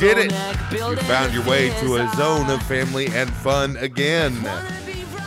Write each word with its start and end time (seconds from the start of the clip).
You 0.00 0.14
did 0.14 0.32
it. 0.32 0.32
You 0.72 0.96
found 0.96 1.34
your 1.34 1.44
way 1.44 1.68
to 1.80 1.96
a 1.96 2.10
zone 2.16 2.48
of 2.48 2.62
family 2.62 3.08
and 3.08 3.30
fun 3.30 3.76
again. 3.76 4.32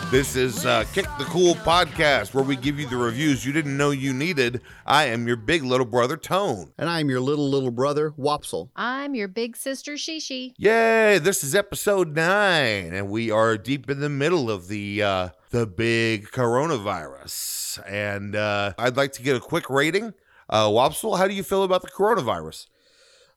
This 0.09 0.35
is 0.35 0.65
uh, 0.65 0.83
Kick 0.93 1.05
the 1.19 1.25
Cool 1.25 1.53
podcast 1.53 2.33
where 2.33 2.43
we 2.43 2.55
give 2.55 2.79
you 2.79 2.87
the 2.87 2.97
reviews 2.97 3.45
you 3.45 3.53
didn't 3.53 3.77
know 3.77 3.91
you 3.91 4.13
needed. 4.13 4.61
I 4.83 5.05
am 5.05 5.27
your 5.27 5.35
big 5.35 5.61
little 5.61 5.85
brother, 5.85 6.17
Tone. 6.17 6.73
And 6.79 6.89
I'm 6.89 7.07
your 7.07 7.19
little, 7.19 7.47
little 7.47 7.69
brother, 7.69 8.13
Wopsle. 8.17 8.69
I'm 8.75 9.13
your 9.13 9.27
big 9.27 9.55
sister 9.55 9.93
Shishi. 9.93 10.55
Yay! 10.57 11.19
This 11.19 11.43
is 11.43 11.53
episode 11.53 12.15
nine, 12.15 12.95
and 12.95 13.11
we 13.11 13.29
are 13.29 13.59
deep 13.59 13.91
in 13.91 13.99
the 13.99 14.09
middle 14.09 14.49
of 14.49 14.69
the 14.69 15.03
uh, 15.03 15.29
the 15.51 15.67
big 15.67 16.31
coronavirus. 16.31 17.79
And 17.87 18.35
uh, 18.35 18.73
I'd 18.79 18.97
like 18.97 19.11
to 19.13 19.21
get 19.21 19.35
a 19.35 19.39
quick 19.39 19.69
rating. 19.69 20.15
Uh, 20.49 20.65
Wopsle, 20.65 21.19
how 21.19 21.27
do 21.27 21.35
you 21.35 21.43
feel 21.43 21.61
about 21.61 21.83
the 21.83 21.89
coronavirus? 21.89 22.65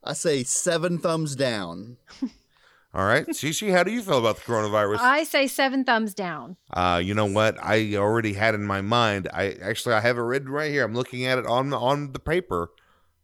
I 0.06 0.12
say 0.12 0.42
seven 0.44 0.98
thumbs 0.98 1.34
down. 1.36 1.96
All 2.94 3.04
right, 3.04 3.26
Shishi, 3.28 3.72
how 3.72 3.82
do 3.82 3.90
you 3.90 4.00
feel 4.00 4.18
about 4.18 4.36
the 4.36 4.42
coronavirus? 4.42 4.98
I 5.00 5.24
say 5.24 5.48
seven 5.48 5.84
thumbs 5.84 6.14
down. 6.14 6.56
Uh, 6.72 7.00
you 7.04 7.12
know 7.12 7.26
what? 7.26 7.62
I 7.62 7.94
already 7.96 8.32
had 8.32 8.54
in 8.54 8.64
my 8.64 8.80
mind. 8.80 9.28
I 9.34 9.50
actually 9.62 9.94
I 9.94 10.00
have 10.00 10.16
it 10.16 10.22
written 10.22 10.48
right 10.48 10.70
here. 10.70 10.82
I'm 10.82 10.94
looking 10.94 11.26
at 11.26 11.36
it 11.38 11.44
on 11.44 11.74
on 11.74 12.12
the 12.12 12.18
paper. 12.18 12.70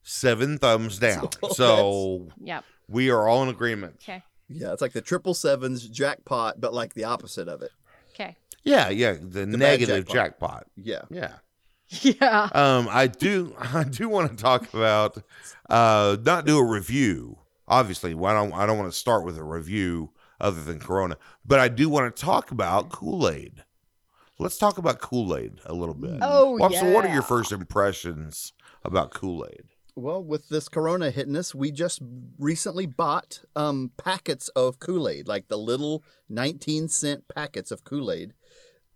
Seven 0.02 0.58
thumbs 0.58 0.98
down. 0.98 1.28
So 1.52 2.28
Yep. 2.42 2.64
we 2.88 3.08
are 3.10 3.26
all 3.28 3.42
in 3.44 3.48
agreement. 3.48 3.96
Okay. 4.02 4.22
Yeah, 4.48 4.72
it's 4.72 4.82
like 4.82 4.92
the 4.92 5.00
triple 5.00 5.32
sevens 5.32 5.88
jackpot, 5.88 6.60
but 6.60 6.74
like 6.74 6.92
the 6.92 7.04
opposite 7.04 7.48
of 7.48 7.62
it. 7.62 7.70
Okay. 8.12 8.36
Yeah, 8.64 8.90
yeah. 8.90 9.16
The, 9.18 9.46
negative 9.46 10.06
jackpot. 10.06 10.66
Yeah. 10.76 11.02
Yeah. 11.08 11.34
Yeah. 12.02 12.48
Um, 12.52 12.88
I 12.90 13.06
do 13.06 13.54
I 13.58 13.84
do 13.84 14.08
want 14.08 14.30
to 14.30 14.42
talk 14.42 14.72
about 14.72 15.22
uh 15.68 16.16
not 16.24 16.46
do 16.46 16.58
a 16.58 16.64
review. 16.64 17.38
Obviously, 17.68 18.14
well, 18.14 18.34
I 18.34 18.40
don't 18.40 18.52
I 18.54 18.66
don't 18.66 18.78
want 18.78 18.90
to 18.92 18.98
start 18.98 19.24
with 19.24 19.36
a 19.38 19.44
review 19.44 20.10
other 20.40 20.62
than 20.62 20.80
Corona, 20.80 21.16
but 21.44 21.60
I 21.60 21.68
do 21.68 21.88
want 21.88 22.14
to 22.14 22.22
talk 22.22 22.50
about 22.50 22.90
Kool-Aid. 22.90 23.64
Let's 24.38 24.58
talk 24.58 24.76
about 24.76 25.00
Kool-Aid 25.00 25.60
a 25.66 25.72
little 25.72 25.94
bit. 25.94 26.18
Oh, 26.20 26.58
Wopsle, 26.60 26.92
what 26.92 27.04
are 27.04 27.12
your 27.12 27.22
first 27.22 27.52
impressions 27.52 28.52
about 28.84 29.14
Kool-Aid? 29.14 29.66
Well, 29.94 30.24
with 30.24 30.48
this 30.48 30.68
corona 30.68 31.10
hitting 31.10 31.36
us, 31.36 31.54
we 31.54 31.70
just 31.70 32.00
recently 32.38 32.86
bought 32.86 33.40
um, 33.54 33.92
packets 33.96 34.48
of 34.48 34.78
Kool 34.78 35.08
Aid, 35.08 35.28
like 35.28 35.48
the 35.48 35.58
little 35.58 36.02
19 36.30 36.88
cent 36.88 37.24
packets 37.28 37.70
of 37.70 37.84
Kool 37.84 38.10
Aid. 38.10 38.32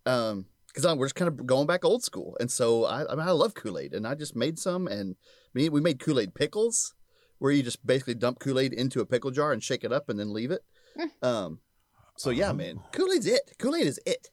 Um, 0.07 0.47
because 0.77 0.97
we're 0.97 1.07
just 1.07 1.15
kind 1.15 1.29
of 1.29 1.47
going 1.47 1.67
back 1.67 1.85
old 1.85 2.03
school, 2.05 2.37
and 2.39 2.51
so 2.51 2.85
I, 2.85 3.11
I 3.11 3.17
mean, 3.17 3.27
I 3.27 3.31
love 3.31 3.55
Kool 3.55 3.79
Aid, 3.79 3.95
and 3.95 4.07
I 4.07 4.15
just 4.15 4.37
made 4.37 4.59
some, 4.59 4.87
and 4.87 5.17
we 5.55 5.69
we 5.71 5.81
made 5.81 5.99
Kool 5.99 6.21
Aid 6.21 6.35
pickles, 6.35 6.95
where 7.39 7.51
you 7.51 7.63
just 7.63 7.85
basically 7.87 8.15
dump 8.15 8.39
Kool 8.39 8.59
Aid 8.61 8.73
into 8.75 9.01
a 9.01 9.07
pickle 9.07 9.31
jar 9.31 9.53
and 9.53 9.63
shake 9.63 9.85
it 9.85 9.93
up, 9.93 10.09
and 10.09 10.19
then 10.21 10.33
leave 10.33 10.51
it. 10.51 10.63
um, 11.23 11.61
so 12.17 12.31
yeah, 12.31 12.53
man, 12.53 12.81
Kool 12.93 13.11
Aid's 13.13 13.27
it. 13.27 13.53
Kool 13.59 13.75
Aid 13.75 13.87
is 13.87 13.99
it. 14.07 14.29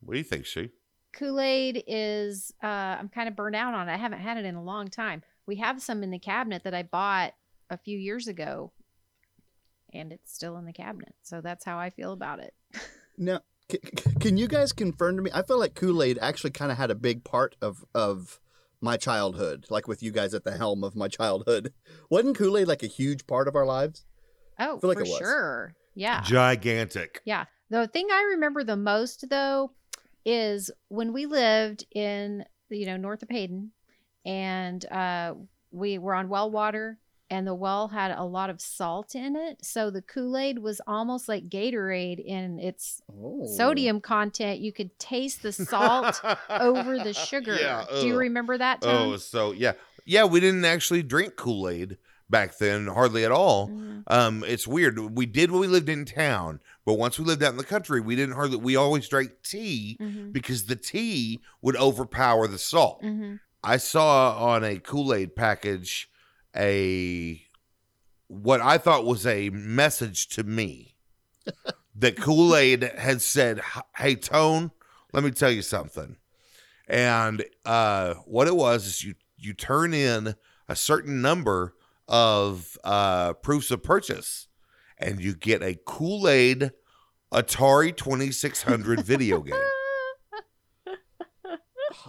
What 0.00 0.14
do 0.14 0.18
you 0.18 0.24
think, 0.24 0.46
she? 0.46 0.70
Kool 1.12 1.40
Aid 1.40 1.82
is, 1.86 2.52
uh, 2.62 2.66
I'm 2.66 3.08
kind 3.08 3.28
of 3.28 3.34
burnt 3.36 3.56
out 3.56 3.74
on 3.74 3.88
it. 3.88 3.92
I 3.92 3.96
haven't 3.96 4.20
had 4.20 4.36
it 4.36 4.44
in 4.44 4.54
a 4.54 4.62
long 4.62 4.88
time. 4.88 5.22
We 5.46 5.56
have 5.56 5.82
some 5.82 6.02
in 6.02 6.10
the 6.10 6.18
cabinet 6.18 6.62
that 6.64 6.74
I 6.74 6.82
bought 6.82 7.32
a 7.70 7.76
few 7.78 7.98
years 7.98 8.28
ago, 8.28 8.72
and 9.92 10.12
it's 10.12 10.32
still 10.32 10.56
in 10.58 10.64
the 10.66 10.72
cabinet. 10.72 11.14
So 11.22 11.40
that's 11.40 11.64
how 11.64 11.78
I 11.78 11.90
feel 11.90 12.12
about 12.12 12.40
it. 12.40 12.54
Now, 13.20 13.38
c- 13.38 13.42
c- 13.42 13.57
can 14.20 14.36
you 14.36 14.48
guys 14.48 14.72
confirm 14.72 15.16
to 15.16 15.22
me? 15.22 15.30
I 15.32 15.42
feel 15.42 15.58
like 15.58 15.74
Kool 15.74 16.02
Aid 16.02 16.18
actually 16.20 16.50
kind 16.50 16.72
of 16.72 16.78
had 16.78 16.90
a 16.90 16.94
big 16.94 17.24
part 17.24 17.56
of 17.60 17.84
of 17.94 18.40
my 18.80 18.96
childhood, 18.96 19.66
like 19.70 19.88
with 19.88 20.02
you 20.02 20.12
guys 20.12 20.34
at 20.34 20.44
the 20.44 20.56
helm 20.56 20.84
of 20.84 20.96
my 20.96 21.08
childhood. 21.08 21.72
Wasn't 22.10 22.36
Kool 22.36 22.56
Aid 22.56 22.68
like 22.68 22.82
a 22.82 22.88
huge 22.88 23.26
part 23.26 23.48
of 23.48 23.56
our 23.56 23.66
lives? 23.66 24.04
Oh, 24.58 24.78
feel 24.78 24.88
like 24.88 24.98
for 24.98 25.04
it 25.04 25.08
was. 25.08 25.18
sure. 25.18 25.74
Yeah. 25.94 26.22
Gigantic. 26.22 27.20
Yeah. 27.24 27.44
The 27.70 27.86
thing 27.86 28.08
I 28.10 28.22
remember 28.34 28.64
the 28.64 28.76
most 28.76 29.28
though 29.28 29.72
is 30.24 30.70
when 30.88 31.12
we 31.12 31.26
lived 31.26 31.84
in 31.94 32.44
you 32.70 32.86
know 32.86 32.96
north 32.96 33.22
of 33.22 33.28
Hayden 33.30 33.72
and 34.24 34.84
uh 34.90 35.34
we 35.70 35.98
were 35.98 36.14
on 36.14 36.28
well 36.28 36.50
water 36.50 36.98
and 37.30 37.46
the 37.46 37.54
well 37.54 37.88
had 37.88 38.10
a 38.12 38.24
lot 38.24 38.50
of 38.50 38.60
salt 38.60 39.14
in 39.14 39.36
it. 39.36 39.64
So 39.64 39.90
the 39.90 40.02
Kool-Aid 40.02 40.58
was 40.60 40.80
almost 40.86 41.28
like 41.28 41.48
Gatorade 41.48 42.24
in 42.24 42.58
its 42.58 43.02
Oh. 43.12 43.46
sodium 43.56 44.00
content. 44.00 44.60
You 44.60 44.72
could 44.72 44.98
taste 44.98 45.42
the 45.42 45.52
salt 45.52 46.20
over 46.48 46.98
the 46.98 47.12
sugar. 47.30 47.56
Yeah. 47.60 47.84
Do 48.00 48.06
you 48.06 48.16
remember 48.16 48.56
that? 48.58 48.78
Oh, 48.82 49.16
so 49.18 49.52
yeah, 49.52 49.72
yeah. 50.04 50.24
We 50.24 50.40
didn't 50.40 50.64
actually 50.64 51.02
drink 51.02 51.36
Kool 51.36 51.68
Aid 51.68 51.98
back 52.30 52.58
then, 52.58 52.86
hardly 52.86 53.24
at 53.24 53.30
all. 53.32 53.68
Mm. 53.68 54.02
Um, 54.06 54.44
it's 54.46 54.66
weird. 54.66 54.98
We 55.16 55.26
did 55.26 55.50
when 55.50 55.60
we 55.60 55.66
lived 55.66 55.88
in 55.88 56.04
town, 56.04 56.60
but 56.84 56.94
once 56.94 57.18
we 57.18 57.24
lived 57.24 57.42
out 57.42 57.52
in 57.52 57.56
the 57.58 57.64
country, 57.64 58.00
we 58.00 58.16
didn't 58.16 58.34
hardly. 58.34 58.56
We 58.58 58.76
always 58.76 59.08
drank 59.08 59.30
tea 59.42 59.96
Mhm. 60.00 60.32
because 60.32 60.64
the 60.64 60.76
tea 60.76 61.40
would 61.62 61.76
overpower 61.76 62.46
the 62.46 62.58
salt. 62.58 63.02
Mhm. 63.02 63.40
I 63.64 63.76
saw 63.76 64.36
on 64.52 64.62
a 64.64 64.78
Kool 64.78 65.12
Aid 65.12 65.34
package 65.36 66.08
a 66.56 67.42
what 68.28 68.60
I 68.60 68.78
thought 68.78 69.04
was 69.06 69.26
a 69.26 69.50
message 69.50 70.28
to 70.28 70.44
me 70.44 70.94
that 71.94 72.16
Kool 72.16 72.54
Aid 72.54 72.82
had 72.82 73.20
said, 73.22 73.60
"Hey 73.96 74.14
Tone, 74.14 74.70
let 75.12 75.24
me 75.24 75.30
tell 75.30 75.50
you 75.50 75.62
something." 75.62 76.16
And 76.86 77.44
uh, 77.64 78.14
what 78.24 78.48
it 78.48 78.56
was 78.56 78.86
is 78.86 79.04
you 79.04 79.14
you 79.36 79.54
turn 79.54 79.94
in 79.94 80.34
a 80.68 80.76
certain 80.76 81.20
number 81.22 81.74
of 82.06 82.78
uh, 82.84 83.34
proofs 83.34 83.70
of 83.70 83.82
purchase, 83.82 84.48
and 84.98 85.20
you 85.20 85.34
get 85.34 85.62
a 85.62 85.78
Kool 85.84 86.28
Aid 86.28 86.72
Atari 87.32 87.96
Twenty 87.96 88.30
Six 88.30 88.62
Hundred 88.62 89.04
video 89.04 89.40
game. 89.40 89.54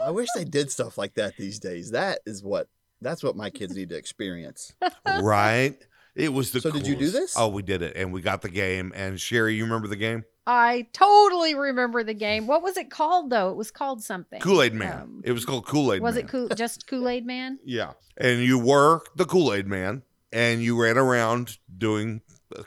I 0.02 0.12
wish 0.12 0.28
they 0.36 0.46
did 0.46 0.72
stuff 0.72 0.98
like 0.98 1.16
that 1.16 1.38
these 1.38 1.60
days. 1.60 1.92
That 1.92 2.20
is 2.26 2.44
what 2.44 2.68
that's 3.02 3.24
what 3.24 3.36
my 3.36 3.50
kids 3.50 3.76
need 3.76 3.90
to 3.90 3.96
experience. 3.98 4.74
right? 5.22 5.78
It 6.16 6.34
was 6.34 6.52
the. 6.52 6.62
So 6.62 6.72
did 6.72 6.88
you 6.88 6.96
do 6.96 7.10
this? 7.10 7.36
Oh, 7.38 7.48
we 7.48 7.62
did 7.62 7.82
it, 7.82 7.96
and 7.96 8.12
we 8.12 8.22
got 8.22 8.42
the 8.42 8.50
game. 8.50 8.92
And 8.96 9.20
Sherry, 9.20 9.56
you 9.56 9.64
remember 9.64 9.88
the 9.88 9.96
game? 9.96 10.26
I 10.46 10.88
totally 10.94 11.54
remember 11.54 12.04
the 12.04 12.16
game. 12.16 12.48
What 12.48 12.64
was 12.64 12.76
it 12.76 12.90
called 12.90 13.30
though? 13.30 13.52
It 13.52 13.56
was 13.56 13.70
called 13.72 14.04
something. 14.04 14.42
Kool 14.42 14.62
Aid 14.64 14.74
Man. 14.74 15.02
Um, 15.02 15.22
it 15.24 15.32
was 15.32 15.46
called 15.46 15.66
Kool 15.68 15.94
Aid. 15.94 16.02
Was 16.02 16.16
Man. 16.16 16.24
it 16.24 16.28
cool? 16.28 16.50
Just 16.50 16.88
Kool 16.88 17.08
Aid 17.08 17.26
Man? 17.26 17.60
Yeah, 17.64 17.94
and 18.18 18.42
you 18.42 18.58
were 18.58 19.02
the 19.16 19.26
Kool 19.26 19.54
Aid 19.54 19.68
Man, 19.68 20.02
and 20.34 20.62
you 20.62 20.82
ran 20.82 20.98
around 20.98 21.58
doing 21.78 22.22
uh, 22.58 22.64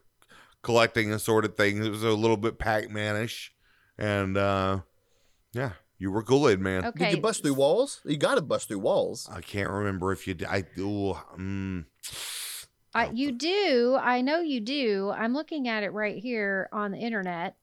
collecting 0.62 1.12
assorted 1.12 1.56
things. 1.56 1.84
It 1.84 1.90
was 1.90 2.04
a 2.04 2.10
little 2.10 2.36
bit 2.36 2.58
Pac 2.58 2.88
Manish, 2.88 3.50
and 3.98 4.36
uh, 4.36 4.78
yeah, 5.52 5.72
you 6.02 6.10
were 6.10 6.24
Kool 6.24 6.48
Aid 6.48 6.58
Man. 6.58 6.84
Okay. 6.84 7.04
Did 7.04 7.16
you 7.16 7.22
bust 7.22 7.44
through 7.44 7.54
walls? 7.54 8.00
You 8.04 8.16
got 8.16 8.34
to 8.34 8.42
bust 8.42 8.66
through 8.66 8.80
walls. 8.80 9.28
I 9.32 9.40
can't 9.40 9.70
remember 9.70 10.10
if 10.10 10.26
you 10.26 10.34
did. 10.34 10.48
I 10.48 10.64
ooh, 10.76 11.14
mm, 11.38 11.84
I, 12.92 13.10
you 13.10 13.30
do. 13.30 13.96
I 14.00 14.20
know 14.20 14.40
you 14.40 14.58
do. 14.60 15.12
I'm 15.16 15.32
looking 15.32 15.68
at 15.68 15.84
it 15.84 15.90
right 15.90 16.16
here 16.16 16.68
on 16.72 16.90
the 16.90 16.98
internet. 16.98 17.54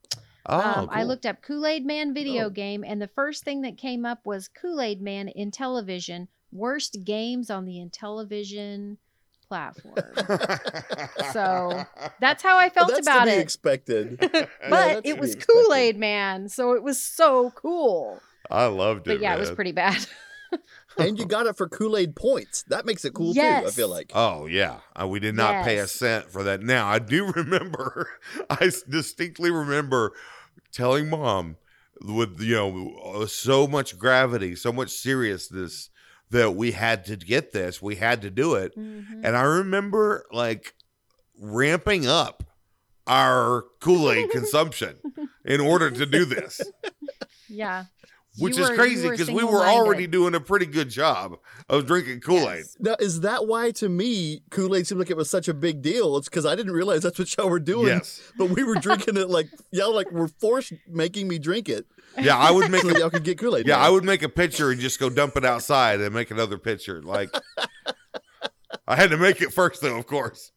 oh, 0.46 0.58
um, 0.58 0.88
I 0.90 1.02
looked 1.02 1.26
up 1.26 1.42
Kool 1.42 1.66
Aid 1.66 1.84
Man 1.84 2.14
video 2.14 2.46
Oh. 2.46 2.50
game, 2.50 2.82
and 2.82 3.00
the 3.00 3.08
first 3.08 3.44
thing 3.44 3.60
that 3.60 3.76
came 3.76 4.06
up 4.06 4.24
was 4.24 4.48
Kool 4.48 4.80
Aid 4.80 5.02
Man 5.02 5.30
Intellivision. 5.38 6.26
Worst 6.50 7.04
games 7.04 7.50
on 7.50 7.66
the 7.66 7.74
Intellivision 7.74 8.96
platform. 9.48 10.16
So, 11.32 11.84
That's 12.20 12.42
how 12.42 12.56
I 12.56 12.64
Well, 12.64 12.70
felt 12.70 12.88
that's 12.88 13.06
about 13.06 13.24
to 13.26 13.30
be 13.30 13.36
it. 13.36 13.40
expected. 13.40 14.18
but 14.20 14.48
that's 14.70 15.00
it 15.04 15.18
was. 15.18 15.36
Kool 15.36 15.74
Aid 15.74 15.98
Man, 15.98 16.48
so 16.48 16.72
it 16.72 16.82
was 16.82 17.00
so 17.00 17.50
cool. 17.50 18.20
I 18.50 18.66
loved 18.66 19.06
it. 19.06 19.10
But 19.16 19.20
yeah, 19.20 19.34
it 19.36 19.40
was 19.40 19.50
pretty 19.50 19.72
bad. 19.72 20.04
and 20.98 21.18
you 21.18 21.24
got 21.26 21.46
it 21.46 21.56
for 21.56 21.68
Kool 21.68 21.96
Aid 21.96 22.16
points. 22.16 22.64
That 22.64 22.84
makes 22.84 23.04
it 23.04 23.14
cool 23.14 23.34
too. 23.34 23.40
I 23.40 23.70
feel 23.70 23.88
like. 23.88 24.12
Oh 24.14 24.46
yeah, 24.46 24.80
uh, 25.00 25.06
we 25.06 25.20
did 25.20 25.34
not 25.34 25.64
pay 25.64 25.78
a 25.78 25.86
cent 25.86 26.30
for 26.30 26.42
that. 26.44 26.62
Now 26.62 26.88
I 26.88 26.98
do 26.98 27.26
remember, 27.36 28.08
I 28.50 28.70
distinctly 28.88 29.50
remember 29.50 30.12
telling 30.72 31.08
mom 31.10 31.56
with 32.02 32.40
you 32.40 32.56
know 32.56 32.96
uh, 33.22 33.26
so 33.26 33.66
much 33.66 33.98
gravity, 33.98 34.56
so 34.56 34.72
much 34.72 34.90
seriousness 34.90 35.90
that 36.30 36.54
we 36.54 36.70
had 36.72 37.04
to 37.06 37.16
get 37.16 37.52
this, 37.52 37.82
we 37.82 37.96
had 37.96 38.22
to 38.22 38.30
do 38.30 38.54
it, 38.54 38.76
Mhm. 38.76 39.22
and 39.24 39.36
I 39.36 39.42
remember 39.42 40.24
like 40.32 40.74
ramping 41.38 42.06
up 42.06 42.44
our 43.06 43.64
Kool 43.80 44.10
Aid 44.12 44.30
consumption 44.30 44.96
in 45.44 45.60
order 45.60 45.90
to 45.90 46.06
do 46.06 46.24
this. 46.24 46.60
Yeah. 47.48 47.86
Which 48.40 48.56
You 48.56 48.64
is 48.64 48.70
were- 48.70 48.76
crazy 48.76 49.08
because 49.10 49.30
we 49.30 49.44
were 49.44 49.64
already 49.64 50.06
doing 50.06 50.34
a 50.34 50.40
pretty 50.40 50.66
good 50.66 50.88
job 50.90 51.36
of 51.68 51.86
drinking 51.86 52.20
Kool 52.20 52.50
Aid. 52.50 52.58
Yes. 52.58 52.76
Now, 52.80 52.96
is 52.98 53.20
that 53.20 53.46
why 53.46 53.70
to 53.72 53.88
me 53.88 54.42
Kool 54.50 54.74
Aid 54.74 54.86
seemed 54.86 54.98
like 54.98 55.10
it 55.10 55.16
was 55.16 55.30
such 55.30 55.48
a 55.48 55.54
big 55.54 55.82
deal? 55.82 56.16
It's 56.16 56.28
because 56.28 56.46
I 56.46 56.54
didn't 56.56 56.72
realize 56.72 57.02
that's 57.02 57.18
what 57.18 57.36
y'all 57.36 57.48
were 57.50 57.60
doing. 57.60 57.88
Yes. 57.88 58.20
But 58.36 58.50
we 58.50 58.64
were 58.64 58.76
drinking 58.76 59.16
it 59.16 59.28
like 59.28 59.48
y'all 59.70 59.94
like 59.94 60.10
were 60.10 60.28
forced 60.28 60.72
making 60.88 61.28
me 61.28 61.38
drink 61.38 61.68
it 61.68 61.86
Yeah, 62.18 62.36
I 62.36 62.50
would 62.50 62.70
make 62.70 62.82
so 62.82 62.88
a 62.90 62.98
y'all 62.98 63.10
could 63.10 63.24
get 63.24 63.38
Kool 63.38 63.56
Aid. 63.56 63.66
Yeah, 63.68 63.78
I 63.78 63.88
would 63.90 64.04
make 64.04 64.22
a 64.22 64.28
picture 64.28 64.70
and 64.70 64.80
just 64.80 64.98
go 64.98 65.10
dump 65.10 65.36
it 65.36 65.44
outside 65.44 66.00
and 66.00 66.14
make 66.14 66.30
another 66.30 66.58
picture. 66.58 67.02
Like 67.02 67.30
I 68.86 68.96
had 68.96 69.10
to 69.10 69.16
make 69.16 69.40
it 69.40 69.52
first 69.52 69.80
though, 69.82 69.96
of 69.98 70.06
course. 70.06 70.52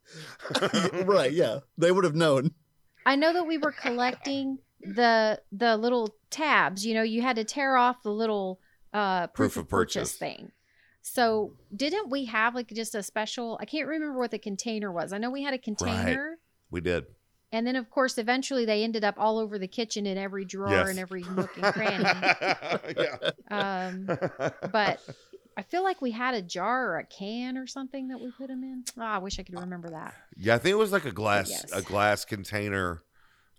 right, 1.05 1.31
yeah. 1.31 1.59
They 1.77 1.91
would 1.91 2.03
have 2.03 2.15
known. 2.15 2.51
I 3.05 3.15
know 3.15 3.33
that 3.33 3.45
we 3.45 3.57
were 3.57 3.71
collecting 3.73 4.57
the 4.85 5.41
the 5.51 5.77
little 5.77 6.15
tabs. 6.29 6.85
You 6.85 6.93
know, 6.93 7.03
you 7.03 7.21
had 7.21 7.35
to 7.37 7.43
tear 7.43 7.75
off 7.77 8.03
the 8.03 8.11
little 8.11 8.59
uh, 8.93 9.27
proof, 9.27 9.57
of 9.57 9.67
purchase. 9.69 10.13
thing. 10.13 10.51
So 11.01 11.53
didn't 11.75 12.09
we 12.09 12.25
have 12.25 12.55
like 12.55 12.69
just 12.69 12.95
a 12.95 13.03
special? 13.03 13.57
I 13.61 13.65
can't 13.65 13.87
remember 13.87 14.17
what 14.19 14.31
the 14.31 14.39
container 14.39 14.91
was. 14.91 15.11
I 15.13 15.17
know 15.17 15.29
we 15.29 15.43
had 15.43 15.53
a 15.53 15.57
container. 15.57 16.37
We 16.71 16.81
did. 16.81 17.05
And 17.51 17.67
then, 17.67 17.75
of 17.75 17.89
course, 17.91 18.17
eventually 18.17 18.65
they 18.65 18.83
ended 18.83 19.03
up 19.03 19.13
all 19.17 19.37
over 19.37 19.59
the 19.59 19.67
kitchen 19.67 20.07
in 20.07 20.17
every 20.17 20.43
drawer 20.43 20.71
Yes. 20.71 20.89
and 20.89 20.97
every 20.99 21.21
nook 21.35 21.55
and 21.61 21.73
cranny. 21.73 22.03
yeah. 22.97 23.29
Um, 23.51 24.05
but 24.71 24.99
I 25.55 25.61
feel 25.61 25.83
like 25.83 26.01
we 26.01 26.09
had 26.11 26.33
a 26.33 26.41
jar 26.41 26.87
or 26.89 26.97
a 26.97 27.03
can 27.05 27.57
or 27.59 27.67
something 27.67 28.07
that 28.07 28.19
we 28.19 28.31
put 28.31 28.47
them 28.47 28.63
in. 28.63 28.83
Oh, 28.97 29.03
I 29.03 29.19
wish 29.19 29.37
I 29.37 29.43
could 29.43 29.59
remember 29.59 29.89
that. 29.91 30.15
Yeah, 30.35 30.55
I 30.55 30.57
think 30.57 30.71
it 30.71 30.77
was 30.77 30.91
like 30.91 31.05
a 31.05 31.11
glass 31.11 31.49
Yes. 31.51 31.71
a 31.71 31.81
glass 31.83 32.25
container. 32.25 33.03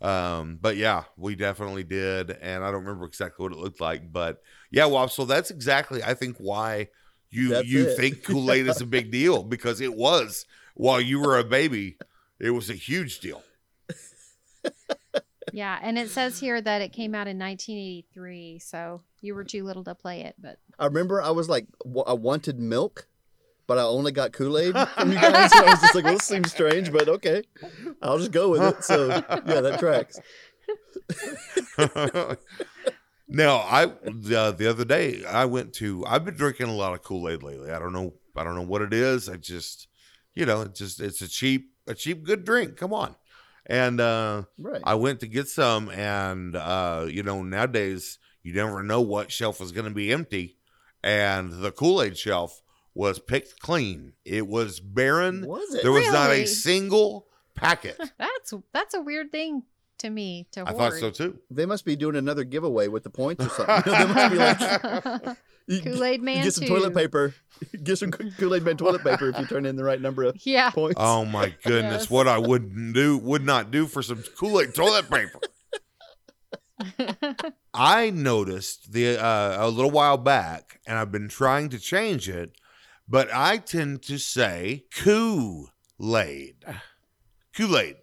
Um, 0.05 0.59
but 0.61 0.77
yeah, 0.77 1.05
we 1.17 1.35
definitely 1.35 1.85
did, 1.85 2.31
and 2.31 2.63
I 2.63 2.71
don't 2.71 2.85
remember 2.85 3.07
exactly 3.07 3.43
what 3.43 3.53
it 3.53 3.59
looked 3.59 3.81
like, 3.81 4.13
but 4.13 4.43
yeah, 4.71 4.85
well, 4.87 5.09
so 5.09 5.25
that's 5.25 5.51
exactly 5.51 6.03
I 6.03 6.15
think 6.15 6.37
why 6.39 6.89
you 7.31 7.49
That's 7.51 7.67
you 7.67 7.85
it. 7.89 7.97
think 7.97 8.23
Kool 8.25 8.53
Aid 8.53 8.67
is 8.69 8.81
a 8.81 8.87
big 8.87 9.11
deal 9.11 9.43
because 9.43 9.81
it 9.81 9.95
was 9.95 10.45
while 10.75 11.01
you 11.01 11.21
were 11.21 11.39
a 11.39 11.45
baby, 11.45 11.97
it 12.39 12.51
was 12.51 12.69
a 12.71 12.75
huge 12.75 13.21
deal. 13.21 13.43
Yeah, 15.53 15.79
and 15.81 15.97
it 15.97 16.11
says 16.11 16.41
here 16.41 16.61
that 16.61 16.83
it 16.83 16.93
came 16.93 17.15
out 17.15 17.29
in 17.29 17.39
1983, 17.39 18.59
so 18.59 19.03
you 19.21 19.37
were 19.37 19.45
too 19.45 19.63
little 19.63 19.85
to 19.85 19.95
play 19.95 20.23
it. 20.23 20.35
But 20.37 20.59
I 20.81 20.87
remember 20.87 21.23
I 21.23 21.31
was 21.31 21.49
like, 21.49 21.69
w- 21.85 22.03
I 22.05 22.15
wanted 22.15 22.59
milk, 22.59 23.07
but 23.67 23.79
I 23.79 23.83
only 23.83 24.13
got 24.13 24.33
Kool 24.33 24.59
Aid 24.59 24.75
from 24.97 25.13
you 25.13 25.21
guys. 25.21 25.53
So 25.53 25.65
I 25.65 25.71
was 25.71 25.81
just 25.81 25.95
like, 25.95 26.05
well, 26.05 26.15
this 26.15 26.25
seems 26.25 26.51
strange, 26.51 26.93
but 26.93 27.09
okay. 27.09 27.43
I'll 28.03 28.19
just 28.19 28.33
go 28.33 28.51
with 28.51 28.63
it. 28.63 28.85
So, 28.85 29.09
yeah, 29.47 29.61
that 29.61 29.79
tracks. 29.79 30.21
now, 33.29 33.57
I 33.57 33.85
uh, 33.85 34.51
the 34.53 34.67
other 34.69 34.85
day 34.85 35.25
I 35.25 35.45
went 35.45 35.73
to. 35.75 36.05
I've 36.07 36.25
been 36.25 36.37
drinking 36.37 36.69
a 36.69 36.75
lot 36.75 36.95
of 36.95 37.03
Kool 37.03 37.29
Aid 37.29 37.43
lately. 37.43 37.71
I 37.71 37.79
don't 37.79 37.93
know. 37.93 38.15
I 38.37 38.45
don't 38.45 38.55
know 38.55 38.63
what 38.63 38.83
it 38.83 38.93
is. 38.93 39.29
I 39.29 39.37
just, 39.37 39.89
you 40.35 40.47
know, 40.47 40.63
it 40.63 40.75
just 40.75 41.01
it's 41.01 41.23
a 41.23 41.29
cheap 41.29 41.71
a 41.87 41.95
cheap 41.95 42.25
good 42.25 42.45
drink. 42.45 42.77
Come 42.77 42.93
on, 42.93 43.15
and 43.67 44.01
uh, 44.01 44.45
Right. 44.59 44.83
I 44.85 44.95
went 44.95 45.21
to 45.21 45.27
get 45.27 45.49
some, 45.49 45.89
and 45.91 46.57
uh, 46.57 47.07
you 47.09 47.23
know, 47.23 47.43
nowadays 47.43 48.19
you 48.43 48.53
never 48.55 48.83
know 48.83 49.01
what 49.01 49.33
shelf 49.33 49.61
is 49.61 49.73
going 49.73 49.89
to 49.89 49.95
be 49.95 50.13
empty, 50.13 50.59
and 51.03 51.63
the 51.63 51.71
Kool 51.73 52.03
Aid 52.03 52.17
shelf 52.17 52.63
was 52.95 53.19
picked 53.19 53.59
clean. 53.61 54.13
It 54.25 54.47
was 54.47 54.81
barren. 54.81 55.47
was 55.47 55.75
it? 55.75 55.83
There 55.83 55.93
was 55.93 56.07
not 56.13 56.31
a 56.31 56.47
single 56.47 57.27
packet. 57.55 57.99
that's 58.19 58.55
that's 58.73 58.95
a 58.95 59.01
weird 59.01 59.33
thing 59.33 59.63
to 59.99 60.11
me 60.11 60.47
to 60.53 60.61
I 60.63 60.71
hoard. 60.73 60.77
thought 60.77 60.93
so 60.95 61.11
too. 61.11 61.39
They 61.51 61.67
must 61.67 61.85
be 61.85 61.97
doing 61.97 62.17
another 62.17 62.45
giveaway 62.45 62.89
with 62.89 63.03
the 63.05 63.11
points 63.11 63.45
or 63.45 63.49
something. 63.51 63.93
they 63.93 64.05
must 64.07 64.31
be 64.33 64.39
like, 64.39 65.37
Kool 65.83 66.05
Aid 66.05 66.21
Man 66.23 66.43
get 66.45 66.53
some 66.53 66.65
too. 66.67 66.75
toilet 66.75 66.95
paper. 66.95 67.35
Get 67.83 67.97
some 67.99 68.11
Kool 68.11 68.55
Aid 68.55 68.65
Man 68.65 68.77
toilet 68.77 69.03
paper 69.03 69.29
if 69.31 69.39
you 69.39 69.47
turn 69.47 69.65
in 69.67 69.77
the 69.77 69.85
right 69.85 70.01
number 70.01 70.25
of 70.25 70.37
Yeah. 70.45 70.71
points. 70.71 70.97
Oh 70.99 71.25
my 71.25 71.55
goodness, 71.65 72.03
Yes. 72.03 72.11
what 72.11 72.29
I 72.29 72.39
wouldn't 72.39 72.95
do 72.95 73.17
would 73.19 73.45
not 73.45 73.71
do 73.71 73.87
for 73.87 74.03
some 74.03 74.23
Kool 74.39 74.61
Aid 74.61 74.75
toilet 74.75 75.09
paper. 75.11 75.41
I 77.73 78.11
noticed 78.11 78.93
the 78.93 79.17
uh, 79.23 79.67
a 79.67 79.69
little 79.69 79.91
while 79.91 80.17
back, 80.17 80.81
and 80.87 80.99
I've 80.99 81.13
been 81.13 81.29
trying 81.29 81.69
to 81.71 81.79
change 81.79 82.29
it, 82.29 82.53
but 83.09 83.29
I 83.33 83.59
tend 83.59 84.03
to 84.05 84.19
say 84.19 84.85
Kool 84.95 85.71
Aid. 86.01 86.65
Kool 87.57 87.79
Aid. 87.79 87.97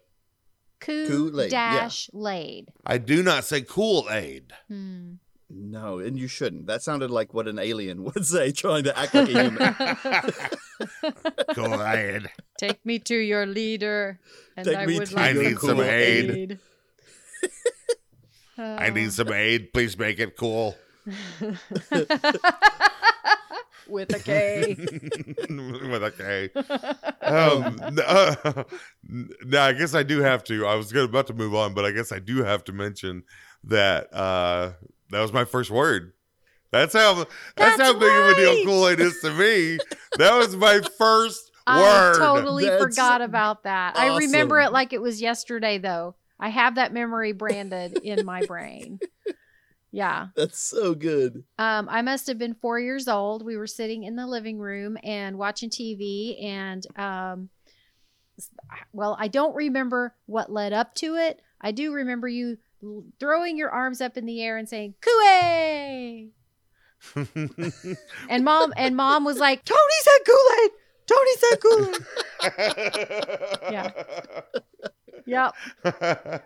Kool 0.82 1.06
Kool-Aid, 1.06 1.52
yeah. 1.52 1.88
laid. 2.12 2.68
I 2.84 2.98
do 2.98 3.22
not 3.22 3.44
say 3.44 3.62
Kool 3.62 4.08
Aid. 4.10 4.52
Hmm. 4.68 5.12
No, 5.48 5.98
and 5.98 6.18
you 6.18 6.26
shouldn't. 6.28 6.66
That 6.66 6.82
sounded 6.82 7.10
like 7.10 7.34
what 7.34 7.46
an 7.46 7.58
alien 7.58 8.02
would 8.14 8.26
say, 8.26 8.50
trying 8.52 8.84
to 8.84 8.98
act 8.98 9.14
like 9.14 9.28
a 9.28 9.42
human. 9.42 9.74
Kool 11.54 11.82
Aid. 11.82 12.30
Take 12.58 12.84
me 12.84 12.98
to 13.00 13.14
your 13.14 13.46
leader, 13.46 14.18
and 14.56 14.66
Take 14.66 14.76
I 14.76 14.86
me 14.86 14.98
would 14.98 15.08
to 15.08 15.14
like 15.14 15.36
I 15.36 15.38
need 15.38 15.58
some 15.58 15.80
aid. 15.80 16.30
aid. 16.30 16.58
I 18.58 18.90
need 18.90 19.12
some 19.12 19.32
aid. 19.32 19.72
Please 19.72 19.96
make 19.98 20.18
it 20.18 20.36
cool. 20.36 20.76
with 23.88 24.14
a 24.14 24.18
K. 24.18 24.74
With 24.78 26.02
a 26.02 26.12
K. 26.16 26.50
Um, 27.22 27.78
uh, 28.06 28.64
now, 29.44 29.64
I 29.64 29.72
guess 29.72 29.94
I 29.94 30.02
do 30.02 30.20
have 30.20 30.44
to. 30.44 30.66
I 30.66 30.74
was 30.74 30.92
about 30.92 31.26
to 31.28 31.34
move 31.34 31.54
on, 31.54 31.74
but 31.74 31.84
I 31.84 31.90
guess 31.90 32.12
I 32.12 32.18
do 32.18 32.42
have 32.42 32.64
to 32.64 32.72
mention 32.72 33.24
that 33.64 34.12
uh, 34.12 34.72
that 35.10 35.20
was 35.20 35.32
my 35.32 35.44
first 35.44 35.70
word. 35.70 36.12
That's 36.70 36.94
how 36.94 37.14
that's, 37.14 37.28
That's 37.56 37.80
how 37.80 37.92
big 37.92 38.10
of 38.10 38.28
a 38.28 38.34
deal 38.34 38.54
right. 38.54 38.64
Kool 38.64 38.88
Aid 38.88 39.00
is 39.00 39.20
to 39.20 39.30
me. 39.30 39.78
That 40.16 40.36
was 40.36 40.56
my 40.56 40.80
first 40.98 41.50
word. 41.50 41.58
I 41.66 41.80
word. 41.80 42.18
totally 42.18 42.64
That's 42.64 42.82
forgot 42.82 43.20
about 43.20 43.64
that. 43.64 43.96
I 43.96 44.16
remember 44.16 44.58
it 44.60 44.72
like 44.72 44.92
it 44.92 45.00
was 45.00 45.20
yesterday, 45.20 45.78
though. 45.78 46.16
I 46.40 46.48
have 46.48 46.74
that 46.74 46.92
memory 46.92 47.32
branded 47.32 47.98
in 48.02 48.24
my 48.24 48.44
brain. 48.46 48.98
Yeah. 49.92 50.28
That's 50.34 50.58
so 50.58 50.94
good. 50.94 51.44
Um, 51.58 51.86
I 51.90 52.00
must 52.00 52.26
have 52.26 52.38
been 52.38 52.54
four 52.54 52.80
years 52.80 53.08
old. 53.08 53.44
We 53.44 53.58
were 53.58 53.66
sitting 53.66 54.04
in 54.04 54.16
the 54.16 54.26
living 54.26 54.58
room 54.58 54.96
and 55.02 55.36
watching 55.36 55.68
TV, 55.68 56.42
and 56.42 56.84
um, 56.96 57.50
well, 58.92 59.16
I 59.20 59.28
don't 59.28 59.54
remember 59.54 60.14
what 60.26 60.50
led 60.50 60.72
up 60.72 60.94
to 60.96 61.16
it. 61.16 61.42
I 61.60 61.72
do 61.72 61.92
remember 61.92 62.26
you 62.26 62.56
throwing 63.20 63.56
your 63.58 63.70
arms 63.70 64.00
up 64.00 64.16
in 64.16 64.24
the 64.24 64.42
air 64.42 64.56
and 64.56 64.68
saying 64.68 64.94
"Kool-Aid," 65.02 66.30
and 68.28 68.44
mom 68.44 68.72
and 68.76 68.96
mom 68.96 69.24
was 69.24 69.38
like, 69.38 69.62
"Tony 69.64 69.80
said 70.00 70.18
Kool-Aid. 70.26 70.70
Tony 71.06 71.36
said 71.36 71.60
Kool-Aid." 71.60 71.96
Yeah. 73.72 73.90
Yep. 75.26 75.54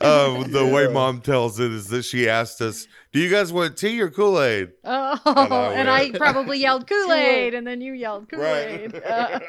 uh, 0.00 0.44
the 0.48 0.66
way 0.72 0.86
mom 0.92 1.20
tells 1.20 1.58
it 1.60 1.70
is 1.72 1.88
that 1.88 2.02
she 2.04 2.28
asked 2.28 2.60
us, 2.60 2.86
"Do 3.12 3.20
you 3.20 3.30
guys 3.30 3.52
want 3.52 3.76
tea 3.76 4.00
or 4.00 4.10
Kool 4.10 4.40
Aid?" 4.42 4.70
Oh, 4.84 5.18
And 5.24 5.52
I 5.52 5.72
and 5.74 5.88
I 5.90 6.10
probably 6.18 6.58
yelled 6.58 6.86
Kool-Aid, 6.88 7.54
and 7.54 7.66
then 7.66 7.80
you 7.80 7.92
yelled 7.94 8.28
Kool-Aid. 8.30 8.94
Uh, 8.96 9.40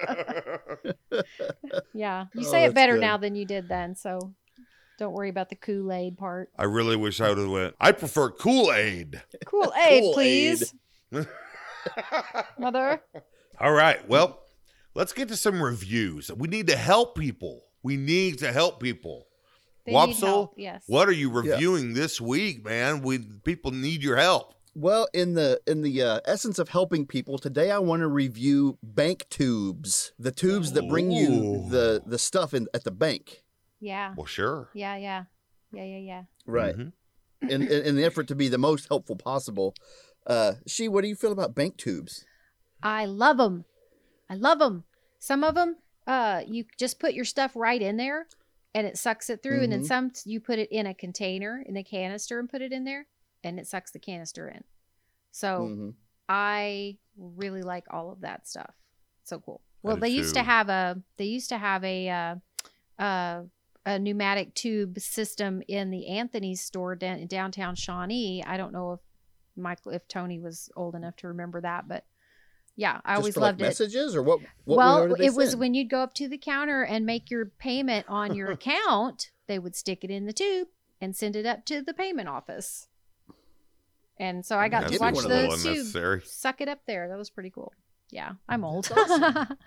yeah, 1.94 2.26
you 2.34 2.48
Oh, 2.48 2.52
say 2.52 2.66
it 2.66 2.74
better 2.74 2.94
good. 2.94 3.02
now 3.02 3.18
than 3.18 3.36
you 3.36 3.46
did 3.46 3.68
then, 3.68 3.96
so 3.96 4.34
don't 4.98 5.14
worry 5.14 5.30
about 5.30 5.50
the 5.50 5.56
Kool-Aid 5.56 6.18
part. 6.18 6.50
I 6.58 6.64
really 6.66 6.96
wish 6.96 7.20
I 7.22 7.30
would 7.30 7.38
have 7.38 7.50
went. 7.50 7.76
I 7.80 7.92
prefer 7.92 8.30
Kool-Aid, 8.32 9.22
Kool-Aid. 9.46 10.14
please, 10.14 10.74
mother. 12.58 13.02
All 13.60 13.72
right. 13.72 14.08
Well, 14.08 14.40
let's 14.96 15.14
get 15.14 15.28
to 15.30 15.36
some 15.38 15.62
reviews. 15.62 16.32
We 16.32 16.48
need 16.48 16.68
to 16.68 16.76
help 16.78 17.18
people. 17.18 17.62
We 17.84 17.98
need 17.98 18.40
to 18.40 18.52
help 18.52 18.82
people. 18.82 19.26
They 19.90 20.06
need 20.08 20.48
yes. 20.58 20.84
What 20.88 21.08
are 21.08 21.14
you 21.14 21.30
reviewing 21.30 21.94
this 21.94 22.20
week, 22.22 22.64
man? 22.64 23.02
We 23.02 23.20
people 23.20 23.72
need 23.72 24.04
your 24.04 24.18
help. 24.18 24.54
Well, 24.76 25.08
in 25.14 25.34
the 25.34 25.60
in 25.68 25.82
the 25.82 26.02
uh, 26.02 26.20
essence 26.26 26.60
of 26.60 26.70
helping 26.70 27.06
people, 27.06 27.38
today 27.38 27.72
I 27.72 27.80
want 27.80 28.02
to 28.02 28.08
review 28.08 28.78
bank 28.84 29.26
tubes, 29.30 30.14
the 30.20 30.32
tubes 30.32 30.74
that 30.74 30.88
bring 30.88 31.12
you 31.12 31.66
the 31.70 32.02
the 32.06 32.20
stuff 32.20 32.54
in 32.54 32.68
at 32.74 32.84
the 32.84 32.92
bank. 32.92 33.44
Yeah, 33.82 34.14
Well, 34.16 34.26
sure. 34.26 34.70
yeah, 34.74 34.98
yeah, 34.98 35.24
yeah, 35.72 35.84
yeah, 35.86 35.98
yeah. 35.98 36.24
Right. 36.46 36.76
Mhm. 36.78 36.92
in, 37.44 37.62
in 37.64 37.82
in 37.88 37.96
the 37.96 38.04
effort 38.04 38.28
to 38.28 38.36
be 38.36 38.48
the 38.50 38.58
most 38.58 38.88
helpful 38.90 39.16
possible. 39.16 39.74
Uh, 40.28 40.56
she, 40.68 40.88
what 40.88 41.02
do 41.02 41.08
you 41.08 41.16
feel 41.16 41.32
about 41.32 41.56
bank 41.56 41.78
tubes? 41.78 42.26
I 42.84 43.06
love 43.06 43.38
them. 43.38 43.66
I 44.30 44.36
love 44.36 44.60
them. 44.60 44.84
Some 45.18 45.44
of 45.44 45.56
them, 45.56 45.78
uh, 46.06 46.42
you 46.46 46.66
just 46.78 47.00
put 47.00 47.14
your 47.14 47.26
stuff 47.26 47.54
right 47.56 47.82
in 47.82 47.98
there, 47.98 48.28
and 48.74 48.86
it 48.86 48.98
sucks 48.98 49.30
it 49.30 49.42
through. 49.42 49.64
And 49.64 49.72
then 49.72 49.82
Mhm. 49.82 49.86
some 49.86 50.12
you 50.26 50.40
put 50.40 50.60
it 50.60 50.70
in 50.72 50.86
a 50.86 50.94
container 50.94 51.64
in 51.66 51.76
a 51.78 51.84
canister 51.84 52.40
and 52.40 52.50
put 52.50 52.62
it 52.62 52.72
in 52.72 52.84
there, 52.84 53.08
and 53.44 53.60
it 53.60 53.68
sucks 53.68 53.92
the 53.92 54.00
canister 54.00 54.48
in. 54.48 54.64
So 55.32 55.60
Mhm. 55.60 55.96
I 56.28 56.98
really 57.18 57.64
like 57.64 57.86
all 57.90 58.12
of 58.12 58.22
that 58.22 58.48
stuff. 58.48 58.76
So 59.24 59.40
cool. 59.40 59.62
Well, 59.82 59.96
do 59.96 60.02
they 60.02 60.10
used 60.10 60.34
to 60.36 60.44
have 60.44 60.70
a 60.70 61.02
they 61.18 61.26
used 61.26 61.50
to 61.50 61.58
have 61.58 61.84
a 61.84 62.10
uh, 62.10 62.36
uh, 63.02 63.44
a 63.86 63.98
pneumatic 63.98 64.54
tube 64.54 65.00
system 65.00 65.64
in 65.68 65.90
the 65.90 66.08
Anthony's 66.08 66.62
store 66.62 66.96
down, 66.96 67.26
downtown 67.28 67.76
Shawnee. 67.76 68.44
I 68.44 68.58
don't 68.58 68.74
know 68.74 68.94
if 68.94 69.00
Michael 69.56 69.94
if 69.94 70.08
Tony 70.08 70.40
was 70.40 70.70
old 70.76 70.96
enough 70.96 71.16
to 71.18 71.28
remember 71.30 71.62
that, 71.62 71.88
but 71.88 72.06
yeah, 72.80 73.02
I 73.04 73.16
Just 73.16 73.20
always 73.20 73.34
for, 73.34 73.40
like, 73.42 73.48
loved 73.48 73.62
it. 73.62 73.66
Messages 73.66 74.16
or 74.16 74.24
what? 74.24 74.40
what 74.64 74.78
well, 74.78 75.08
they 75.10 75.26
it 75.26 75.34
was 75.34 75.50
send? 75.50 75.60
when 75.60 75.74
you'd 75.74 75.90
go 75.90 76.00
up 76.00 76.14
to 76.14 76.30
the 76.30 76.38
counter 76.38 76.82
and 76.82 77.06
make 77.06 77.30
your 77.30 77.46
payment 77.46 78.06
on 78.08 78.34
your 78.34 78.52
account, 78.52 79.32
they 79.48 79.60
would 79.60 79.76
stick 79.76 80.06
it 80.06 80.10
in 80.10 80.26
the 80.26 80.32
tube 80.32 80.70
and 81.02 81.14
send 81.14 81.36
it 81.36 81.46
up 81.46 81.66
to 81.66 81.82
the 81.82 81.94
payment 81.94 82.30
office. 82.30 82.88
And 84.18 84.46
so 84.46 84.58
I 84.58 84.70
got 84.70 84.84
That's 84.84 84.94
to 84.94 85.00
watch 85.00 85.18
the 85.18 85.28
those 85.28 85.92
tube 85.94 86.24
suck 86.24 86.62
it 86.62 86.70
up 86.70 86.80
there. 86.88 87.10
That 87.10 87.18
was 87.18 87.30
pretty 87.30 87.50
cool. 87.50 87.74
Yeah, 88.12 88.32
I'm 88.48 88.64
old. 88.64 88.90
Awesome. 88.98 89.58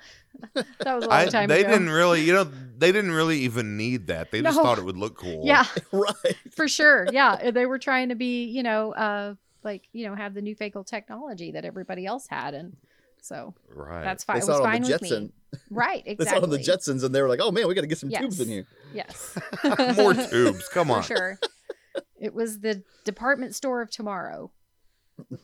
that 0.54 0.94
was 0.94 1.04
a 1.04 1.08
long 1.08 1.12
I, 1.12 1.26
time 1.26 1.48
they 1.48 1.60
ago. 1.60 1.70
didn't 1.70 1.90
really, 1.90 2.22
you 2.22 2.32
know, 2.32 2.44
they 2.44 2.92
didn't 2.92 3.12
really 3.12 3.40
even 3.40 3.76
need 3.76 4.06
that. 4.06 4.30
They 4.30 4.40
just 4.40 4.58
thought 4.58 4.78
it 4.78 4.84
would 4.84 4.96
look 4.96 5.18
cool. 5.18 5.42
Yeah, 5.44 5.66
right. 5.92 6.36
for 6.50 6.66
sure. 6.66 7.06
Yeah, 7.12 7.50
they 7.50 7.66
were 7.66 7.78
trying 7.78 8.08
to 8.08 8.14
be, 8.14 8.46
you 8.46 8.62
know, 8.62 8.92
uh, 8.92 9.34
like 9.62 9.88
you 9.92 10.06
know, 10.06 10.14
have 10.14 10.32
the 10.32 10.40
new 10.40 10.52
newfangled 10.52 10.86
technology 10.86 11.52
that 11.52 11.66
everybody 11.66 12.06
else 12.06 12.26
had, 12.26 12.54
and 12.54 12.76
so 13.22 13.54
right. 13.74 14.02
that's 14.04 14.24
They 14.24 14.32
fine. 14.34 14.36
It 14.42 14.46
was 14.46 14.48
it 14.48 14.52
on 14.52 14.62
fine 14.62 14.82
the 14.82 14.88
with 14.92 15.00
Jetson. 15.00 15.22
me. 15.24 15.58
Right, 15.70 16.04
They 16.18 16.24
saw 16.24 16.36
it 16.36 16.42
on 16.42 16.50
the 16.50 16.58
Jetsons, 16.58 17.02
and 17.04 17.14
they 17.14 17.22
were 17.22 17.28
like, 17.28 17.40
"Oh 17.42 17.50
man, 17.50 17.66
we 17.68 17.74
got 17.74 17.80
to 17.82 17.86
get 17.86 17.98
some 17.98 18.10
tubes 18.10 18.40
in 18.40 18.48
here." 18.48 18.66
Yes. 18.94 19.38
more 19.96 20.12
tubes. 20.14 20.68
Come 20.68 20.88
for 20.88 20.96
on. 20.96 21.02
sure. 21.02 21.38
It 22.20 22.34
was 22.34 22.60
the 22.60 22.82
department 23.04 23.54
store 23.54 23.82
of 23.82 23.90
tomorrow. 23.90 24.50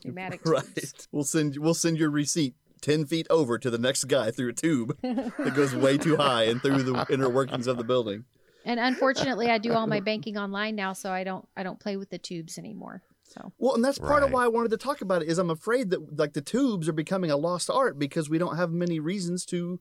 Pneumatic 0.03 0.41
Right. 0.45 0.63
tubes. 0.75 1.07
We'll 1.11 1.23
send 1.23 1.57
we'll 1.57 1.73
send 1.73 1.97
your 1.97 2.09
receipt 2.09 2.55
ten 2.81 3.05
feet 3.05 3.27
over 3.29 3.57
to 3.57 3.69
the 3.69 3.77
next 3.77 4.05
guy 4.05 4.31
through 4.31 4.49
a 4.49 4.53
tube 4.53 4.97
that 5.01 5.53
goes 5.55 5.75
way 5.75 5.97
too 5.97 6.15
high 6.17 6.43
and 6.43 6.61
through 6.61 6.83
the 6.83 7.05
inner 7.09 7.29
workings 7.29 7.67
of 7.67 7.77
the 7.77 7.83
building. 7.83 8.25
And 8.65 8.79
unfortunately, 8.79 9.49
I 9.49 9.57
do 9.57 9.73
all 9.73 9.87
my 9.87 9.99
banking 9.99 10.37
online 10.37 10.75
now, 10.75 10.93
so 10.93 11.11
I 11.11 11.23
don't 11.23 11.47
I 11.55 11.63
don't 11.63 11.79
play 11.79 11.97
with 11.97 12.09
the 12.09 12.17
tubes 12.17 12.57
anymore. 12.57 13.03
So 13.29 13.53
Well, 13.59 13.75
and 13.75 13.85
that's 13.85 13.99
part 13.99 14.23
of 14.23 14.31
why 14.31 14.43
I 14.43 14.47
wanted 14.47 14.71
to 14.71 14.77
talk 14.77 15.01
about 15.01 15.21
it. 15.21 15.29
Is 15.29 15.37
I'm 15.37 15.49
afraid 15.49 15.91
that 15.91 16.17
like 16.17 16.33
the 16.33 16.41
tubes 16.41 16.89
are 16.89 16.93
becoming 16.93 17.31
a 17.31 17.37
lost 17.37 17.69
art 17.69 17.99
because 17.99 18.29
we 18.29 18.37
don't 18.37 18.57
have 18.57 18.71
many 18.71 18.99
reasons 18.99 19.45
to 19.47 19.79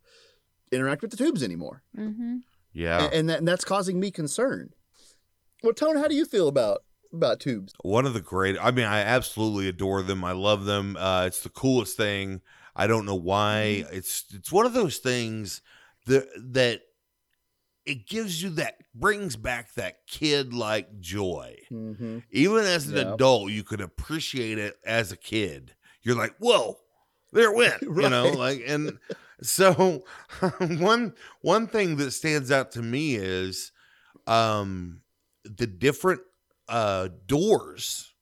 interact 0.71 1.03
with 1.03 1.11
the 1.11 1.17
tubes 1.17 1.43
anymore, 1.43 1.83
hmm 1.95 2.39
Yeah. 2.73 3.05
and, 3.05 3.15
and, 3.15 3.29
that, 3.31 3.39
and 3.39 3.49
that's 3.49 3.65
causing 3.65 3.99
me 3.99 4.11
concern. 4.11 4.71
Well, 5.63 5.73
Tone, 5.73 5.97
how 5.97 6.09
do 6.09 6.15
you 6.15 6.25
feel 6.25 6.47
about 6.47 6.83
about 7.13 7.41
tubes? 7.41 7.73
One 7.83 8.05
of 8.07 8.13
the 8.13 8.21
great. 8.21 8.57
I 8.61 8.71
mean, 8.71 8.85
I 8.85 9.01
absolutely 9.01 9.69
adore 9.69 10.03
them. 10.03 10.25
I 10.25 10.33
love 10.33 10.67
them. 10.67 10.97
Uh, 10.97 11.25
it's 11.27 11.43
the 11.43 11.49
coolest 11.49 11.97
thing. 11.97 12.43
I 12.77 12.87
don't 12.87 13.07
know 13.07 13.15
why. 13.15 13.83
Mm-hmm. 13.85 13.97
It's 13.97 14.25
it's 14.35 14.53
one 14.53 14.67
of 14.67 14.75
those 14.75 14.99
things 14.99 15.63
that 16.07 16.29
that 16.53 16.83
it 17.89 18.07
gives 18.07 18.43
you 18.43 18.51
that 18.51 18.77
brings 18.95 19.37
back 19.37 19.73
that 19.75 20.07
kid 20.07 20.53
like 20.53 21.01
joy. 21.01 21.57
Mm-hmm. 21.73 22.19
Even 22.31 22.65
as 22.65 22.89
an 22.89 22.97
Yeah. 22.97 23.15
adult, 23.15 23.51
you 23.51 23.65
could 23.65 23.81
appreciate 23.81 24.59
it 24.59 24.77
as 24.85 25.11
a 25.13 25.17
kid. 25.17 25.75
You're 26.03 26.17
like, 26.17 26.35
whoa, 26.39 26.79
there 27.33 27.51
it 27.53 27.57
went. 27.57 27.83
You 28.03 28.09
know, 28.11 28.29
like 28.31 28.63
and 28.67 28.99
so 29.43 30.05
one 30.59 31.15
one 31.41 31.67
thing 31.67 31.97
that 31.97 32.11
stands 32.13 32.51
out 32.51 32.73
to 32.73 32.83
me 32.83 33.15
is 33.17 33.73
um 34.27 35.01
the 35.45 35.67
different 35.67 36.21
uh 36.69 37.09
doors 37.27 38.13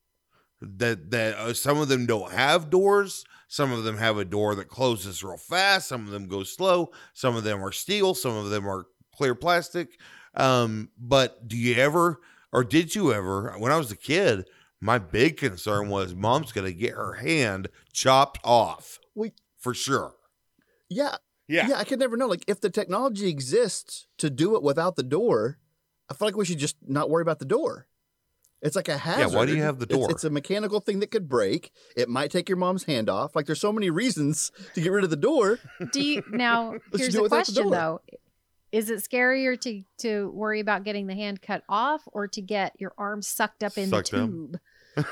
that 0.60 1.10
that 1.10 1.34
uh, 1.36 1.52
some 1.54 1.78
of 1.78 1.88
them 1.88 2.06
don't 2.06 2.32
have 2.32 2.70
doors 2.70 3.24
some 3.48 3.72
of 3.72 3.84
them 3.84 3.96
have 3.96 4.18
a 4.18 4.24
door 4.24 4.54
that 4.54 4.68
closes 4.68 5.22
real 5.22 5.36
fast 5.36 5.88
some 5.88 6.04
of 6.06 6.10
them 6.12 6.26
go 6.28 6.42
slow 6.42 6.90
some 7.12 7.36
of 7.36 7.44
them 7.44 7.62
are 7.64 7.72
steel 7.72 8.14
some 8.14 8.34
of 8.36 8.50
them 8.50 8.66
are 8.68 8.86
clear 9.16 9.34
plastic 9.34 9.98
um 10.34 10.90
but 10.98 11.46
do 11.48 11.56
you 11.56 11.74
ever 11.76 12.20
or 12.52 12.62
did 12.64 12.94
you 12.94 13.12
ever 13.12 13.54
when 13.58 13.72
i 13.72 13.76
was 13.76 13.90
a 13.90 13.96
kid 13.96 14.48
my 14.80 14.98
big 14.98 15.36
concern 15.36 15.88
was 15.88 16.14
mom's 16.14 16.52
gonna 16.52 16.72
get 16.72 16.92
her 16.94 17.14
hand 17.14 17.68
chopped 17.92 18.38
off 18.44 18.98
We- 19.14 19.32
for 19.58 19.72
sure 19.74 20.14
Yeah, 20.90 21.16
yeah 21.48 21.68
yeah. 21.68 21.78
I 21.78 21.84
could 21.84 21.98
never 21.98 22.16
know. 22.16 22.26
Like, 22.28 22.44
if 22.46 22.60
the 22.60 22.70
technology 22.70 23.28
exists 23.28 24.06
to 24.18 24.30
do 24.30 24.54
it 24.56 24.62
without 24.62 24.94
the 24.96 25.02
door, 25.02 25.58
I 26.10 26.14
feel 26.14 26.28
like 26.28 26.36
we 26.36 26.44
should 26.44 26.58
just 26.58 26.76
not 26.86 27.08
worry 27.10 27.22
about 27.22 27.38
the 27.40 27.44
door. 27.44 27.86
It's 28.62 28.76
like 28.76 28.88
a 28.88 28.96
hazard. 28.98 29.36
why 29.36 29.46
do 29.46 29.54
you 29.56 29.62
have 29.62 29.78
the 29.78 29.86
door? 29.86 30.08
It's, 30.10 30.24
a 30.24 30.30
mechanical 30.30 30.80
thing 30.80 31.00
that 31.00 31.10
could 31.10 31.28
break. 31.28 31.72
It 31.96 32.08
might 32.08 32.30
take 32.30 32.48
your 32.48 32.58
mom's 32.58 32.84
hand 32.84 33.08
off. 33.08 33.34
Like, 33.36 33.46
there's 33.46 33.60
so 33.60 33.72
many 33.72 33.90
reasons 33.90 34.50
to 34.74 34.80
get 34.80 34.90
rid 34.92 35.04
of 35.04 35.10
the 35.10 35.16
door. 35.16 35.58
do 35.92 36.00
you 36.00 36.22
now? 36.30 36.74
Here's 36.96 37.14
do 37.14 37.20
a 37.20 37.22
the 37.24 37.28
question 37.28 37.54
door. 37.64 37.70
though: 37.70 38.00
Is 38.76 38.90
it 38.90 38.98
scarier 38.98 39.58
to 39.60 39.82
to 39.98 40.30
worry 40.32 40.60
about 40.60 40.84
getting 40.84 41.06
the 41.06 41.14
hand 41.14 41.40
cut 41.40 41.62
off 41.68 42.02
or 42.12 42.26
to 42.28 42.40
get 42.42 42.74
your 42.78 42.92
arm 42.98 43.22
sucked 43.22 43.62
up 43.62 43.78
in 43.78 43.88
Sucked 43.88 44.10
the 44.10 44.22
up. 44.24 44.28
tube? 44.28 44.60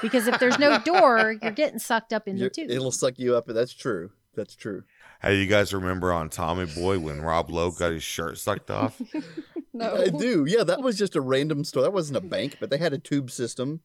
Because 0.02 0.26
if 0.26 0.38
there's 0.40 0.58
no 0.58 0.78
door, 0.78 1.34
you're 1.42 1.50
getting 1.52 1.78
sucked 1.78 2.12
up 2.12 2.26
in 2.28 2.34
the 2.36 2.40
You're- 2.40 2.50
tube. 2.50 2.70
It'll 2.70 2.90
suck 2.92 3.18
you 3.18 3.36
up. 3.36 3.46
That's 3.46 3.72
true. 3.74 4.10
That's 4.34 4.56
true. 4.56 4.82
Hey, 5.22 5.36
you 5.40 5.46
guys 5.46 5.72
remember 5.72 6.12
on 6.12 6.28
Tommy 6.28 6.66
Boy 6.66 6.98
when 6.98 7.20
Rob 7.20 7.48
Lowe 7.50 7.70
got 7.70 7.92
his 7.92 8.02
shirt 8.02 8.36
sucked 8.38 8.70
off? 8.70 9.00
no. 9.72 9.96
I 10.02 10.08
do. 10.08 10.44
Yeah, 10.46 10.64
that 10.64 10.80
was 10.82 10.98
just 10.98 11.16
a 11.16 11.20
random 11.20 11.64
store. 11.64 11.82
That 11.84 11.92
wasn't 11.92 12.16
a 12.18 12.20
bank, 12.20 12.56
but 12.60 12.68
they 12.70 12.78
had 12.78 12.92
a 12.92 12.98
tube 12.98 13.30
system, 13.30 13.80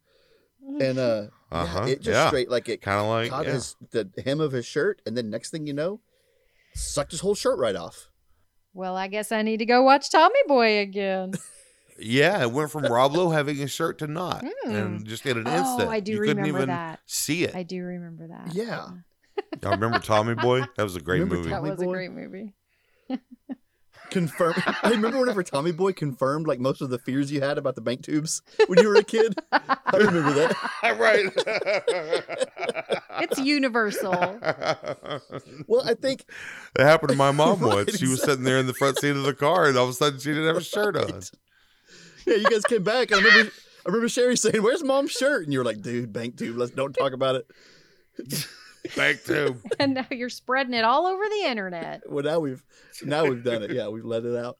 and 0.81 0.97
uh, 0.97 1.27
Uh 1.51 1.65
huh. 1.65 1.83
it 1.87 2.01
just 2.01 2.15
yeah. 2.15 2.27
straight 2.27 2.49
like 2.49 2.67
it 2.69 2.81
Kind 2.81 2.99
of 2.99 3.05
like 3.07 3.29
caught 3.29 3.45
yeah. 3.45 3.53
his 3.53 3.75
the 3.91 4.09
hem 4.25 4.39
of 4.41 4.51
his 4.51 4.65
shirt, 4.65 5.01
and 5.05 5.15
then 5.15 5.29
next 5.29 5.51
thing 5.51 5.67
you 5.67 5.73
know, 5.73 5.99
sucked 6.73 7.11
his 7.11 7.21
whole 7.21 7.35
shirt 7.35 7.59
right 7.59 7.75
off. 7.75 8.08
Well, 8.79 8.95
I 8.95 9.09
guess 9.09 9.33
I 9.33 9.41
need 9.41 9.57
to 9.57 9.65
go 9.65 9.83
watch 9.83 10.09
Tommy 10.09 10.39
Boy 10.47 10.79
again. 10.79 11.33
Yeah, 12.01 12.41
it 12.43 12.53
went 12.53 12.71
from 12.71 12.83
Rob 12.85 13.13
Lowe 13.13 13.29
having 13.29 13.57
his 13.57 13.71
shirt 13.71 13.97
to 13.97 14.07
not, 14.07 14.45
Hmm. 14.63 14.71
and 14.73 15.05
just 15.05 15.25
in 15.25 15.37
an 15.37 15.45
Oh, 15.49 15.57
instant. 15.57 15.89
I 15.89 15.99
do 15.99 16.13
you 16.13 16.19
couldn't 16.19 16.37
remember 16.37 16.57
even 16.59 16.69
that. 16.69 17.01
see 17.05 17.43
it. 17.43 17.53
I 17.53 17.63
do 17.63 17.83
remember 17.83 18.25
that. 18.29 18.53
Yeah. 18.55 18.87
Y'all 19.61 19.71
remember 19.71 19.99
Tommy 19.99 20.33
Boy? 20.33 20.61
That 20.77 20.83
was 20.83 20.95
a 20.95 21.01
great 21.01 21.15
Remember 21.19 21.35
movie. 21.35 21.49
That 21.49 21.57
Tommy 21.57 21.71
was 21.71 21.81
a 21.81 21.85
great 21.87 22.11
movie. 22.13 22.53
Confirmed. 24.09 24.63
I 24.83 24.89
remember 24.89 25.19
whenever 25.19 25.43
Tommy 25.43 25.71
Boy 25.71 25.93
confirmed 25.93 26.47
like 26.47 26.59
most 26.59 26.81
of 26.81 26.89
the 26.89 26.97
fears 26.99 27.31
you 27.31 27.41
had 27.41 27.57
about 27.57 27.75
the 27.75 27.81
bank 27.81 28.03
tubes 28.03 28.41
when 28.67 28.79
you 28.79 28.87
were 28.87 28.95
a 28.95 29.03
kid. 29.03 29.35
I 29.51 29.97
remember 29.97 30.33
that. 30.33 30.55
right. 30.99 31.25
It's 33.21 33.39
universal. 33.39 34.11
Well, 35.67 35.83
I 35.85 35.93
think 35.93 36.25
It 36.77 36.83
happened 36.83 37.09
to 37.11 37.15
my 37.17 37.31
mom 37.31 37.59
Right, 37.61 37.75
once. 37.75 37.97
She 37.97 38.07
was 38.07 38.21
sitting 38.21 38.43
there 38.43 38.57
in 38.57 38.67
the 38.67 38.73
front 38.73 38.97
seat 38.99 39.11
of 39.11 39.23
the 39.23 39.33
car, 39.33 39.67
and 39.67 39.77
all 39.77 39.85
of 39.85 39.89
a 39.91 39.93
sudden 39.93 40.19
she 40.19 40.29
didn't 40.29 40.47
have 40.47 40.57
a 40.57 40.63
shirt 40.63 40.95
on. 40.95 41.21
Yeah, 42.25 42.35
you 42.35 42.49
guys 42.49 42.63
came 42.63 42.83
back. 42.83 43.11
And 43.11 43.21
I 43.21 43.23
remember, 43.23 43.51
I 43.85 43.89
remember 43.89 44.09
Sherry 44.09 44.37
saying, 44.37 44.61
"Where's 44.61 44.83
mom's 44.83 45.11
shirt?" 45.11 45.43
And 45.43 45.53
you 45.53 45.59
were 45.59 45.65
like, 45.65 45.81
"Dude, 45.81 46.11
bank 46.13 46.37
tube. 46.37 46.57
Let's 46.57 46.71
don't 46.71 46.93
talk 46.93 47.13
about 47.13 47.35
it." 47.35 48.45
Back 48.95 49.23
to 49.25 49.55
and 49.79 49.93
now 49.93 50.05
you're 50.11 50.29
spreading 50.29 50.73
it 50.73 50.83
all 50.83 51.05
over 51.05 51.23
the 51.29 51.47
internet. 51.49 52.01
Well, 52.09 52.23
now 52.23 52.39
we've 52.39 52.63
now 53.03 53.25
we've 53.25 53.43
done 53.43 53.63
it. 53.63 53.71
Yeah, 53.71 53.87
we've 53.89 54.05
let 54.05 54.25
it 54.25 54.35
out. 54.35 54.57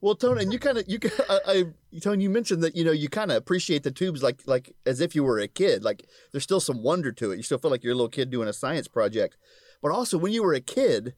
Well, 0.00 0.14
Tony, 0.14 0.44
and 0.44 0.52
you 0.52 0.60
kind 0.60 0.78
of 0.78 0.84
you, 0.86 1.00
ki- 1.00 1.10
I, 1.28 1.38
I, 1.46 1.64
Tony, 2.00 2.22
you 2.22 2.30
mentioned 2.30 2.62
that 2.62 2.76
you 2.76 2.84
know 2.84 2.92
you 2.92 3.08
kind 3.08 3.32
of 3.32 3.36
appreciate 3.36 3.82
the 3.82 3.90
tubes 3.90 4.22
like 4.22 4.42
like 4.46 4.72
as 4.86 5.00
if 5.00 5.16
you 5.16 5.24
were 5.24 5.40
a 5.40 5.48
kid. 5.48 5.82
Like 5.82 6.04
there's 6.30 6.44
still 6.44 6.60
some 6.60 6.84
wonder 6.84 7.10
to 7.10 7.32
it. 7.32 7.36
You 7.36 7.42
still 7.42 7.58
feel 7.58 7.70
like 7.72 7.82
you're 7.82 7.94
a 7.94 7.96
little 7.96 8.08
kid 8.08 8.30
doing 8.30 8.46
a 8.48 8.52
science 8.52 8.86
project. 8.86 9.36
But 9.82 9.90
also, 9.90 10.16
when 10.16 10.32
you 10.32 10.44
were 10.44 10.54
a 10.54 10.60
kid 10.60 11.14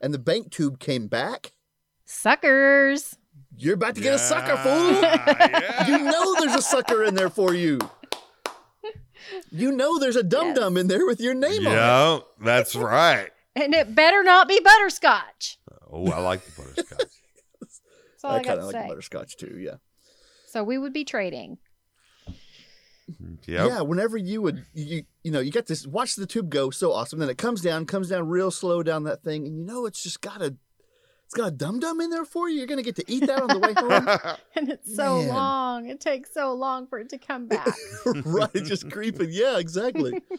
and 0.00 0.12
the 0.12 0.18
bank 0.18 0.50
tube 0.50 0.80
came 0.80 1.06
back, 1.06 1.52
Suckers. 2.06 3.16
you're 3.56 3.74
about 3.74 3.94
to 3.94 4.00
get 4.00 4.14
a 4.14 4.18
sucker, 4.18 4.56
fool. 4.56 5.00
Yeah. 5.00 5.86
You 5.86 5.98
know 6.04 6.34
there's 6.40 6.54
a 6.56 6.62
sucker 6.62 7.04
in 7.04 7.14
there 7.14 7.30
for 7.30 7.54
you. 7.54 7.78
You 9.54 9.70
know 9.70 10.00
there's 10.00 10.16
a 10.16 10.24
dum 10.24 10.52
dum 10.52 10.76
in 10.76 10.88
there 10.88 11.06
with 11.06 11.20
your 11.20 11.32
name 11.32 11.64
on 11.64 11.72
it. 11.72 11.76
Yeah, 11.76 12.18
that's 12.40 12.74
right. 12.74 13.30
And 13.54 13.72
it 13.72 13.94
better 13.94 14.24
not 14.24 14.48
be 14.48 14.58
butterscotch. 14.58 15.58
Oh, 15.92 16.10
I 16.10 16.18
like 16.18 16.44
the 16.44 16.60
butterscotch. 16.60 16.98
That's 17.60 17.80
all 18.24 18.32
I, 18.32 18.38
I 18.38 18.42
kind 18.42 18.58
of 18.58 18.66
like 18.66 18.74
say. 18.74 18.88
butterscotch 18.88 19.36
too. 19.36 19.56
Yeah. 19.60 19.76
So 20.48 20.64
we 20.64 20.76
would 20.76 20.92
be 20.92 21.04
trading. 21.04 21.58
Yep. 23.46 23.68
Yeah, 23.68 23.80
whenever 23.82 24.16
you 24.16 24.42
would 24.42 24.64
you 24.72 25.04
you 25.22 25.30
know, 25.30 25.38
you 25.38 25.52
get 25.52 25.68
this 25.68 25.86
watch 25.86 26.16
the 26.16 26.26
tube 26.26 26.50
go 26.50 26.70
so 26.70 26.92
awesome. 26.92 27.20
Then 27.20 27.28
it 27.28 27.38
comes 27.38 27.60
down, 27.60 27.86
comes 27.86 28.08
down 28.08 28.28
real 28.28 28.50
slow 28.50 28.82
down 28.82 29.04
that 29.04 29.22
thing, 29.22 29.46
and 29.46 29.56
you 29.56 29.64
know 29.64 29.86
it's 29.86 30.02
just 30.02 30.20
got 30.20 30.42
a 30.42 30.56
it's 31.24 31.34
got 31.34 31.48
a 31.48 31.50
dum 31.50 31.80
dum 31.80 32.00
in 32.00 32.10
there 32.10 32.24
for 32.24 32.48
you. 32.48 32.58
You're 32.58 32.66
gonna 32.66 32.82
get 32.82 32.96
to 32.96 33.04
eat 33.08 33.26
that 33.26 33.42
on 33.42 33.48
the 33.48 33.58
way 33.58 33.72
home. 33.76 34.36
And 34.56 34.68
it's 34.70 34.94
so 34.94 35.18
Man. 35.18 35.28
long. 35.28 35.88
It 35.88 36.00
takes 36.00 36.32
so 36.32 36.54
long 36.54 36.86
for 36.86 36.98
it 37.00 37.08
to 37.10 37.18
come 37.18 37.46
back. 37.48 37.66
right, 38.24 38.52
just 38.54 38.90
creeping. 38.90 39.28
Yeah, 39.30 39.58
exactly. 39.58 40.20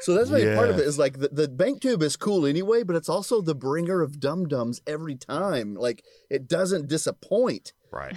So 0.00 0.12
that's 0.14 0.28
maybe 0.30 0.54
part 0.54 0.70
of 0.70 0.78
it 0.78 0.86
is 0.86 0.98
like 0.98 1.18
the, 1.18 1.28
the 1.28 1.48
bank 1.48 1.80
tube 1.80 2.02
is 2.02 2.16
cool 2.16 2.44
anyway, 2.46 2.82
but 2.82 2.96
it's 2.96 3.08
also 3.08 3.40
the 3.40 3.54
bringer 3.54 4.02
of 4.02 4.18
dum 4.18 4.48
dums 4.48 4.82
every 4.86 5.14
time. 5.14 5.74
Like 5.74 6.04
it 6.28 6.48
doesn't 6.48 6.88
disappoint. 6.88 7.72
right. 7.90 8.14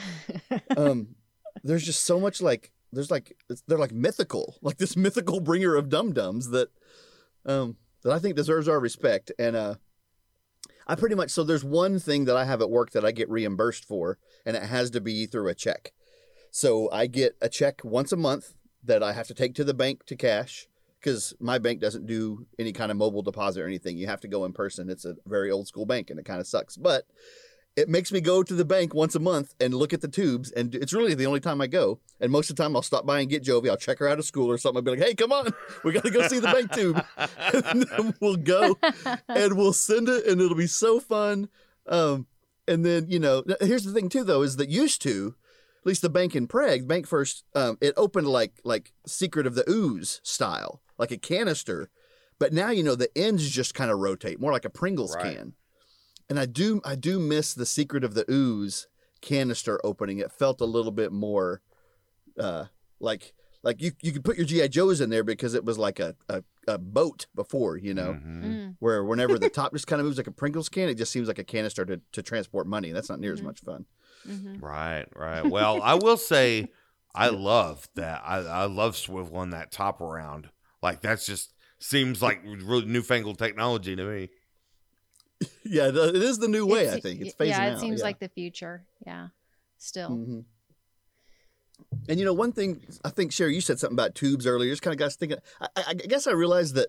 Um, 0.75 1.15
there's 1.63 1.85
just 1.85 2.03
so 2.03 2.19
much 2.19 2.41
like 2.41 2.71
there's 2.91 3.11
like 3.11 3.37
it's, 3.49 3.63
they're 3.67 3.77
like 3.77 3.91
mythical, 3.91 4.55
like 4.61 4.77
this 4.77 4.97
mythical 4.97 5.39
bringer 5.39 5.75
of 5.75 5.87
dum 5.89 6.13
dums 6.13 6.49
that 6.49 6.69
um 7.45 7.75
that 8.03 8.11
I 8.11 8.19
think 8.19 8.35
deserves 8.35 8.67
our 8.67 8.79
respect. 8.79 9.31
And 9.37 9.55
uh, 9.55 9.75
I 10.87 10.95
pretty 10.95 11.15
much 11.15 11.31
so 11.31 11.43
there's 11.43 11.65
one 11.65 11.99
thing 11.99 12.25
that 12.25 12.37
I 12.37 12.45
have 12.45 12.61
at 12.61 12.69
work 12.69 12.91
that 12.91 13.05
I 13.05 13.11
get 13.11 13.29
reimbursed 13.29 13.85
for, 13.85 14.17
and 14.45 14.55
it 14.55 14.63
has 14.63 14.89
to 14.91 15.01
be 15.01 15.25
through 15.25 15.49
a 15.49 15.53
check. 15.53 15.91
So 16.49 16.89
I 16.91 17.07
get 17.07 17.35
a 17.41 17.49
check 17.49 17.81
once 17.83 18.11
a 18.11 18.17
month 18.17 18.53
that 18.83 19.03
I 19.03 19.11
have 19.11 19.27
to 19.27 19.33
take 19.33 19.53
to 19.55 19.65
the 19.65 19.73
bank 19.73 20.05
to 20.05 20.15
cash 20.15 20.67
because 20.99 21.33
my 21.39 21.57
bank 21.57 21.81
doesn't 21.81 22.07
do 22.07 22.47
any 22.57 22.71
kind 22.71 22.89
of 22.89 22.97
mobile 22.97 23.21
deposit 23.21 23.61
or 23.61 23.67
anything. 23.67 23.97
You 23.97 24.07
have 24.07 24.21
to 24.21 24.27
go 24.27 24.45
in 24.45 24.53
person. 24.53 24.89
It's 24.89 25.05
a 25.05 25.15
very 25.27 25.51
old 25.51 25.67
school 25.67 25.85
bank, 25.85 26.09
and 26.09 26.19
it 26.19 26.25
kind 26.25 26.39
of 26.39 26.47
sucks, 26.47 26.77
but. 26.77 27.05
It 27.77 27.87
makes 27.87 28.11
me 28.11 28.19
go 28.19 28.41
to 28.41 28.53
the 28.55 28.65
bank 28.65 28.95
once 28.95 29.13
a 29.13 29.19
month 29.19 29.53
and 29.61 29.71
look 29.71 29.93
at 29.93 30.01
the 30.01 30.07
tubes, 30.07 30.51
and 30.51 30.73
it's 30.73 30.93
really 30.93 31.13
the 31.13 31.27
only 31.27 31.39
time 31.39 31.61
I 31.61 31.67
go. 31.67 31.99
And 32.19 32.31
most 32.31 32.49
of 32.49 32.55
the 32.55 32.63
time, 32.63 32.75
I'll 32.75 32.81
stop 32.81 33.05
by 33.05 33.19
and 33.19 33.29
get 33.29 33.43
Jovi. 33.43 33.69
I'll 33.69 33.77
check 33.77 33.99
her 33.99 34.09
out 34.09 34.17
of 34.17 34.25
school 34.25 34.49
or 34.49 34.57
something. 34.57 34.77
I'll 34.77 34.81
be 34.81 34.99
like, 34.99 35.07
"Hey, 35.07 35.13
come 35.13 35.31
on, 35.31 35.53
we 35.83 35.93
got 35.93 36.03
to 36.03 36.09
go 36.09 36.27
see 36.27 36.39
the 36.39 36.47
bank 36.47 36.71
tube." 36.73 37.05
and 37.53 37.83
then 37.83 38.15
we'll 38.19 38.35
go 38.35 38.77
and 39.29 39.55
we'll 39.55 39.73
send 39.73 40.09
it, 40.09 40.25
and 40.25 40.41
it'll 40.41 40.57
be 40.57 40.67
so 40.67 40.99
fun. 40.99 41.49
Um, 41.85 42.25
and 42.67 42.83
then 42.83 43.05
you 43.09 43.19
know, 43.19 43.43
here's 43.61 43.83
the 43.83 43.93
thing 43.93 44.09
too, 44.09 44.23
though, 44.23 44.41
is 44.41 44.55
that 44.57 44.69
used 44.69 45.01
to, 45.03 45.35
at 45.79 45.85
least 45.85 46.01
the 46.01 46.09
bank 46.09 46.35
in 46.35 46.47
Prague, 46.47 46.87
Bank 46.87 47.05
First, 47.05 47.43
um, 47.53 47.77
it 47.79 47.93
opened 47.95 48.27
like 48.27 48.59
like 48.63 48.91
Secret 49.05 49.45
of 49.45 49.53
the 49.53 49.69
Ooze 49.69 50.19
style, 50.23 50.81
like 50.97 51.11
a 51.11 51.17
canister. 51.17 51.89
But 52.39 52.53
now 52.53 52.71
you 52.71 52.81
know 52.81 52.95
the 52.95 53.15
ends 53.15 53.47
just 53.49 53.75
kind 53.75 53.91
of 53.91 53.99
rotate, 53.99 54.39
more 54.39 54.51
like 54.51 54.65
a 54.65 54.69
Pringles 54.71 55.15
Right. 55.15 55.37
can. 55.37 55.53
And 56.29 56.39
I 56.39 56.45
do 56.45 56.81
I 56.83 56.95
do 56.95 57.19
miss 57.19 57.53
the 57.53 57.65
Secret 57.65 58.03
of 58.03 58.13
the 58.13 58.25
Ooze 58.31 58.87
canister 59.21 59.79
opening. 59.83 60.19
It 60.19 60.31
felt 60.31 60.61
a 60.61 60.65
little 60.65 60.91
bit 60.91 61.11
more 61.11 61.61
uh 62.39 62.65
like 62.99 63.33
like 63.63 63.81
you 63.81 63.91
you 64.01 64.11
could 64.11 64.23
put 64.23 64.37
your 64.37 64.45
GI 64.45 64.69
Joes 64.69 65.01
in 65.01 65.09
there 65.09 65.23
because 65.23 65.53
it 65.53 65.63
was 65.65 65.77
like 65.77 65.99
a 65.99 66.15
a, 66.29 66.43
a 66.67 66.77
boat 66.77 67.27
before, 67.33 67.77
you 67.77 67.93
know, 67.93 68.13
Mhm. 68.13 68.43
Mm. 68.43 68.75
where 68.79 69.03
whenever 69.03 69.39
the 69.39 69.49
top 69.59 69.73
just 69.73 69.87
kind 69.87 69.99
of 69.99 70.05
moves 70.05 70.17
like 70.17 70.27
a 70.27 70.31
Pringles 70.31 70.69
can, 70.69 70.89
it 70.89 70.95
just 70.95 71.11
seems 71.11 71.27
like 71.27 71.39
a 71.39 71.43
canister 71.43 71.85
to, 71.85 72.01
to 72.11 72.21
transport 72.21 72.67
money. 72.67 72.91
That's 72.91 73.09
not 73.09 73.19
near 73.19 73.33
as 73.33 73.41
Mhm. 73.41 73.45
much 73.45 73.61
fun. 73.61 73.85
Mhm. 74.27 74.61
Right, 74.61 75.05
right. 75.15 75.43
Well, 75.49 75.81
I 75.81 75.93
will 75.95 76.17
say 76.17 76.67
I 77.15 77.29
love 77.29 77.87
that. 77.95 78.21
I, 78.23 78.37
I 78.39 78.65
love 78.65 78.95
swiveling 78.95 79.51
that 79.51 79.71
top 79.71 80.01
around. 80.01 80.49
Like 80.83 81.01
that's 81.01 81.25
just 81.25 81.53
seems 81.79 82.21
like 82.21 82.41
really 82.43 82.85
newfangled 82.85 83.39
technology 83.39 83.95
to 83.95 84.03
me. 84.03 84.29
yeah, 85.63 85.89
the- 85.91 86.09
it 86.09 86.15
is 86.23 86.39
the 86.39 86.47
new 86.47 86.65
way. 86.65 86.89
I 86.91 86.99
think 86.99 87.21
it's 87.21 87.35
phasing 87.35 87.47
yeah, 87.49 87.65
it 87.65 87.73
out. 87.73 87.79
seems 87.79 87.99
yeah. 87.99 88.05
like 88.05 88.19
the 88.19 88.29
future. 88.29 88.85
Yeah, 89.05 89.27
still. 89.77 90.09
Mhm. 90.09 90.45
And 92.09 92.19
you 92.19 92.25
know, 92.25 92.33
one 92.33 92.51
thing 92.51 92.81
I 93.05 93.09
think, 93.09 93.31
Sherry, 93.31 93.53
you 93.55 93.61
said 93.61 93.79
something 93.79 93.95
about 93.95 94.15
tubes 94.15 94.47
earlier. 94.47 94.71
Just 94.71 94.81
kind 94.81 94.93
of 94.93 94.99
got 94.99 95.05
us 95.07 95.15
thinking. 95.15 95.37
I, 95.61 95.67
I 95.89 95.93
guess 95.93 96.25
I 96.25 96.31
realized 96.31 96.75
that 96.75 96.87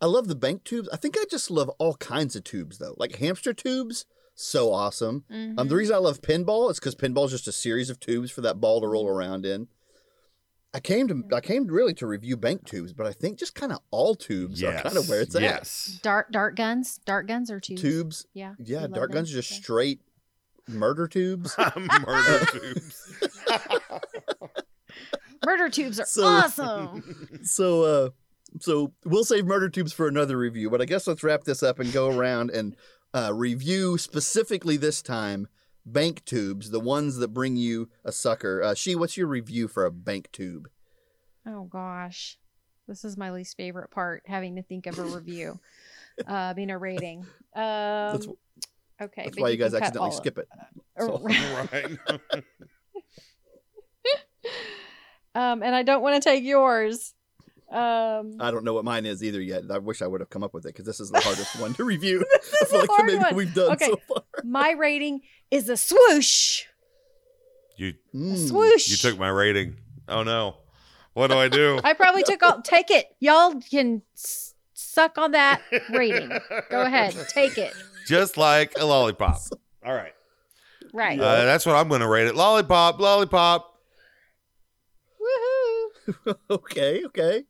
I 0.00 0.06
love 0.06 0.28
the 0.28 0.34
bank 0.34 0.64
tubes. 0.64 0.88
I 0.92 0.96
think 0.96 1.16
I 1.18 1.24
just 1.30 1.50
love 1.50 1.70
all 1.78 1.94
kinds 1.94 2.36
of 2.36 2.44
tubes, 2.44 2.78
though. 2.78 2.94
Like 2.98 3.16
hamster 3.16 3.54
tubes, 3.54 4.04
so 4.34 4.72
awesome. 4.72 5.24
Um, 5.30 5.56
Mhm. 5.56 5.68
the 5.68 5.76
reason 5.76 5.94
I 5.94 5.98
love 5.98 6.20
pinball 6.20 6.70
is 6.70 6.78
because 6.78 6.94
pinball 6.94 7.24
is 7.26 7.30
just 7.32 7.48
a 7.48 7.52
series 7.52 7.88
of 7.88 7.98
tubes 7.98 8.30
for 8.30 8.42
that 8.42 8.60
ball 8.60 8.80
to 8.82 8.86
roll 8.88 9.08
around 9.08 9.46
in. 9.46 9.68
I 10.76 10.80
came 10.80 11.08
to 11.08 11.22
I 11.34 11.40
came 11.40 11.66
really 11.68 11.94
to 11.94 12.06
review 12.06 12.36
bank 12.36 12.66
tubes, 12.66 12.92
but 12.92 13.06
I 13.06 13.12
think 13.12 13.38
just 13.38 13.54
kind 13.54 13.72
of 13.72 13.78
all 13.90 14.14
tubes 14.14 14.60
Yes, 14.60 14.78
are 14.78 14.82
kind 14.82 14.98
of 14.98 15.08
where 15.08 15.22
it's 15.22 15.34
at. 15.34 15.40
yes. 15.40 15.98
Dart 16.02 16.30
dart 16.30 16.54
guns. 16.54 17.00
Dart 17.06 17.26
guns 17.26 17.50
are 17.50 17.58
tubes. 17.60 17.80
Tubes, 17.80 18.26
Yeah. 18.34 18.52
yeah, 18.62 18.84
we 18.86 18.92
dart 18.92 19.10
guns 19.10 19.30
are 19.32 19.36
just 19.36 19.50
Yeah. 19.52 19.56
straight 19.56 20.00
murder 20.68 21.08
tubes. 21.08 21.56
Murder 22.06 22.44
tubes. 22.52 23.14
Murder 25.46 25.68
tubes 25.70 25.98
are 26.00 26.04
So- 26.06 26.24
awesome. 26.26 27.38
so 27.42 27.82
uh 27.82 28.10
so 28.60 28.92
we'll 29.04 29.24
save 29.24 29.44
murder 29.46 29.68
tubes 29.68 29.92
for 29.92 30.08
another 30.08 30.38
review 30.38 30.70
but 30.70 30.80
i 30.80 30.86
guess 30.86 31.06
let's 31.06 31.22
wrap 31.22 31.44
this 31.44 31.62
up 31.62 31.78
and 31.78 31.92
go 31.92 32.08
around 32.08 32.50
and 32.50 32.74
uh, 33.12 33.30
review 33.34 33.98
specifically 33.98 34.78
this 34.78 35.02
time 35.02 35.46
bank 35.86 36.24
tubes 36.24 36.70
the 36.70 36.80
ones 36.80 37.16
that 37.16 37.28
bring 37.28 37.56
you 37.56 37.88
a 38.04 38.10
sucker 38.12 38.60
uh, 38.62 38.74
she 38.74 38.94
what's 38.96 39.16
your 39.16 39.26
review 39.28 39.68
for 39.68 39.84
a 39.86 39.90
bank 39.90 40.28
tube 40.32 40.68
Oh 41.48 41.62
gosh, 41.62 42.38
this 42.88 43.04
is 43.04 43.16
my 43.16 43.30
least 43.30 43.56
favorite 43.56 43.92
part. 43.92 44.24
Having 44.26 44.56
to 44.56 44.62
think 44.62 44.88
of 44.88 44.98
a 44.98 45.04
review, 45.04 45.60
uh, 46.26 46.54
being 46.54 46.70
a 46.70 46.76
rating. 46.76 47.20
Um, 47.54 47.62
that's, 48.10 48.26
okay, 49.00 49.22
that's 49.26 49.38
why 49.38 49.50
you 49.50 49.56
guys 49.56 49.72
accidentally 49.72 50.00
all 50.00 50.08
of- 50.08 50.14
skip 50.14 50.38
it 50.38 50.48
So- 50.98 51.22
right. 51.72 51.98
um, 55.36 55.62
and 55.62 55.72
I 55.72 55.84
don't 55.84 56.02
want 56.02 56.20
to 56.20 56.28
take 56.28 56.42
yours. 56.42 57.14
Um, 57.70 58.36
i 58.38 58.50
don't 58.52 58.62
know 58.64 58.74
what 58.74 58.84
mine 58.84 59.06
is 59.06 59.24
either 59.24 59.40
yet 59.40 59.64
i 59.72 59.78
wish 59.78 60.00
i 60.00 60.06
would 60.06 60.20
have 60.20 60.30
come 60.30 60.44
up 60.44 60.54
with 60.54 60.64
it 60.66 60.68
because 60.68 60.84
this 60.86 61.00
is 61.00 61.10
the 61.10 61.18
hardest 61.20 61.58
one 61.60 61.74
to 61.74 61.84
review 61.94 62.24
this 62.32 62.52
is 62.62 62.68
feel 62.70 62.78
a 62.78 62.82
like 62.82 62.90
hard 62.90 63.06
maybe 63.06 63.18
one. 63.18 63.34
we've 63.34 63.52
done 63.54 63.72
Okay. 63.72 63.86
so 63.86 63.96
far 64.08 64.22
My 64.44 64.70
rating 64.72 65.22
is 65.50 65.68
a 65.68 65.76
swoosh. 65.76 66.64
You 67.76 67.94
A 68.14 68.16
Mm. 68.16 68.48
swoosh. 68.48 68.88
you 68.88 68.96
took 68.96 69.18
my 69.18 69.28
rating. 69.28 69.76
Oh 70.08 70.22
no. 70.22 70.58
What 71.14 71.28
do 71.30 71.38
I 71.38 71.48
do? 71.48 71.80
I 71.84 71.94
probably 71.94 72.22
took 72.22 72.42
all. 72.42 72.62
Take 72.62 72.90
it. 72.90 73.06
Y'all 73.20 73.60
can 73.60 74.02
s- 74.14 74.54
suck 74.74 75.18
on 75.18 75.32
that 75.32 75.60
rating. 75.90 76.30
Go 76.70 76.82
ahead, 76.82 77.16
take 77.28 77.58
it. 77.58 77.72
Just 78.06 78.36
like 78.36 78.72
a 78.78 78.84
lollipop. 78.84 79.38
All 79.84 79.92
right. 79.94 80.12
Right. 80.92 81.18
Uh, 81.18 81.44
that's 81.44 81.66
what 81.66 81.74
I'm 81.74 81.88
going 81.88 82.02
to 82.02 82.08
rate 82.08 82.26
it. 82.28 82.34
Lollipop, 82.36 83.00
lollipop. 83.00 83.74
Woohoo. 85.20 86.36
okay 86.50 87.04
okay 87.06 87.44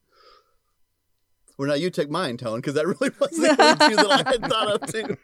well 1.59 1.69
now 1.69 1.75
you 1.75 1.91
took 1.91 2.11
mine 2.11 2.37
tone 2.37 2.59
because 2.61 2.75
that 2.75 2.87
really 3.01 3.11
was 3.21 3.31
the 3.31 3.57
only 3.59 3.91
two 3.91 3.97
that 3.97 4.11
i 4.27 4.31
had 4.31 4.43
thought 4.51 4.83
of 4.83 4.93
too 4.93 5.17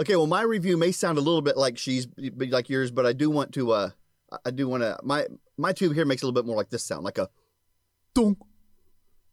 Okay, 0.00 0.14
well, 0.14 0.28
my 0.28 0.42
review 0.42 0.76
may 0.76 0.92
sound 0.92 1.18
a 1.18 1.20
little 1.20 1.42
bit 1.42 1.56
like 1.56 1.76
she's 1.76 2.06
like 2.16 2.68
yours, 2.68 2.92
but 2.92 3.04
I 3.04 3.12
do 3.12 3.30
want 3.30 3.52
to. 3.54 3.72
uh 3.72 3.90
I 4.44 4.50
do 4.52 4.68
want 4.68 4.84
to. 4.84 4.96
My 5.02 5.26
my 5.56 5.72
tube 5.72 5.92
here 5.92 6.04
makes 6.04 6.22
a 6.22 6.26
little 6.26 6.40
bit 6.40 6.46
more 6.46 6.56
like 6.56 6.70
this 6.70 6.84
sound, 6.84 7.02
like 7.02 7.18
a 7.18 7.28
dunk, 8.14 8.38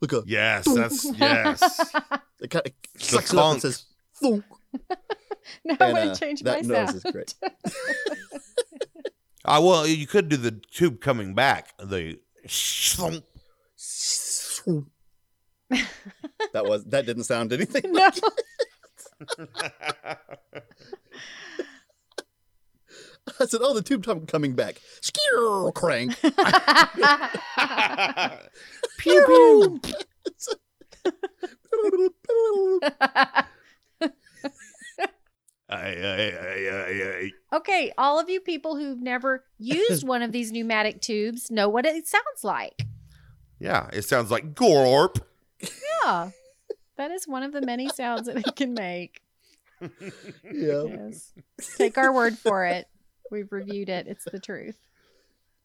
like 0.02 0.12
a. 0.14 0.24
Yes, 0.26 0.66
that's 0.66 1.06
yes. 1.20 1.94
It 2.42 2.50
kind 2.50 2.66
of 2.66 2.72
sucks 3.02 3.32
it 3.32 3.38
up 3.40 3.54
and 3.54 3.62
says 3.62 3.86
thunk. 4.16 4.44
now 5.64 5.76
I'm 5.80 5.82
And, 5.82 5.96
going 5.96 5.96
uh, 6.10 6.14
to 6.16 6.20
change 6.20 6.42
that 6.42 6.66
my 6.66 6.68
noise 6.68 6.88
sound. 6.90 6.96
is 6.96 7.12
great. 7.12 7.34
Uh, 9.46 9.62
well, 9.64 9.86
you 9.86 10.08
could 10.08 10.28
do 10.30 10.38
the 10.38 10.52
tube 10.52 11.00
coming 11.00 11.36
back. 11.36 11.78
The 11.78 12.20
that 16.54 16.66
was 16.66 16.84
that 16.86 17.06
didn't 17.06 17.24
sound 17.24 17.54
anything. 17.54 17.92
no. 17.92 18.10
I 23.40 23.46
said, 23.46 23.62
"Oh, 23.64 23.74
the 23.74 23.82
tube 23.82 24.04
top 24.04 24.28
coming 24.28 24.54
back." 24.54 24.82
Skeer 25.02 25.72
crank. 25.74 26.20
pew 29.00 29.26
pew. 29.26 29.82
Ay, 35.68 35.98
ay, 35.98 36.38
ay, 36.40 36.70
ay, 36.70 37.02
ay. 37.02 37.32
okay, 37.52 37.92
all 37.98 38.20
of 38.20 38.30
you 38.30 38.40
people 38.40 38.76
who've 38.76 39.02
never 39.02 39.46
used 39.58 40.08
one 40.08 40.22
of 40.22 40.32
these 40.32 40.52
pneumatic 40.52 41.02
tubes 41.02 41.50
know 41.50 41.68
what 41.68 41.88
it 41.88 42.08
sounds 42.08 42.44
like. 42.44 42.85
Yeah, 43.60 43.90
it 43.94 44.04
sounds 44.04 44.32
like 44.32 44.54
gorp. 44.56 45.20
Yeah. 45.62 46.32
That 46.98 47.12
is 47.12 47.28
one 47.28 47.44
of 47.44 47.52
the 47.52 47.62
many 47.62 47.90
sounds 47.90 48.28
that 48.28 48.38
it 48.38 48.56
can 48.56 48.74
make. 48.74 49.22
Yeah. 49.82 50.84
Yes. 50.84 51.34
Take 51.78 51.98
our 51.98 52.14
word 52.14 52.38
for 52.38 52.66
it. 52.66 52.88
We've 53.32 53.52
reviewed 53.52 53.90
it. 53.90 54.08
It's 54.08 54.24
the 54.26 54.40
truth. 54.40 54.78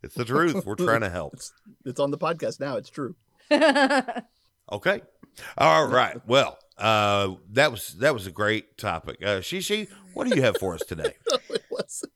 It's 0.03 0.15
the 0.15 0.25
truth. 0.25 0.65
We're 0.65 0.75
trying 0.77 1.03
to 1.03 1.11
help. 1.11 1.35
It's, 1.35 1.53
it's 1.85 2.01
on 2.01 2.11
the 2.11 2.19
podcast 2.19 2.59
now. 2.61 2.77
It's 2.77 2.91
true. 2.91 3.15
Okay. 4.73 5.01
All 5.59 5.87
right. 5.89 6.21
Well, 6.29 6.57
uh, 6.79 7.35
that 7.53 7.73
was 7.73 7.97
that 7.99 8.15
was 8.15 8.27
a 8.29 8.31
great 8.31 8.79
topic. 8.79 9.17
Uh, 9.21 9.41
Shishi, 9.41 9.89
what 10.15 10.29
do 10.29 10.37
you 10.37 10.43
have 10.43 10.59
for 10.59 10.75
us 10.75 10.83
today? 10.87 11.15
No, 11.39 11.39
it 11.51 11.65
wasn't. 11.71 12.13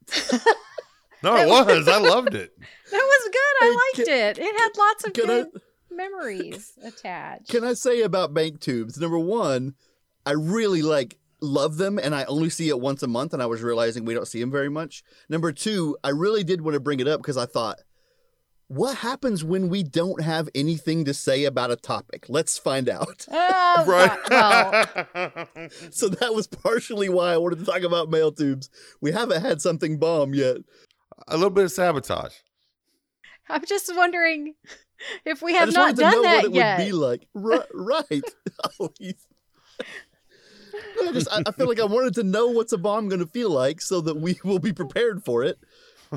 No, 1.23 1.37
it 1.37 1.49
was. 1.67 1.89
I 1.89 1.99
loved 1.99 2.35
it. 2.35 2.53
That 2.93 2.99
was 2.99 3.04
good. 3.35 3.66
I 3.66 3.92
Hey, 3.94 4.01
liked 4.03 4.09
it. 4.38 4.38
It 4.44 4.57
had 4.61 4.70
lots 4.79 5.05
of 5.07 5.12
Can 5.12 5.31
I- 5.31 5.42
good 5.42 5.62
memories 5.90 6.73
attached. 6.85 7.49
Can 7.49 7.64
I 7.64 7.75
say 7.75 8.03
about 8.03 8.35
bank 8.35 8.61
tubes? 8.61 8.99
Number 8.99 9.18
one, 9.18 9.75
I 10.27 10.33
really 10.33 10.83
like 10.83 11.18
love 11.40 11.77
them, 11.77 11.99
and 11.99 12.14
I 12.14 12.25
only 12.25 12.49
see 12.51 12.68
it 12.68 12.81
once 12.81 13.03
a 13.03 13.07
month, 13.07 13.33
and 13.35 13.42
I 13.42 13.47
was 13.47 13.62
realizing 13.62 14.05
we 14.05 14.14
don't 14.14 14.27
see 14.29 14.40
them 14.40 14.51
very 14.51 14.70
much. 14.70 15.03
Number 15.29 15.53
two, 15.53 15.97
I 16.03 16.09
really 16.11 16.42
did 16.44 16.62
want 16.62 16.75
to 16.75 16.81
bring 16.81 17.01
it 17.01 17.09
up 17.09 17.20
because 17.20 17.37
I 17.37 17.44
thought, 17.47 17.79
what 18.68 18.97
happens 18.97 19.44
when 19.44 19.68
we 19.68 19.83
don't 19.83 20.23
have 20.23 20.49
anything 20.55 21.05
to 21.05 21.12
say 21.12 21.44
about 21.44 21.70
a 21.70 21.77
topic? 21.77 22.25
Let's 22.31 22.57
find 22.59 22.88
out. 22.88 23.27
Oh, 23.77 23.85
Right. 23.87 24.18
Well, 24.31 25.49
So 25.90 26.09
that 26.09 26.33
was 26.35 26.47
partially 26.47 27.09
why 27.09 27.33
I 27.35 27.37
wanted 27.37 27.59
to 27.59 27.64
talk 27.66 27.83
about 27.83 28.09
mail 28.11 28.33
tubes. 28.33 28.70
We 29.03 29.12
haven't 29.12 29.42
had 29.42 29.61
something 29.61 29.99
bomb 29.99 30.33
yet. 30.33 30.57
a 31.29 31.37
little 31.37 31.51
bit 31.51 31.64
of 31.64 31.73
sabotage. 31.73 32.35
I'm 33.48 33.64
just 33.66 33.94
wondering 33.94 34.54
if 35.24 35.42
we 35.42 35.54
have 35.54 35.72
not 35.72 35.80
wanted 35.80 35.96
to 35.96 36.02
done 36.02 36.12
know 36.12 36.22
that 36.22 36.37
what 36.37 36.44
it 36.46 36.54
yet. 36.54 36.78
would 36.78 36.85
be 36.87 36.92
like. 36.92 37.26
Right. 37.35 37.66
right. 37.72 38.22
Oh, 38.80 38.90
he's- 38.98 39.26
I, 41.02 41.12
just, 41.12 41.28
I, 41.30 41.42
I 41.46 41.52
feel 41.52 41.68
like 41.68 41.80
I 41.80 41.85
wanted 41.85 42.14
to 42.14 42.22
know 42.22 42.48
what's 42.48 42.72
a 42.72 42.78
bomb 42.78 43.09
going 43.09 43.20
to 43.20 43.26
feel 43.26 43.50
like 43.50 43.80
so 43.80 44.00
that 44.00 44.16
we 44.16 44.38
will 44.44 44.59
be 44.59 44.72
prepared 44.72 45.24
for 45.24 45.44
it. 45.44 45.59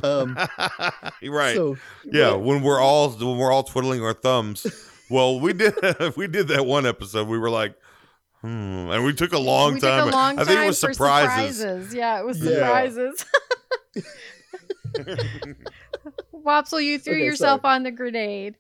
Um, 0.04 0.36
right. 1.24 1.56
So, 1.56 1.78
yeah, 2.06 2.30
right. 2.32 2.40
when 2.40 2.62
we're 2.64 2.80
all 2.80 3.10
when 3.12 3.38
we're 3.38 3.52
all 3.52 3.64
twiddling 3.64 4.02
our 4.04 4.14
thumbs. 4.14 4.66
Well, 5.10 5.40
we 5.40 5.54
did 5.54 5.74
we 6.16 6.28
did 6.28 6.48
that 6.50 6.66
one 6.66 6.86
episode. 6.86 7.28
We 7.28 7.38
were 7.38 7.50
like, 7.50 7.76
Hmm, 8.42 8.90
and 8.92 9.04
we 9.04 9.14
took 9.14 9.34
a 9.34 9.40
long 9.40 9.76
we 9.76 9.80
time. 9.80 10.06
Took 10.06 10.14
a 10.14 10.16
long 10.16 10.40
I 10.40 10.44
think 10.44 10.58
time 10.58 10.64
it 10.66 10.68
was 10.68 10.80
for 10.80 10.94
surprises. 10.94 11.94
Yeah, 11.94 12.20
it 12.20 12.26
was 12.26 12.40
Yeah. 12.44 12.60
Surprises. 15.06 15.56
Wopsle, 16.34 16.84
you 16.84 17.00
threw 17.00 17.14
Okay, 17.16 17.26
yourself 17.26 17.66
on 17.66 17.84
the 17.84 17.92
grenade. 17.92 18.56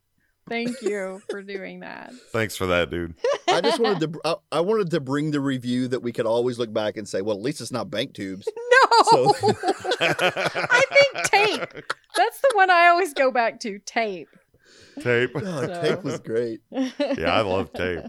Thank 0.49 0.81
you 0.81 1.21
for 1.29 1.41
doing 1.43 1.81
that. 1.81 2.13
Thanks 2.31 2.55
for 2.55 2.67
that, 2.67 2.89
dude. 2.89 3.15
I 3.49 3.59
just 3.59 3.79
wanted 3.79 4.13
to. 4.13 4.21
I, 4.23 4.35
I 4.53 4.59
wanted 4.61 4.91
to 4.91 5.01
bring 5.01 5.31
the 5.31 5.41
review 5.41 5.89
that 5.89 6.01
we 6.01 6.13
could 6.13 6.25
always 6.25 6.57
look 6.57 6.71
back 6.71 6.95
and 6.95 7.07
say, 7.07 7.21
well, 7.21 7.35
at 7.35 7.41
least 7.43 7.59
it's 7.59 7.71
not 7.71 7.89
bank 7.91 8.13
tubes. 8.13 8.47
No, 8.89 9.03
So- 9.33 9.33
I 9.99 10.83
think 10.91 11.25
tape. 11.25 11.83
That's 12.15 12.39
the 12.41 12.51
one 12.53 12.69
I 12.69 12.87
always 12.87 13.13
go 13.13 13.31
back 13.31 13.59
to. 13.61 13.79
Tape. 13.79 14.27
Tape. 15.01 15.31
Oh, 15.35 15.39
So- 15.41 15.81
tape 15.81 16.03
was 16.03 16.19
great. 16.19 16.61
Yeah, 16.71 17.31
I 17.33 17.41
love 17.41 17.73
tape. 17.73 18.05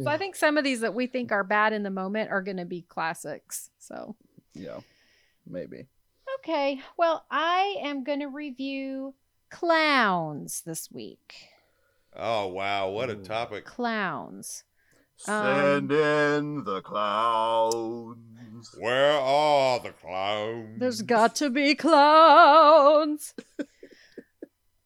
So 0.00 0.08
I 0.08 0.16
think 0.16 0.36
some 0.36 0.56
of 0.56 0.64
these 0.64 0.80
that 0.80 0.94
we 0.94 1.06
think 1.08 1.32
are 1.32 1.44
bad 1.44 1.72
in 1.72 1.82
the 1.82 1.90
moment 1.90 2.30
are 2.30 2.42
going 2.42 2.56
to 2.58 2.64
be 2.64 2.82
classics. 2.82 3.70
So 3.78 4.16
Yeah, 4.54 4.78
maybe. 5.46 5.86
Okay, 6.44 6.80
well 6.96 7.24
I 7.30 7.76
am 7.80 8.04
going 8.04 8.20
to 8.20 8.26
review 8.26 9.14
clowns 9.50 10.62
this 10.66 10.90
week. 10.90 11.34
Oh 12.14 12.48
wow, 12.48 12.90
what 12.90 13.10
a 13.10 13.14
Ooh. 13.14 13.22
topic! 13.22 13.64
Clowns. 13.64 14.64
Send 15.16 15.90
in 15.92 16.64
the 16.64 16.82
clowns. 16.82 18.74
Where 18.78 19.12
are 19.12 19.80
the 19.80 19.92
clowns? 19.92 20.78
There's 20.78 21.02
got 21.02 21.36
to 21.36 21.50
be 21.50 21.74
clowns. 21.74 23.32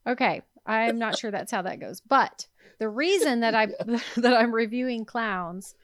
okay, 0.07 0.43
I'm 0.65 0.99
not 0.99 1.19
sure 1.19 1.31
that's 1.31 1.51
how 1.51 1.63
that 1.63 1.81
goes, 1.81 2.01
but 2.01 2.47
the 2.79 2.89
reason 2.89 3.41
that 3.41 3.55
I 3.55 3.67
that 4.17 4.35
I'm 4.35 4.55
reviewing 4.55 5.05
clowns 5.05 5.75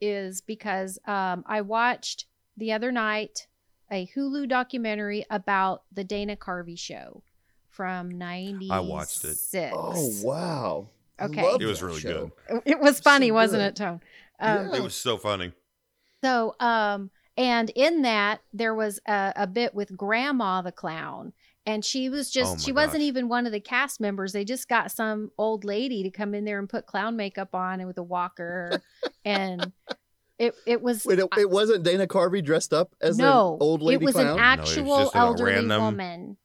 is 0.00 0.40
because 0.40 0.98
um, 1.06 1.44
I 1.46 1.60
watched 1.60 2.26
the 2.56 2.72
other 2.72 2.90
night 2.90 3.47
a 3.90 4.06
Hulu 4.14 4.48
documentary 4.48 5.24
about 5.30 5.82
the 5.92 6.04
Dana 6.04 6.36
Carvey 6.36 6.78
show 6.78 7.22
from 7.70 8.10
'96. 8.10 8.70
I 8.70 8.80
watched 8.80 9.24
it. 9.24 9.72
Oh 9.74 10.12
wow! 10.22 10.88
Okay. 11.20 11.42
love 11.42 11.60
It 11.60 11.66
was 11.66 11.82
really 11.82 12.00
show. 12.00 12.32
It 12.64 12.80
was 12.80 13.00
funny, 13.00 13.28
So 13.28 13.34
wasn't 13.34 13.62
it, 13.62 13.76
Tone? 13.76 14.00
Um, 14.40 14.70
Yeah. 14.70 14.76
It 14.76 14.82
was 14.82 14.94
so 14.94 15.16
funny. 15.16 15.52
So, 16.22 16.54
um, 16.60 17.10
and 17.36 17.70
in 17.70 18.02
that 18.02 18.40
there 18.52 18.74
was 18.74 18.98
a, 19.06 19.32
a 19.36 19.46
bit 19.46 19.74
with 19.74 19.96
Grandma 19.96 20.62
the 20.62 20.72
clown, 20.72 21.32
and 21.66 21.84
she 21.84 22.08
was 22.08 22.30
just 22.30 22.50
Oh 22.50 22.54
my 22.54 22.60
she 22.60 22.72
wasn't 22.72 23.02
even 23.02 23.28
one 23.28 23.46
of 23.46 23.52
the 23.52 23.60
cast 23.60 24.00
members. 24.00 24.32
They 24.32 24.44
just 24.44 24.68
got 24.68 24.90
some 24.90 25.30
old 25.38 25.64
lady 25.64 26.02
to 26.02 26.10
come 26.10 26.34
in 26.34 26.44
there 26.44 26.58
and 26.58 26.68
put 26.68 26.86
clown 26.86 27.16
makeup 27.16 27.54
on 27.54 27.80
and 27.80 27.86
with 27.86 27.98
a 27.98 28.02
walker, 28.02 28.82
and 29.24 29.72
it 30.38 30.54
it 30.66 30.80
was 30.82 31.04
Wait, 31.04 31.18
it, 31.18 31.26
it 31.38 31.50
wasn't 31.50 31.82
Dana 31.84 32.06
Carvey 32.06 32.44
dressed 32.44 32.72
up 32.72 32.94
as 33.00 33.18
no 33.18 33.54
an 33.54 33.58
old 33.60 33.82
lady 33.82 34.02
it 34.02 34.06
was 34.06 34.14
clown. 34.14 34.34
an 34.34 34.38
actual 34.38 34.98
just 35.04 35.14
a 35.14 35.18
elderly 35.18 35.52
random- 35.54 35.82
woman, 35.82 36.36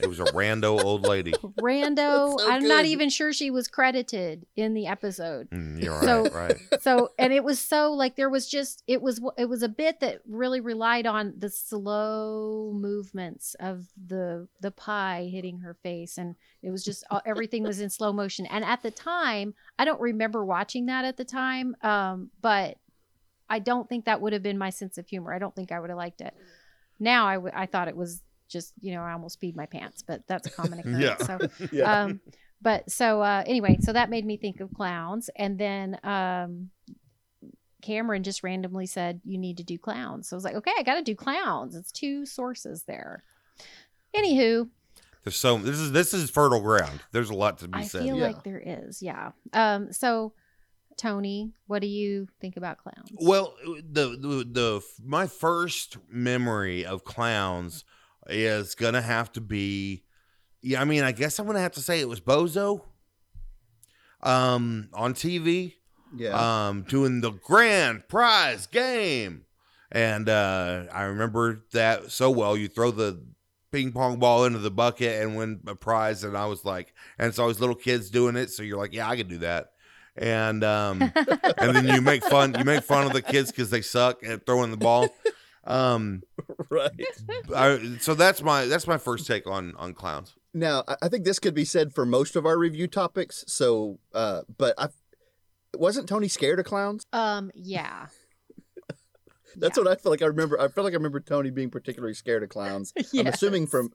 It 0.00 0.06
was 0.08 0.20
a 0.20 0.24
rando 0.24 0.82
old 0.82 1.02
lady. 1.02 1.32
rando. 1.60 2.38
so 2.38 2.48
I'm 2.50 2.66
not 2.68 2.84
even 2.84 3.08
sure 3.10 3.32
she 3.32 3.50
was 3.50 3.68
credited 3.68 4.46
in 4.56 4.74
the 4.74 4.86
episode. 4.86 5.50
Mm, 5.50 5.82
you're 5.82 5.94
right, 5.94 6.04
So- 6.04 6.24
right. 6.30 6.56
so 6.82 7.10
and 7.18 7.32
it 7.32 7.42
was 7.44 7.58
so 7.58 7.92
like 7.92 8.16
there 8.16 8.30
was 8.30 8.48
just 8.48 8.82
it 8.86 9.02
was 9.02 9.20
it 9.36 9.46
was 9.48 9.62
a 9.62 9.68
bit 9.68 10.00
that 10.00 10.20
really 10.28 10.60
relied 10.60 11.06
on 11.06 11.34
the 11.36 11.50
slow 11.50 12.72
movements 12.74 13.54
of 13.60 13.86
the 14.06 14.46
the 14.60 14.70
pie 14.70 15.28
hitting 15.30 15.58
her 15.60 15.74
face 15.82 16.18
and 16.18 16.34
it 16.62 16.70
was 16.70 16.84
just 16.84 17.04
everything 17.26 17.62
was 17.62 17.80
in 17.80 17.90
slow 17.90 18.12
motion 18.12 18.46
and 18.46 18.64
at 18.64 18.82
the 18.82 18.90
time 18.90 19.54
i 19.78 19.84
don't 19.84 20.00
remember 20.00 20.44
watching 20.44 20.86
that 20.86 21.04
at 21.04 21.16
the 21.16 21.24
time 21.24 21.76
um 21.82 22.30
but 22.40 22.76
i 23.48 23.58
don't 23.58 23.88
think 23.88 24.04
that 24.06 24.20
would 24.20 24.32
have 24.32 24.42
been 24.42 24.58
my 24.58 24.70
sense 24.70 24.98
of 24.98 25.06
humor 25.06 25.32
i 25.34 25.38
don't 25.38 25.54
think 25.54 25.70
i 25.72 25.78
would 25.80 25.90
have 25.90 25.96
liked 25.98 26.20
it 26.20 26.34
now 26.98 27.26
i, 27.26 27.34
w- 27.34 27.52
I 27.54 27.66
thought 27.66 27.88
it 27.88 27.96
was 27.96 28.22
just 28.48 28.72
you 28.80 28.94
know 28.94 29.02
i 29.02 29.12
almost 29.12 29.40
peed 29.40 29.54
my 29.56 29.66
pants 29.66 30.02
but 30.02 30.22
that's 30.26 30.46
a 30.46 30.50
common 30.50 30.78
occurrence 30.80 31.00
Yeah. 31.00 31.26
so 31.26 31.38
yeah. 31.72 32.02
um 32.02 32.20
but 32.62 32.90
so 32.90 33.20
uh 33.22 33.42
anyway 33.46 33.78
so 33.80 33.92
that 33.92 34.10
made 34.10 34.24
me 34.24 34.36
think 34.36 34.60
of 34.60 34.72
clowns 34.72 35.30
and 35.36 35.58
then 35.58 35.98
um 36.04 36.70
cameron 37.82 38.22
just 38.22 38.42
randomly 38.42 38.86
said 38.86 39.20
you 39.24 39.36
need 39.38 39.58
to 39.58 39.62
do 39.62 39.76
clowns 39.78 40.28
so 40.28 40.34
i 40.34 40.38
was 40.38 40.44
like 40.44 40.54
okay 40.54 40.72
i 40.78 40.82
gotta 40.82 41.02
do 41.02 41.14
clowns 41.14 41.74
it's 41.74 41.92
two 41.92 42.24
sources 42.24 42.84
there 42.84 43.22
anywho 44.16 44.68
There's 45.22 45.36
so 45.36 45.58
this 45.58 45.78
is 45.78 45.92
this 45.92 46.14
is 46.14 46.30
fertile 46.30 46.60
ground. 46.60 47.00
There's 47.12 47.30
a 47.30 47.34
lot 47.34 47.58
to 47.58 47.68
be 47.68 47.78
i 47.80 47.82
said. 47.84 48.02
I 48.02 48.04
feel 48.04 48.16
Yeah. 48.16 48.26
like 48.26 48.42
there 48.44 48.62
is 48.64 49.02
yeah 49.02 49.32
um 49.52 49.92
so 49.92 50.32
tony 50.96 51.52
what 51.66 51.80
do 51.80 51.86
you 51.86 52.28
think 52.40 52.56
about 52.56 52.78
clowns 52.78 53.10
Well, 53.12 53.54
the, 53.64 54.08
the 54.10 54.44
the 54.50 54.84
my 55.02 55.26
first 55.26 55.96
memory 56.08 56.84
of 56.84 57.04
clowns 57.04 57.84
is 58.28 58.74
gonna 58.74 59.02
have 59.02 59.32
to 59.32 59.40
be, 59.40 60.04
yeah. 60.62 60.80
I 60.80 60.84
mean, 60.84 61.02
I 61.02 61.12
guess 61.12 61.38
I'm 61.38 61.46
gonna 61.46 61.60
have 61.60 61.72
to 61.72 61.80
say 61.80 62.00
it 62.00 62.08
was 62.08 62.20
Bozo, 62.20 62.82
um, 64.22 64.88
on 64.92 65.14
TV, 65.14 65.74
yeah. 66.16 66.68
um, 66.68 66.82
doing 66.82 67.20
the 67.20 67.32
grand 67.32 68.08
prize 68.08 68.66
game, 68.66 69.44
and 69.92 70.28
uh, 70.28 70.84
I 70.92 71.02
remember 71.04 71.64
that 71.72 72.10
so 72.10 72.30
well. 72.30 72.56
You 72.56 72.68
throw 72.68 72.90
the 72.90 73.22
ping 73.72 73.92
pong 73.92 74.18
ball 74.18 74.44
into 74.44 74.60
the 74.60 74.70
bucket 74.70 75.20
and 75.22 75.36
win 75.36 75.60
a 75.66 75.74
prize, 75.74 76.24
and 76.24 76.36
I 76.36 76.46
was 76.46 76.64
like, 76.64 76.94
and 77.18 77.28
it's 77.28 77.38
always 77.38 77.60
little 77.60 77.74
kids 77.74 78.08
doing 78.08 78.36
it, 78.36 78.50
so 78.50 78.62
you're 78.62 78.78
like, 78.78 78.94
yeah, 78.94 79.08
I 79.08 79.16
could 79.16 79.28
do 79.28 79.38
that, 79.38 79.72
and 80.16 80.62
um 80.62 81.02
and 81.58 81.74
then 81.76 81.88
you 81.88 82.00
make 82.00 82.22
fun 82.24 82.54
you 82.58 82.64
make 82.64 82.84
fun 82.84 83.06
of 83.06 83.12
the 83.12 83.22
kids 83.22 83.50
because 83.50 83.70
they 83.70 83.82
suck 83.82 84.22
at 84.24 84.46
throwing 84.46 84.70
the 84.70 84.76
ball 84.76 85.08
um 85.64 86.22
right. 86.70 86.90
I, 87.54 87.96
so 88.00 88.14
that's 88.14 88.42
my 88.42 88.66
that's 88.66 88.86
my 88.86 88.98
first 88.98 89.26
take 89.26 89.46
on 89.46 89.74
on 89.76 89.92
clowns 89.94 90.34
Now, 90.52 90.84
I- 90.86 90.96
I 91.02 91.08
think 91.08 91.24
this 91.24 91.38
could 91.38 91.54
be 91.54 91.64
said 91.64 91.92
for 91.94 92.04
most 92.06 92.36
of 92.36 92.46
our 92.46 92.56
review 92.56 92.86
topics. 92.86 93.44
So, 93.48 93.98
uh, 94.14 94.42
but 94.56 94.74
I 94.78 94.88
wasn't 95.76 96.08
Tony 96.08 96.28
scared 96.28 96.60
of 96.60 96.64
clowns. 96.66 97.04
um 97.12 97.50
yeah 97.54 98.06
That's 99.56 99.78
what 99.78 99.86
I 99.86 99.94
feel 99.94 100.10
like. 100.10 100.20
I 100.22 100.26
remember. 100.26 100.60
I 100.60 100.66
feel 100.68 100.82
like 100.84 100.94
I 100.94 100.96
remember 100.96 101.20
Tony 101.20 101.50
being 101.50 101.70
particularly 101.70 102.14
scared 102.14 102.42
of 102.42 102.48
clowns. 102.48 102.92
I'm 103.16 103.28
assuming 103.28 103.68
from, 103.68 103.92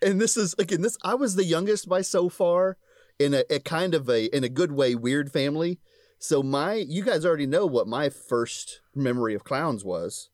and 0.00 0.18
this 0.20 0.36
is 0.38 0.54
again 0.58 0.80
this. 0.80 0.96
I 1.02 1.14
was 1.14 1.34
the 1.36 1.44
youngest 1.44 1.86
by 1.88 2.00
so 2.00 2.30
far 2.30 2.78
in 3.18 3.34
a, 3.34 3.44
a 3.50 3.58
kind 3.60 3.94
of 3.94 4.08
a 4.08 4.24
in 4.36 4.44
a 4.44 4.48
good 4.48 4.72
way 4.72 4.94
weird 4.94 5.30
family. 5.32 5.78
So 6.18 6.42
my 6.42 6.74
you 6.74 7.02
guys 7.02 7.24
already 7.26 7.46
know 7.46 7.66
what 7.66 7.86
my 7.86 8.08
first 8.08 8.80
memory 8.94 9.34
of 9.34 9.44
clowns 9.44 9.84
was. 9.84 10.30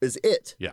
Is 0.00 0.18
it? 0.22 0.54
Yeah. 0.58 0.72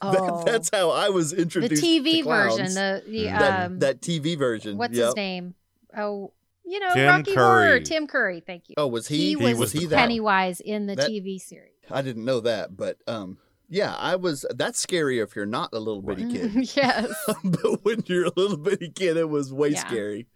Oh 0.00 0.12
That, 0.44 0.46
that's 0.52 0.70
how 0.72 0.90
I 0.90 1.08
was 1.08 1.32
introduced. 1.32 1.74
To 1.74 1.80
the 1.80 2.00
tv 2.00 2.22
to 2.22 2.28
version 2.28 2.74
the, 2.74 3.02
the 3.06 3.24
that, 3.24 3.66
um 3.66 3.78
that 3.80 4.00
TV 4.00 4.36
version. 4.38 4.76
what's 4.76 4.96
Yep. 4.96 5.06
his 5.06 5.16
name 5.16 5.54
oh 5.96 6.32
you 6.64 6.80
know 6.80 6.92
Tim 6.94 7.06
rocky 7.08 7.34
horror 7.34 7.66
Curry. 7.68 7.82
tim 7.82 8.06
curry 8.06 8.40
thank 8.44 8.68
you 8.68 8.74
Oh, 8.78 8.86
was 8.86 9.06
he? 9.08 9.16
he, 9.16 9.28
He 9.30 9.36
was, 9.36 9.58
was 9.58 9.72
the 9.72 9.86
that? 9.86 9.96
Pennywise 9.96 10.60
in 10.60 10.86
the 10.86 10.94
That- 10.96 11.08
TV 11.10 11.40
series. 11.40 11.70
I 11.90 12.00
didn't 12.02 12.24
know 12.24 12.40
that, 12.40 12.76
but 12.76 12.96
um, 13.06 13.38
yeah, 13.68 13.94
I 13.94 14.16
was. 14.16 14.44
That's 14.54 14.78
scary 14.78 15.18
if 15.20 15.34
you're 15.36 15.46
not 15.46 15.70
a 15.72 15.78
little 15.78 16.02
bitty 16.02 16.26
kid. 16.30 16.70
yes. 16.76 17.12
but 17.44 17.84
when 17.84 18.02
you're 18.06 18.26
a 18.26 18.32
little 18.36 18.56
bitty 18.56 18.90
kid, 18.90 19.16
it 19.16 19.28
was 19.28 19.52
way 19.52 19.70
Yeah. 19.70 19.86
scary. 19.86 20.26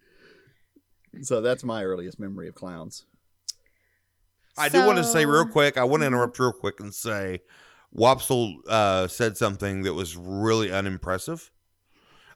So 1.21 1.41
that's 1.41 1.63
my 1.63 1.83
earliest 1.83 2.19
memory 2.19 2.47
of 2.47 2.55
clowns. 2.55 3.05
i 4.57 4.69
do 4.69 4.85
want 4.85 4.97
to 4.97 5.03
say 5.03 5.25
real 5.25 5.45
quick 5.45 5.77
i 5.77 5.83
want 5.83 6.01
to 6.03 6.07
interrupt 6.07 6.37
real 6.37 6.51
quick 6.51 6.79
and 6.79 6.93
say 6.93 7.39
wopsle 7.95 8.55
uh 8.67 9.07
said 9.07 9.37
something 9.37 9.83
that 9.83 9.93
was 9.93 10.15
really 10.17 10.69
unimpressive 10.71 11.49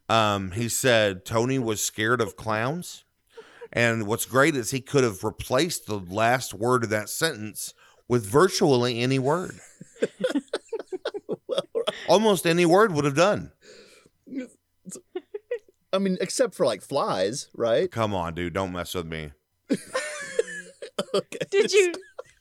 um 0.09 0.51
he 0.51 0.69
said 0.69 1.25
tony 1.25 1.59
was 1.59 1.83
scared 1.83 2.21
of 2.21 2.35
clowns 2.37 3.03
and 3.73 4.07
what's 4.07 4.25
great 4.25 4.55
is 4.55 4.71
he 4.71 4.79
could 4.81 5.03
have 5.03 5.23
replaced 5.23 5.85
the 5.85 5.97
last 5.97 6.53
word 6.53 6.83
of 6.85 6.89
that 6.89 7.09
sentence 7.09 7.73
with 8.07 8.25
virtually 8.25 8.99
any 9.01 9.19
word 9.19 9.59
almost 12.07 12.45
any 12.45 12.65
word 12.65 12.93
would 12.93 13.05
have 13.05 13.15
done 13.15 13.51
I 15.93 15.99
mean, 15.99 16.17
except 16.19 16.55
for 16.55 16.65
like 16.65 16.81
flies, 16.81 17.49
right? 17.53 17.89
Come 17.89 18.15
on, 18.15 18.33
dude. 18.33 18.53
Don't 18.53 18.71
mess 18.71 18.95
with 18.95 19.05
me. 19.05 19.31
okay. 21.13 21.37
Did 21.51 21.71
you? 21.71 21.93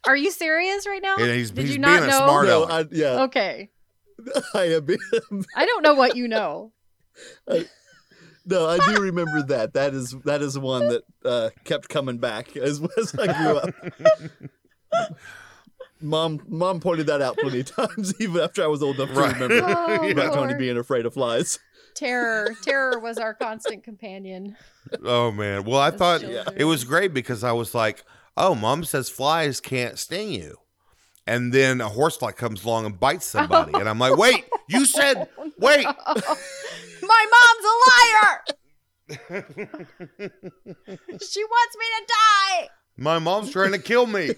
Are 0.06 0.16
you 0.16 0.30
serious 0.30 0.86
right 0.86 1.02
now? 1.02 1.16
Yeah, 1.18 1.34
he's 1.34 1.50
Did 1.50 1.66
he's 1.66 1.76
you 1.76 1.82
being 1.82 1.82
not 1.82 2.02
a 2.02 2.06
know? 2.06 2.18
smart 2.18 2.46
No. 2.46 2.64
I, 2.64 2.84
yeah, 2.90 3.22
Okay. 3.24 3.70
I 4.54 4.64
am. 4.72 4.86
I 5.54 5.66
don't 5.66 5.82
know 5.82 5.94
what 5.94 6.16
you 6.16 6.28
know. 6.28 6.72
no, 8.46 8.68
I 8.68 8.78
do 8.78 9.02
remember 9.02 9.42
that. 9.48 9.74
That 9.74 9.92
is 9.92 10.16
that 10.24 10.40
is 10.40 10.58
one 10.58 10.88
that 10.88 11.02
uh, 11.24 11.50
kept 11.64 11.88
coming 11.90 12.18
back 12.18 12.56
as, 12.56 12.80
as 12.98 13.14
I 13.14 13.26
grew 13.26 13.58
up. 13.58 15.10
Mom, 16.02 16.40
mom 16.48 16.80
pointed 16.80 17.06
that 17.06 17.22
out 17.22 17.36
plenty 17.38 17.60
of 17.60 17.66
times, 17.76 18.12
even 18.20 18.40
after 18.42 18.62
I 18.62 18.66
was 18.66 18.82
old 18.82 18.96
enough 18.96 19.10
to 19.14 19.14
Right. 19.20 19.34
remember 19.40 19.62
Oh, 19.76 20.10
about 20.10 20.34
Tony 20.34 20.54
being 20.54 20.76
afraid 20.76 21.06
of 21.06 21.14
flies. 21.14 21.58
Terror. 21.94 22.54
Terror 22.62 22.98
was 22.98 23.18
our 23.18 23.34
constant 23.34 23.84
companion. 23.84 24.56
oh 25.04 25.30
man. 25.30 25.64
Well, 25.64 25.78
I 25.78 25.88
as 25.88 25.94
thought 25.94 26.20
children. 26.22 26.54
it 26.56 26.64
was 26.64 26.84
great 26.84 27.12
because 27.14 27.44
I 27.44 27.52
was 27.52 27.74
like, 27.74 28.04
"Oh, 28.36 28.54
mom 28.54 28.84
says 28.84 29.08
flies 29.10 29.60
can't 29.60 29.98
sting 29.98 30.32
you." 30.32 30.56
And 31.26 31.52
then 31.52 31.80
a 31.80 31.88
horsefly 31.88 32.32
comes 32.32 32.64
along 32.64 32.86
and 32.86 32.98
bites 32.98 33.26
somebody, 33.26 33.74
and 33.74 33.88
I'm 33.88 33.98
like, 33.98 34.16
"Wait, 34.16 34.44
you 34.68 34.80
oh, 34.80 34.84
said 34.84 35.28
wait." 35.58 35.84
My 37.04 37.26
mom's 37.34 37.64
a 37.64 37.74
liar. 37.90 38.44
she 41.20 41.44
wants 41.44 41.76
me 41.76 41.86
to 41.98 42.06
die. 42.08 42.68
My 42.96 43.18
mom's 43.18 43.50
trying 43.50 43.72
to 43.72 43.78
kill 43.78 44.06
me. 44.06 44.30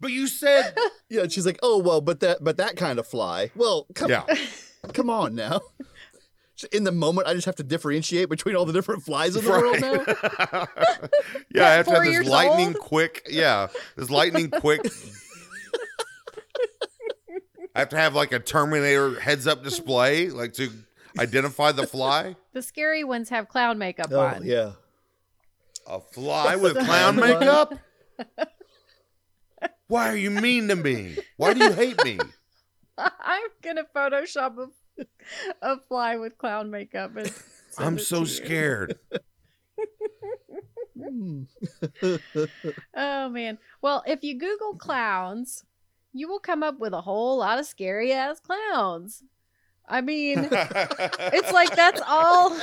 But 0.00 0.12
you 0.12 0.26
said 0.28 0.76
Yeah, 1.10 1.22
and 1.22 1.32
she's 1.32 1.44
like, 1.44 1.58
"Oh 1.62 1.78
well, 1.78 2.00
but 2.00 2.20
that 2.20 2.42
but 2.42 2.56
that 2.56 2.76
kind 2.76 2.98
of 2.98 3.06
fly." 3.06 3.50
Well, 3.54 3.86
come 3.94 4.10
Yeah. 4.10 4.24
come 4.94 5.10
on 5.10 5.34
now. 5.34 5.60
In 6.72 6.84
the 6.84 6.92
moment, 6.92 7.26
I 7.26 7.32
just 7.34 7.46
have 7.46 7.56
to 7.56 7.62
differentiate 7.62 8.28
between 8.28 8.54
all 8.56 8.64
the 8.66 8.72
different 8.72 9.02
flies 9.02 9.34
in 9.36 9.44
the 9.44 9.50
world 9.50 9.80
now. 9.80 10.68
yeah, 11.54 11.66
I 11.68 11.72
have 11.72 11.86
to 11.86 11.92
have 11.94 12.04
this 12.04 12.28
lightning 12.28 12.68
old? 12.68 12.78
quick. 12.78 13.26
Yeah, 13.30 13.68
this 13.96 14.10
lightning 14.10 14.50
quick. 14.50 14.86
I 17.74 17.78
have 17.78 17.88
to 17.90 17.96
have 17.96 18.14
like 18.14 18.32
a 18.32 18.38
Terminator 18.40 19.18
heads 19.20 19.46
up 19.46 19.62
display, 19.62 20.28
like 20.28 20.52
to 20.54 20.70
identify 21.18 21.72
the 21.72 21.86
fly. 21.86 22.36
the 22.52 22.62
scary 22.62 23.04
ones 23.04 23.28
have 23.30 23.48
clown 23.48 23.78
makeup 23.78 24.08
Oh 24.10 24.20
on. 24.20 24.44
yeah. 24.44 24.72
A 25.86 26.00
fly 26.00 26.56
with 26.56 26.76
clown 26.78 27.16
makeup? 27.16 27.74
Why 29.88 30.08
are 30.08 30.16
you 30.16 30.30
mean 30.30 30.68
to 30.68 30.76
me? 30.76 31.16
Why 31.36 31.52
do 31.52 31.64
you 31.64 31.72
hate 31.72 32.02
me? 32.04 32.18
I'm 32.98 33.42
gonna 33.62 33.84
Photoshop 33.94 34.68
a, 34.98 35.06
a 35.62 35.78
fly 35.88 36.16
with 36.16 36.38
clown 36.38 36.70
makeup. 36.70 37.16
And 37.16 37.32
I'm 37.78 37.98
so 37.98 38.24
scared. 38.24 38.98
Hmm. 40.96 41.42
Oh 42.94 43.28
man. 43.30 43.58
Well, 43.80 44.02
if 44.06 44.22
you 44.22 44.38
Google 44.38 44.74
clowns, 44.74 45.64
you 46.12 46.28
will 46.28 46.40
come 46.40 46.62
up 46.62 46.78
with 46.78 46.92
a 46.92 47.00
whole 47.00 47.38
lot 47.38 47.58
of 47.58 47.66
scary 47.66 48.12
ass 48.12 48.40
clowns. 48.40 49.22
I 49.90 50.00
mean, 50.00 50.48
it's 50.52 51.52
like 51.52 51.74
that's 51.74 52.00
all 52.06 52.56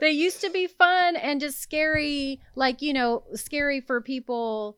they 0.00 0.10
used 0.10 0.40
to 0.40 0.50
be 0.50 0.66
fun 0.66 1.16
and 1.16 1.40
just 1.40 1.60
scary 1.60 2.40
like 2.54 2.82
you 2.82 2.92
know 2.92 3.22
scary 3.34 3.80
for 3.80 4.00
people 4.00 4.76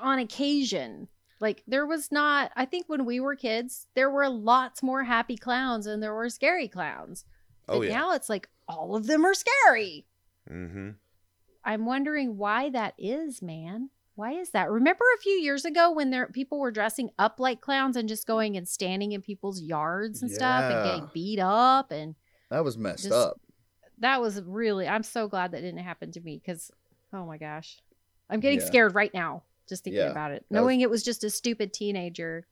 on 0.00 0.18
occasion 0.18 1.08
like 1.40 1.62
there 1.68 1.86
was 1.86 2.10
not 2.10 2.50
i 2.56 2.64
think 2.64 2.88
when 2.88 3.04
we 3.04 3.20
were 3.20 3.36
kids 3.36 3.86
there 3.94 4.10
were 4.10 4.28
lots 4.28 4.82
more 4.82 5.04
happy 5.04 5.36
clowns 5.36 5.84
than 5.84 6.00
there 6.00 6.14
were 6.14 6.28
scary 6.28 6.66
clowns 6.66 7.24
oh 7.68 7.78
but 7.78 7.88
yeah. 7.88 7.98
now 7.98 8.12
it's 8.12 8.28
like 8.28 8.48
all 8.66 8.96
of 8.96 9.06
them 9.06 9.24
are 9.24 9.34
scary 9.34 10.06
Mm-hmm. 10.50 10.90
i'm 11.64 11.86
wondering 11.86 12.36
why 12.36 12.70
that 12.70 12.94
is 12.98 13.40
man 13.40 13.90
why 14.16 14.32
is 14.32 14.50
that 14.50 14.70
remember 14.70 15.04
a 15.16 15.20
few 15.20 15.32
years 15.32 15.64
ago 15.64 15.90
when 15.90 16.10
there 16.10 16.26
people 16.28 16.58
were 16.58 16.70
dressing 16.70 17.10
up 17.18 17.40
like 17.40 17.60
clowns 17.60 17.96
and 17.96 18.08
just 18.08 18.26
going 18.26 18.56
and 18.56 18.68
standing 18.68 19.12
in 19.12 19.20
people's 19.22 19.60
yards 19.60 20.22
and 20.22 20.30
stuff 20.30 20.64
and 20.70 20.84
getting 20.84 21.10
beat 21.12 21.38
up 21.40 21.90
and 21.90 22.14
That 22.50 22.64
was 22.64 22.78
messed 22.78 23.04
Just- 23.04 23.14
up. 23.14 23.40
that 23.98 24.20
was 24.20 24.40
really 24.42 24.86
i'm 24.88 25.02
so 25.02 25.28
glad 25.28 25.52
that 25.52 25.60
didn't 25.62 25.78
happen 25.84 26.12
to 26.12 26.20
me 26.20 26.40
because 26.44 26.70
oh 27.12 27.26
my 27.26 27.38
gosh 27.38 27.80
i'm 28.30 28.40
getting 28.40 28.60
Yeah. 28.60 28.66
scared 28.66 28.94
right 28.94 29.12
now 29.14 29.42
just 29.68 29.84
thinking 29.84 30.00
Yeah. 30.02 30.10
about 30.10 30.30
it 30.32 30.44
That 30.50 30.60
was- 30.60 30.64
knowing 30.64 30.80
it 30.80 30.90
was 30.90 31.02
just 31.02 31.24
a 31.24 31.30
stupid 31.30 31.72
teenager 31.72 32.46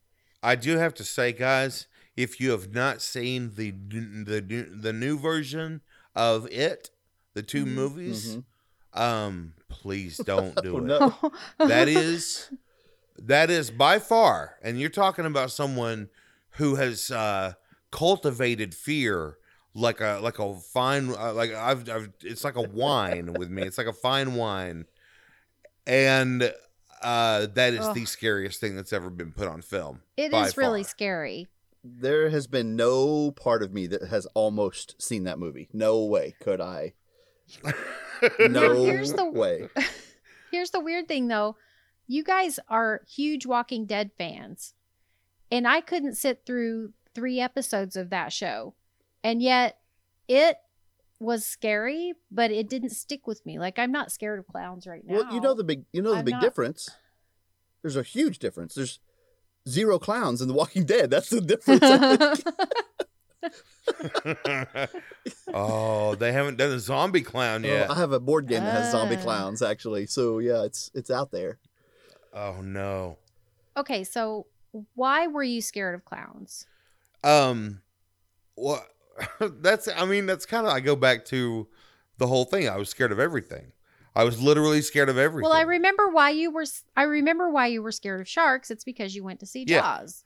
I 0.44 0.56
do 0.56 0.76
have 0.76 0.92
to 0.94 1.04
say, 1.04 1.32
guys, 1.32 1.86
if 2.16 2.40
you 2.40 2.50
have 2.50 2.74
not 2.74 3.00
seen 3.00 3.54
the 3.54 3.70
the 3.70 4.40
new- 4.40 4.74
the 4.74 4.92
new 4.92 5.16
version 5.16 5.82
of 6.16 6.48
it, 6.50 6.90
the 7.34 7.44
2 7.44 7.64
Mhm. 7.64 7.68
movies, 7.68 8.34
Mhm. 8.34 8.44
Um, 8.94 9.54
please 9.68 10.18
don't 10.18 10.54
do 10.62 10.76
Oh, 10.76 10.78
it. 10.78 10.84
no. 10.84 11.32
That 11.66 11.88
is 11.88 12.50
that 13.18 13.50
is 13.50 13.70
by 13.70 13.98
far, 13.98 14.56
and 14.62 14.80
you're 14.80 14.90
talking 14.90 15.26
about 15.26 15.50
someone 15.50 16.08
who 16.56 16.74
has 16.76 17.10
uh, 17.10 17.54
cultivated 17.90 18.74
fear 18.74 19.36
like 19.74 20.00
a 20.00 20.18
like 20.22 20.38
a 20.38 20.54
fine 20.54 21.10
uh, 21.18 21.32
like 21.32 21.52
I've, 21.54 21.88
I've 21.88 22.10
it's 22.22 22.44
like 22.44 22.56
a 22.56 22.62
wine 22.62 23.32
with 23.34 23.50
me. 23.50 23.62
It's 23.62 23.78
like 23.78 23.86
a 23.86 23.92
fine 23.92 24.34
wine, 24.34 24.86
and 25.86 26.52
uh, 27.02 27.46
that 27.54 27.72
is 27.74 27.80
Ugh. 27.86 27.94
the 27.94 28.04
scariest 28.04 28.60
thing 28.60 28.76
that's 28.76 28.92
ever 28.92 29.10
been 29.10 29.32
put 29.32 29.48
on 29.48 29.62
film. 29.62 30.02
It 30.16 30.32
is 30.32 30.54
by 30.54 30.60
really 30.60 30.82
far. 30.82 30.88
scary 30.90 31.48
There 31.82 32.30
has 32.30 32.46
been 32.46 32.76
no 32.76 33.30
part 33.32 33.62
of 33.62 33.72
me 33.72 33.86
that 33.88 34.08
has 34.08 34.26
almost 34.34 35.00
seen 35.02 35.24
that 35.24 35.38
movie. 35.38 35.68
No 35.72 36.04
way 36.04 36.34
could 36.40 36.60
I. 36.60 36.92
No 38.38 38.84
Here's 38.84 39.12
the- 39.12 39.24
way. 39.28 39.68
here's 40.52 40.70
the 40.70 40.80
weird 40.80 41.08
thing 41.08 41.28
though 41.28 41.56
you 42.06 42.22
guys 42.22 42.60
are 42.68 43.00
huge 43.08 43.46
walking 43.46 43.86
dead 43.86 44.10
fans 44.18 44.74
and 45.50 45.66
i 45.66 45.80
couldn't 45.80 46.14
sit 46.14 46.42
through 46.46 46.92
three 47.14 47.40
episodes 47.40 47.96
of 47.96 48.10
that 48.10 48.32
show 48.32 48.74
and 49.24 49.40
yet 49.42 49.78
it 50.28 50.56
was 51.18 51.44
scary 51.46 52.12
but 52.30 52.50
it 52.50 52.68
didn't 52.68 52.90
stick 52.90 53.26
with 53.26 53.44
me 53.46 53.58
like 53.58 53.78
i'm 53.78 53.90
not 53.92 54.12
scared 54.12 54.38
of 54.38 54.46
clowns 54.46 54.86
right 54.86 55.04
now 55.06 55.14
Well, 55.14 55.34
you 55.34 55.40
know 55.40 55.54
the 55.54 55.64
big 55.64 55.84
you 55.92 56.02
know 56.02 56.12
the 56.12 56.18
I'm 56.18 56.24
big 56.24 56.34
not- 56.34 56.42
difference. 56.42 56.90
There's 57.82 57.96
a 57.96 58.02
huge 58.04 58.38
difference. 58.38 58.74
There's 58.76 59.00
zero 59.68 59.98
clowns 59.98 60.40
in 60.40 60.46
The 60.46 60.54
Walking 60.54 60.84
Dead. 60.84 61.10
That's 61.10 61.30
the 61.30 61.40
difference. 61.40 62.44
I 63.42 63.48
think. 64.86 65.02
oh, 65.52 66.14
they 66.14 66.32
haven't 66.32 66.56
done 66.58 66.70
a 66.70 66.78
zombie 66.80 67.22
clown 67.22 67.64
yet. 67.64 67.88
Oh, 67.90 67.94
I 67.94 67.96
have 67.98 68.12
a 68.12 68.20
board 68.20 68.46
game 68.48 68.62
that 68.62 68.72
has 68.82 68.92
zombie 68.92 69.16
Ah. 69.16 69.22
clowns 69.22 69.62
actually. 69.62 70.06
So 70.06 70.38
yeah, 70.38 70.64
it's 70.64 70.90
it's 70.94 71.10
out 71.10 71.30
there. 71.30 71.58
oh 72.34 72.60
no. 72.62 73.18
okay 73.76 74.04
so 74.04 74.46
why 74.94 75.26
were 75.26 75.42
you 75.42 75.60
scared 75.60 75.94
of 75.94 76.04
clowns 76.04 76.66
Um, 77.24 77.82
well, 78.56 78.84
that's. 79.40 79.86
I 79.88 80.04
mean, 80.06 80.26
that's 80.26 80.46
kind 80.46 80.66
of. 80.66 80.72
I 80.72 80.80
go 80.80 80.96
back 80.96 81.24
to 81.26 81.68
the 82.18 82.26
whole 82.26 82.44
thing. 82.46 82.68
I 82.68 82.76
was 82.76 82.88
scared 82.88 83.12
of 83.12 83.18
everything. 83.18 83.72
I 84.14 84.24
was 84.24 84.40
literally 84.42 84.82
scared 84.82 85.08
of 85.08 85.16
everything. 85.16 85.48
well 85.48 85.58
i 85.58 85.62
remember 85.62 86.08
why 86.10 86.28
you 86.30 86.50
were 86.50 86.66
I 86.94 87.04
remember 87.04 87.48
why 87.50 87.68
you 87.68 87.82
were 87.82 87.92
scared 87.92 88.20
of 88.20 88.28
sharks 88.28 88.70
it's 88.70 88.84
because 88.84 89.14
you 89.14 89.24
went 89.24 89.40
to 89.40 89.46
see 89.46 89.64
Yeah. 89.66 89.80
jaws 89.80 90.24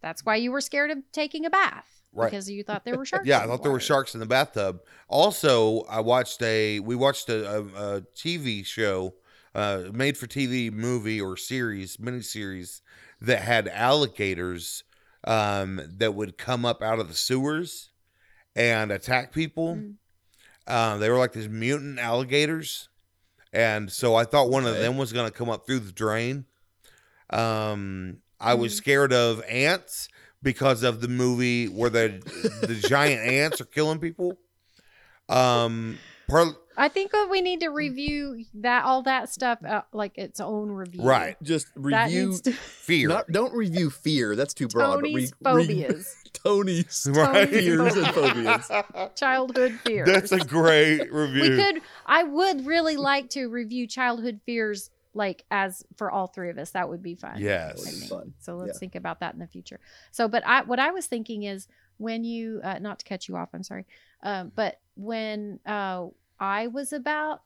that's 0.00 0.24
why 0.24 0.36
you 0.36 0.50
were 0.50 0.62
scared 0.62 0.90
of 0.90 0.98
taking 1.12 1.44
a 1.44 1.50
bath 1.50 2.01
Right. 2.14 2.30
because 2.30 2.50
you 2.50 2.62
thought 2.62 2.84
there 2.84 2.96
were 2.98 3.06
sharks 3.06 3.26
Yeah, 3.26 3.38
I 3.38 3.42
the 3.42 3.48
thought 3.48 3.62
there 3.62 3.72
were 3.72 3.80
sharks 3.80 4.14
in 4.14 4.20
the 4.20 4.26
bathtub. 4.26 4.80
Also, 5.08 5.82
I 5.84 6.00
watched 6.00 6.42
a. 6.42 6.78
We 6.80 6.94
watched 6.94 7.28
a, 7.28 7.48
a, 7.58 7.60
a 7.62 8.00
TV 8.14 8.64
show, 8.66 9.14
uh, 9.54 9.84
made 9.92 10.18
for 10.18 10.26
TV 10.26 10.70
movie 10.72 11.20
or 11.20 11.36
series, 11.36 11.96
miniseries 11.96 12.82
that 13.20 13.40
had 13.42 13.66
alligators 13.68 14.84
um, 15.24 15.80
that 15.98 16.14
would 16.14 16.36
come 16.36 16.64
up 16.66 16.82
out 16.82 16.98
of 16.98 17.08
the 17.08 17.14
sewers 17.14 17.90
and 18.54 18.90
attack 18.92 19.32
people. 19.32 19.76
Mm. 19.76 19.94
Um, 20.66 21.00
they 21.00 21.08
were 21.08 21.18
like 21.18 21.32
these 21.32 21.48
mutant 21.48 21.98
alligators, 21.98 22.88
and 23.52 23.90
so 23.90 24.14
I 24.14 24.24
thought 24.24 24.50
one 24.50 24.66
of 24.66 24.76
them 24.76 24.96
was 24.98 25.12
going 25.12 25.30
to 25.30 25.36
come 25.36 25.48
up 25.48 25.66
through 25.66 25.80
the 25.80 25.92
drain. 25.92 26.44
Um, 27.30 28.18
I 28.40 28.54
was 28.54 28.72
Mm. 28.74 28.76
scared 28.76 29.12
of 29.12 29.42
ants 29.48 30.08
because 30.42 30.82
of 30.82 31.00
the 31.00 31.08
movie 31.08 31.66
where 31.66 31.90
the 31.90 32.20
the 32.66 32.74
giant 32.74 33.20
ants 33.26 33.60
are 33.60 33.64
killing 33.66 33.98
people. 33.98 34.36
Um, 35.28 35.98
par- 36.28 36.56
I 36.76 36.88
think 36.88 37.12
that 37.12 37.28
we 37.30 37.42
need 37.42 37.60
to 37.60 37.68
review 37.68 38.44
that 38.54 38.84
all 38.84 39.02
that 39.02 39.28
stuff 39.30 39.58
uh, 39.66 39.82
like 39.92 40.16
its 40.16 40.40
own 40.40 40.70
review. 40.70 41.02
right, 41.02 41.36
Just 41.42 41.66
That 41.76 42.04
review. 42.06 42.38
to 42.44 42.52
fear. 42.52 43.08
Not, 43.08 43.30
don't 43.30 43.52
review 43.54 43.90
fear. 43.90 44.34
That's 44.34 44.54
too 44.54 44.68
broad. 44.68 44.96
Tony's 44.96 45.32
but 45.40 45.54
re- 45.54 45.66
re- 45.66 45.66
phobias, 45.84 46.16
Tony's 46.32 47.08
right. 47.14 47.48
fears 47.48 47.94
and 47.94 48.06
phobias. 48.08 48.70
childhood 49.14 49.78
fears. 49.84 50.08
That's 50.08 50.32
a 50.32 50.38
great 50.40 51.12
review. 51.12 51.42
we 51.42 51.48
could. 51.56 51.82
I 52.06 52.22
would 52.24 52.66
really 52.66 52.96
like 52.96 53.28
to 53.30 53.46
review 53.48 53.86
childhood 53.86 54.40
fears, 54.46 54.88
like 55.14 55.44
as 55.50 55.84
for 55.96 56.10
all 56.10 56.26
three 56.26 56.50
of 56.50 56.58
us. 56.58 56.70
That 56.70 56.88
would 56.88 57.02
be 57.02 57.14
fun. 57.14 57.36
Yes. 57.38 57.86
I 57.86 57.90
think. 57.90 58.10
Fun. 58.10 58.34
So 58.40 58.56
let's 58.56 58.74
Yeah. 58.76 58.78
think 58.78 58.94
about 58.94 59.20
that 59.20 59.34
in 59.34 59.40
the 59.40 59.46
future. 59.46 59.78
So, 60.10 60.28
but 60.28 60.42
I 60.46 60.62
what 60.62 60.78
I 60.78 60.90
was 60.90 61.06
thinking 61.06 61.42
is 61.42 61.68
when 61.98 62.24
you 62.24 62.60
uh, 62.64 62.78
not 62.80 62.98
to 63.00 63.04
cut 63.04 63.28
you 63.28 63.36
off, 63.36 63.50
I'm 63.52 63.62
sorry, 63.62 63.86
um, 64.22 64.52
but 64.54 64.80
when 64.96 65.60
uh, 65.66 66.06
I 66.40 66.66
was 66.68 66.92
about 66.92 67.42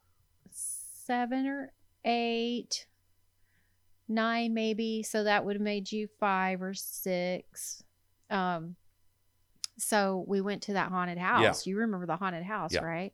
seven 0.49 1.45
or 1.45 1.71
eight, 2.05 2.87
nine 4.07 4.53
maybe, 4.53 5.03
so 5.03 5.23
that 5.25 5.45
would 5.45 5.55
have 5.57 5.61
made 5.61 5.91
you 5.91 6.07
five 6.19 6.61
or 6.61 6.73
six. 6.73 7.83
Um, 8.29 8.75
so 9.77 10.23
we 10.27 10.41
went 10.41 10.63
to 10.63 10.73
that 10.73 10.89
haunted 10.89 11.17
house. 11.17 11.67
You 11.67 11.77
remember 11.77 12.05
the 12.05 12.15
haunted 12.17 12.43
house, 12.43 12.73
Yeah. 12.73 12.83
right? 12.83 13.13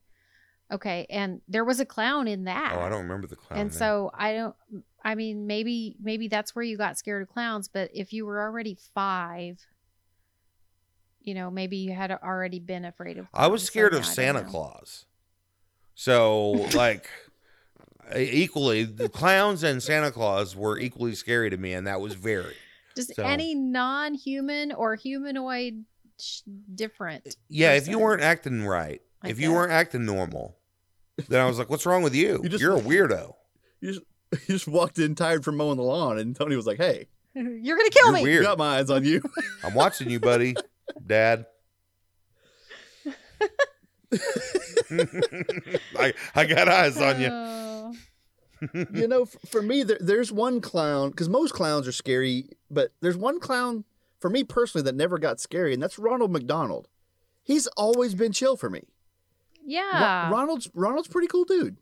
Okay, 0.74 1.06
and 1.10 1.40
there 1.48 1.64
was 1.64 1.80
a 1.80 1.86
clown 1.86 2.28
in 2.28 2.44
that 2.46 2.74
oh, 2.76 2.82
I 2.82 2.90
don't 2.90 3.04
remember 3.04 3.28
the 3.28 3.36
clown. 3.36 3.60
and 3.60 3.74
so 3.74 4.10
i 4.14 4.34
don't 4.34 4.56
i 5.06 5.14
mean 5.16 5.46
maybe 5.48 5.96
maybe 6.02 6.28
that's 6.28 6.56
where 6.56 6.64
you 6.64 6.78
got 6.78 6.98
scared 6.98 7.22
of 7.22 7.30
clowns 7.30 7.68
but 7.68 7.90
if 7.94 8.12
you 8.12 8.26
were 8.26 8.42
already 8.42 8.78
five 8.96 9.60
you 11.22 11.34
know 11.36 11.52
maybe 11.52 11.78
you 11.78 11.94
had 11.94 12.12
already 12.12 12.60
been 12.60 12.86
afraid 12.86 13.18
of 13.18 13.28
I 13.34 13.48
was 13.48 13.62
clowns, 13.62 13.64
so 13.64 13.72
scared 13.72 13.94
of 13.94 14.00
yeah, 14.00 14.04
I 14.04 14.06
don't 14.06 14.14
Santa. 14.16 14.44
Claus. 14.44 15.06
So 15.96 16.50
like 16.76 17.08
equally, 18.18 18.84
the 18.84 19.10
clowns 19.10 19.64
and 19.64 19.82
Santa 19.82 20.12
Claus 20.12 20.56
were 20.56 20.78
equally 20.80 21.16
scary 21.16 21.50
to 21.50 21.58
me, 21.58 21.74
and 21.74 21.88
that 21.88 22.02
was 22.02 22.14
very. 22.16 22.56
Just 22.96 23.16
So- 23.16 23.24
any 23.24 23.56
non-human 23.56 24.72
or 24.74 24.96
humanoid 24.96 25.86
sh- 26.20 26.42
different. 26.76 27.38
Yeah, 27.48 27.74
if 27.74 27.88
you 27.88 28.00
weren't 28.00 28.22
acting 28.22 28.66
right, 28.66 29.02
Like 29.24 29.32
if 29.32 29.40
you 29.40 29.50
that. 29.50 29.54
weren't 29.56 29.72
acting 29.72 30.06
normal, 30.06 30.58
then 31.28 31.42
I 31.42 31.46
was 31.48 31.58
like, 31.60 31.70
"What's 31.70 31.86
wrong 31.86 32.04
with 32.04 32.16
you? 32.16 32.40
You 32.44 32.50
just- 32.50 32.62
You're 32.62 32.78
a 32.78 32.82
weirdo. 32.82 33.34
You 33.82 33.94
just, 33.94 34.02
you 34.48 34.56
just 34.56 34.68
walked 34.68 35.00
in 35.00 35.16
tired 35.16 35.44
from 35.44 35.58
mowing 35.58 35.78
the 35.78 35.84
lawn, 35.84 36.18
and 36.18 36.36
Tony 36.36 36.56
was 36.56 36.66
like, 36.68 36.78
"Hey, 36.78 37.08
You're 37.36 37.78
gonna 37.78 37.90
kill 37.90 38.06
You're 38.08 38.14
me. 38.16 38.24
weird. 38.24 38.44
got 38.44 38.58
my 38.58 38.78
eyes 38.78 38.90
on 38.90 39.04
you." 39.06 39.22
I'm 39.64 39.74
watching 39.74 40.10
you, 40.10 40.20
buddy, 40.20 40.56
Dad." 41.06 41.46
I 45.98 46.14
I 46.36 46.46
got 46.46 46.68
eyes 46.70 46.98
on 47.02 47.20
you. 47.22 47.30
Oh. 47.32 47.94
you 48.94 49.08
know, 49.08 49.24
f- 49.24 49.36
for 49.50 49.62
me, 49.62 49.84
there, 49.84 49.98
there's 50.00 50.32
one 50.32 50.62
clown 50.62 51.10
because 51.10 51.28
most 51.30 51.54
clowns 51.54 51.88
are 51.88 51.92
scary, 51.92 52.50
but 52.72 52.92
there's 53.02 53.18
one 53.18 53.40
clown 53.40 53.84
for 54.20 54.30
me 54.30 54.44
personally 54.44 54.84
that 54.86 54.96
never 54.96 55.18
got 55.18 55.40
scary, 55.40 55.74
and 55.74 55.82
that's 55.84 56.00
Ronald 56.00 56.32
McDonald. 56.32 56.88
He's 57.44 57.68
always 57.68 58.16
been 58.16 58.32
chill 58.32 58.56
for 58.56 58.70
me. 58.70 58.84
Ro- 59.64 59.70
Yeah. 59.70 60.30
Ronald's 60.32 60.70
Ronald's 60.74 61.08
pretty 61.08 61.28
cool 61.28 61.46
dude. 61.46 61.78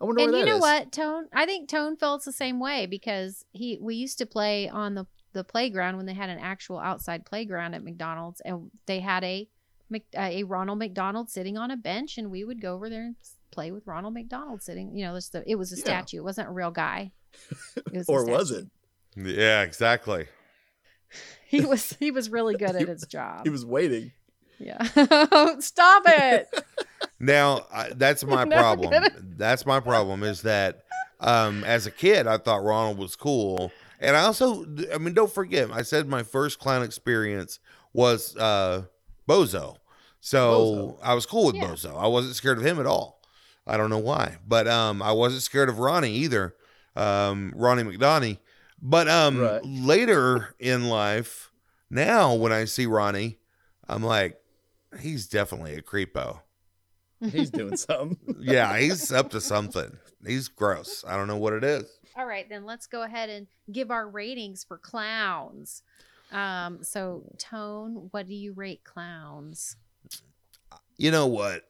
I 0.00 0.04
wonder 0.06 0.22
and 0.22 0.32
where 0.32 0.40
you 0.40 0.46
know 0.46 0.56
is. 0.56 0.60
what, 0.60 0.92
Tone? 0.92 1.28
I 1.32 1.46
think 1.46 1.68
Tone 1.68 1.96
felt 1.96 2.24
the 2.24 2.32
same 2.32 2.58
way 2.60 2.86
because 2.86 3.44
he 3.52 3.78
we 3.80 3.94
used 3.94 4.18
to 4.18 4.26
play 4.26 4.68
on 4.68 4.94
the 4.94 5.06
the 5.32 5.44
playground 5.44 5.96
when 5.96 6.06
they 6.06 6.14
had 6.14 6.30
an 6.30 6.38
actual 6.38 6.78
outside 6.78 7.24
playground 7.24 7.74
at 7.74 7.82
McDonald's, 7.82 8.40
and 8.44 8.70
they 8.86 9.00
had 9.00 9.24
a 9.24 9.48
uh, 9.92 9.98
a 10.18 10.42
Ronald 10.44 10.78
McDonald 10.78 11.30
sitting 11.30 11.56
on 11.56 11.70
a 11.70 11.76
bench, 11.76 12.18
and 12.18 12.30
we 12.30 12.44
would 12.44 12.60
go 12.60 12.74
over 12.74 12.88
there 12.90 13.04
and 13.04 13.16
play 13.50 13.70
with 13.70 13.86
Ronald 13.86 14.14
McDonald 14.14 14.62
sitting. 14.62 14.96
You 14.96 15.06
know, 15.06 15.14
just 15.14 15.32
the, 15.32 15.42
it 15.48 15.54
was 15.56 15.72
a 15.72 15.76
Yeah. 15.76 15.82
statue. 15.84 16.16
It 16.18 16.24
wasn't 16.24 16.48
a 16.48 16.52
real 16.52 16.70
guy. 16.72 17.12
It 17.92 17.98
was 17.98 18.08
Or 18.08 18.24
was 18.24 18.50
it? 18.50 18.66
Yeah, 19.16 19.62
exactly. 19.62 20.26
He 21.46 21.60
was 21.60 21.92
he 22.00 22.10
was 22.10 22.28
really 22.30 22.56
good 22.56 22.74
at 22.74 22.88
his 22.88 23.02
job. 23.08 23.42
He 23.44 23.50
was 23.50 23.64
waiting. 23.64 24.10
yeah. 24.58 24.82
Stop 25.60 26.02
it. 26.06 26.48
Now 27.20 27.66
I, 27.72 27.90
that's 27.94 28.24
my 28.26 28.44
Never 28.44 28.60
problem. 28.60 28.90
gonna- 28.90 29.10
That's 29.36 29.64
my 29.66 29.80
problem 29.80 30.22
is 30.22 30.42
that 30.42 30.84
um, 31.20 31.64
as 31.64 31.86
a 31.86 31.90
kid 31.90 32.26
I 32.26 32.38
thought 32.38 32.62
Ronald 32.64 32.98
was 32.98 33.16
cool, 33.16 33.72
and 34.00 34.16
I 34.16 34.22
also 34.22 34.64
I 34.92 34.98
mean 34.98 35.14
don't 35.14 35.32
forget 35.32 35.70
I 35.70 35.82
said 35.82 36.08
my 36.08 36.22
first 36.22 36.58
clown 36.58 36.82
experience 36.82 37.60
was 37.92 38.36
uh, 38.36 38.82
Bozo, 39.28 39.76
so 40.20 40.98
I 41.02 41.14
was 41.14 41.26
cool 41.26 41.46
with 41.46 41.56
Yeah. 41.56 41.68
Bozo. 41.68 41.96
I 42.02 42.06
wasn't 42.08 42.34
scared 42.34 42.58
of 42.58 42.64
him 42.66 42.80
at 42.80 42.86
all. 42.86 43.22
I 43.66 43.76
don't 43.76 43.88
know 43.90 43.98
why, 43.98 44.36
but 44.46 44.66
um, 44.68 45.00
I 45.02 45.12
wasn't 45.12 45.42
scared 45.42 45.68
of 45.68 45.78
Ronnie 45.78 46.12
either, 46.12 46.54
um, 46.96 47.52
Ronnie 47.56 47.82
McDonnie. 47.84 48.38
But 48.82 49.08
um, 49.08 49.38
Right. 49.38 49.60
later 49.64 50.54
in 50.58 50.88
life, 50.88 51.50
now 51.88 52.34
when 52.34 52.52
I 52.52 52.66
see 52.66 52.84
Ronnie, 52.84 53.38
I'm 53.88 54.02
like, 54.02 54.38
he's 55.00 55.26
definitely 55.26 55.74
a 55.76 55.80
creepo 55.82 56.40
He's 57.30 57.50
doing 57.50 57.76
something. 57.76 58.18
yeah, 58.40 58.78
he's 58.78 59.12
up 59.12 59.30
to 59.30 59.40
something. 59.40 59.96
He's 60.26 60.48
gross. 60.48 61.04
I 61.06 61.16
don't 61.16 61.26
know 61.26 61.36
what 61.36 61.52
it 61.52 61.64
is. 61.64 61.84
All 62.16 62.26
right, 62.26 62.48
then 62.48 62.64
let's 62.64 62.86
go 62.86 63.02
ahead 63.02 63.28
and 63.28 63.46
give 63.72 63.90
our 63.90 64.08
ratings 64.08 64.64
for 64.64 64.78
clowns. 64.78 65.82
Um, 66.32 66.82
so 66.82 67.24
Tone, 67.38 68.08
what 68.10 68.28
do 68.28 68.34
you 68.34 68.52
rate 68.52 68.84
clowns? 68.84 69.76
You 70.96 71.10
know 71.10 71.26
what? 71.26 71.64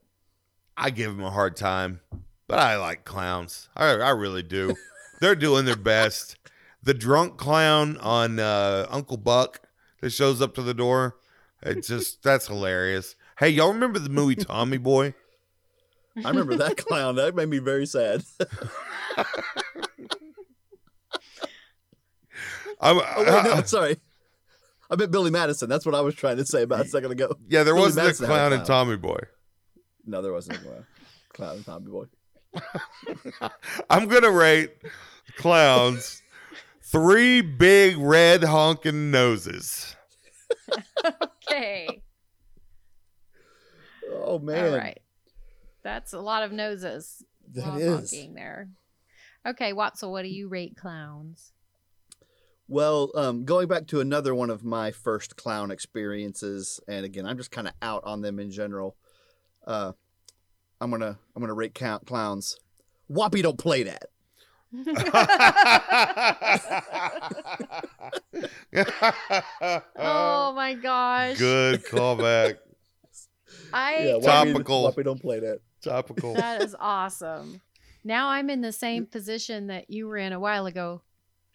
I 0.77 0.91
give 0.91 1.11
him 1.11 1.23
a 1.23 1.31
hard 1.31 1.57
time, 1.57 2.01
but 2.47 2.59
I 2.59 2.77
like 2.77 3.05
clowns. 3.05 3.69
I, 3.77 3.91
I 3.91 4.11
really 4.11 4.43
do. 4.43 4.75
They're 5.21 5.35
doing 5.35 5.65
their 5.65 5.77
best. 5.77 6.37
The 6.83 6.95
drunk 6.95 7.39
clown 7.39 7.97
on 7.99 8.39
uh, 8.39 8.87
Uncle 8.91 9.17
Buck 9.17 9.63
that 10.01 10.11
shows 10.11 10.43
up 10.43 10.55
to 10.55 10.63
the 10.63 10.75
door. 10.75 11.17
It's 11.63 11.89
just 11.89 12.23
that's 12.23 12.47
hilarious. 12.47 13.17
Hey, 13.39 13.49
y'all 13.49 13.73
remember 13.73 13.99
the 13.99 14.11
movie 14.11 14.35
Tommy 14.37 14.77
Boy? 14.77 15.15
I 16.23 16.29
remember 16.29 16.57
that 16.57 16.77
clown. 16.87 17.17
That 17.17 17.35
made 17.35 17.49
me 17.49 17.59
very 17.59 17.87
sad. 17.87 18.25
I'm, 22.81 22.99
Oh 22.99 23.15
wait, 23.19 23.45
no, 23.57 23.63
sorry. 23.67 23.97
I 24.91 24.97
meant 24.97 25.11
Billy 25.11 25.31
Madison. 25.31 25.69
That's 25.69 25.87
what 25.87 25.95
I 25.95 26.01
was 26.03 26.15
trying 26.15 26.37
to 26.37 26.45
say 26.45 26.63
about 26.63 26.85
a 26.85 26.89
second 26.89 27.13
ago. 27.13 27.37
yeah, 27.49 27.63
there 27.63 27.75
Billy 27.75 27.87
wasn't 27.87 28.05
a 28.05 28.07
Madison 28.07 28.27
had 28.27 28.33
a 28.33 28.37
clown 28.37 28.53
in 28.53 28.59
clown. 28.59 28.67
Tommy 28.67 28.97
Boy. 28.97 29.19
No, 30.07 30.23
there 30.23 30.33
wasn't 30.33 30.59
a 30.59 30.61
clown. 30.61 30.87
Clown 31.33 31.57
and 31.57 31.65
Tommy 31.65 31.91
Boy. 31.91 32.05
I'm 33.91 34.07
gonna 34.09 34.31
rate 34.31 34.73
clowns 35.37 36.23
three 36.83 37.41
big 37.41 37.97
red 37.99 38.45
honking 38.45 39.11
noses. 39.11 39.97
Okay. 41.49 42.03
Oh 44.13 44.39
man, 44.39 44.73
All 44.73 44.79
right. 44.79 45.01
That's 45.85 46.13
a 46.13 46.21
lot 46.21 46.43
of 46.43 46.51
noses. 46.51 47.23
A 47.55 47.61
lot 47.61 47.67
that 47.67 47.75
of 47.75 48.03
is. 48.03 48.11
honking 48.11 48.35
there. 48.35 48.69
Okay, 49.47 49.73
Watson, 49.73 50.11
what 50.11 50.23
do 50.23 50.29
you 50.29 50.49
rate 50.49 50.77
clowns? 50.77 51.53
Well, 52.67 53.11
um, 53.15 53.45
going 53.45 53.69
back 53.69 53.87
to 53.89 54.01
another 54.01 54.35
one 54.35 54.49
of 54.49 54.65
my 54.65 54.91
first 54.91 55.37
clown 55.37 55.71
experiences, 55.71 56.81
and 56.89 57.05
again, 57.05 57.27
I'm 57.27 57.37
just 57.37 57.51
kind 57.51 57.69
of 57.69 57.75
out 57.83 58.03
on 58.05 58.23
them 58.23 58.41
in 58.41 58.51
general. 58.51 58.97
Uh, 59.67 59.93
I'm 60.81 60.91
gonna 60.91 61.19
I'm 61.37 61.43
gonna 61.43 61.55
rate 61.55 61.75
count 61.75 62.07
clowns. 62.07 62.59
Whoppy 63.07 63.43
don't 63.43 63.59
play 63.59 63.83
that. 63.83 64.07
oh 69.99 70.53
my 70.55 70.75
gosh. 70.83 71.39
Good 71.39 71.85
callback. 71.85 72.57
I 73.73 74.05
Yeah, 74.05 74.15
Whoppy, 74.17 74.53
Topical. 74.53 74.83
Whoppy 74.85 75.03
don't 75.03 75.21
play 75.21 75.41
that. 75.41 75.61
Topical. 75.85 76.35
that 76.37 76.63
is 76.63 76.75
awesome. 76.79 77.61
Now 78.03 78.29
I'm 78.29 78.51
in 78.51 78.61
the 78.61 78.73
same 78.73 79.07
mm. 79.07 79.11
position 79.11 79.69
that 79.69 79.91
you 79.91 80.07
were 80.07 80.17
in 80.17 80.33
a 80.33 80.41
while 80.41 80.67
ago, 80.67 81.03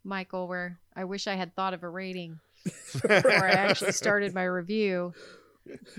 Michael, 0.03 0.47
where 0.47 0.79
I 0.95 1.03
wish 1.03 1.27
I 1.27 1.35
had 1.35 1.55
thought 1.55 1.73
of 1.73 1.83
a 1.83 1.89
rating 1.89 2.39
before 2.63 3.45
I 3.45 3.51
actually 3.51 3.91
started 3.91 4.33
my 4.33 4.43
review 4.43 5.13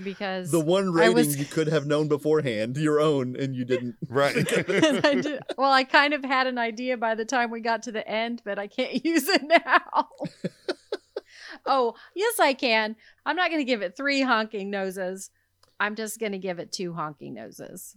because 0.03 0.51
The 0.51 0.59
one 0.59 0.91
rating 0.91 1.15
was- 1.15 1.37
you 1.37 1.45
could 1.45 1.67
have 1.67 1.85
known 1.85 2.07
beforehand, 2.07 2.77
your 2.77 2.99
own, 2.99 3.35
and 3.35 3.55
you 3.55 3.65
didn't. 3.65 3.95
right. 4.09 4.35
I 5.05 5.15
did, 5.15 5.39
well, 5.57 5.71
I 5.71 5.83
kind 5.83 6.13
of 6.13 6.23
had 6.23 6.47
an 6.47 6.57
idea 6.57 6.97
by 6.97 7.15
the 7.15 7.25
time 7.25 7.51
we 7.51 7.61
got 7.61 7.83
to 7.83 7.91
the 7.91 8.07
end, 8.07 8.41
but 8.43 8.59
I 8.59 8.67
can't 8.67 9.03
use 9.05 9.27
it 9.27 9.43
now. 9.43 10.09
oh, 11.65 11.95
yes, 12.15 12.39
I 12.39 12.53
can. 12.53 12.95
I'm 13.25 13.35
not 13.35 13.49
going 13.49 13.61
to 13.61 13.65
give 13.65 13.81
it 13.81 13.95
three 13.95 14.21
honking 14.21 14.69
noses. 14.69 15.29
I'm 15.79 15.95
just 15.95 16.19
going 16.19 16.33
to 16.33 16.37
give 16.37 16.59
it 16.59 16.71
two 16.71 16.93
honking 16.93 17.33
noses. 17.33 17.95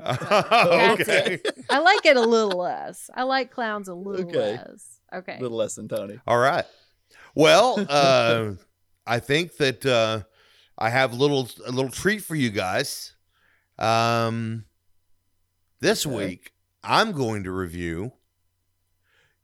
okay. 0.06 1.40
I 1.70 1.78
like 1.80 2.06
it 2.06 2.16
a 2.16 2.20
little 2.22 2.58
less. 2.58 3.10
I 3.14 3.24
like 3.24 3.50
clowns 3.50 3.88
a 3.88 3.94
little 3.94 4.28
Okay. 4.28 4.52
less. 4.52 5.00
Okay. 5.12 5.36
A 5.38 5.42
little 5.42 5.56
less 5.56 5.74
than 5.74 5.88
Tony. 5.88 6.18
All 6.26 6.38
right. 6.38 6.64
Well, 7.34 7.84
uh, 7.88 8.52
I 9.06 9.18
think 9.20 9.56
that 9.56 9.84
uh, 9.86 10.22
I 10.76 10.90
have 10.90 11.12
a 11.12 11.16
little 11.16 11.48
a 11.66 11.72
little 11.72 11.90
treat 11.90 12.22
for 12.22 12.34
you 12.34 12.50
guys. 12.50 13.14
Um, 13.78 14.64
this 15.80 16.06
Okay. 16.06 16.14
week 16.14 16.52
I'm 16.82 17.12
going 17.12 17.44
to 17.44 17.50
review. 17.52 18.12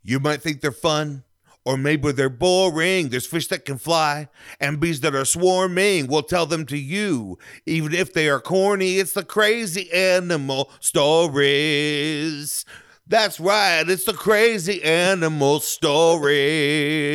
You 0.03 0.21
might 0.21 0.43
think 0.43 0.61
they're 0.61 0.71
fun, 0.73 1.25
or 1.65 1.77
maybe 1.77 2.13
they're 2.13 2.29
boring. 2.29 3.09
There's 3.09 3.27
fish 3.27 3.49
that 3.49 3.65
can 3.65 3.79
fly 3.79 4.29
and 4.61 4.79
bees 4.81 5.01
that 5.01 5.15
are 5.15 5.25
swarming. 5.25 6.07
We'll 6.07 6.23
tell 6.23 6.47
them 6.47 6.67
to 6.67 6.77
you, 6.77 7.39
even 7.67 7.95
if 7.95 8.13
they 8.13 8.29
are 8.29 8.41
corny. 8.41 8.99
It's 8.99 9.13
the 9.13 9.25
crazy 9.25 9.91
animal 9.93 10.71
stories. 10.81 12.65
That's 13.07 13.39
right. 13.39 13.85
It's 13.89 14.05
the 14.05 14.13
crazy 14.15 14.83
animal 14.83 15.61
stories. 15.61 17.09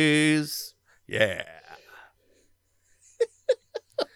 Yeah. 1.06 1.44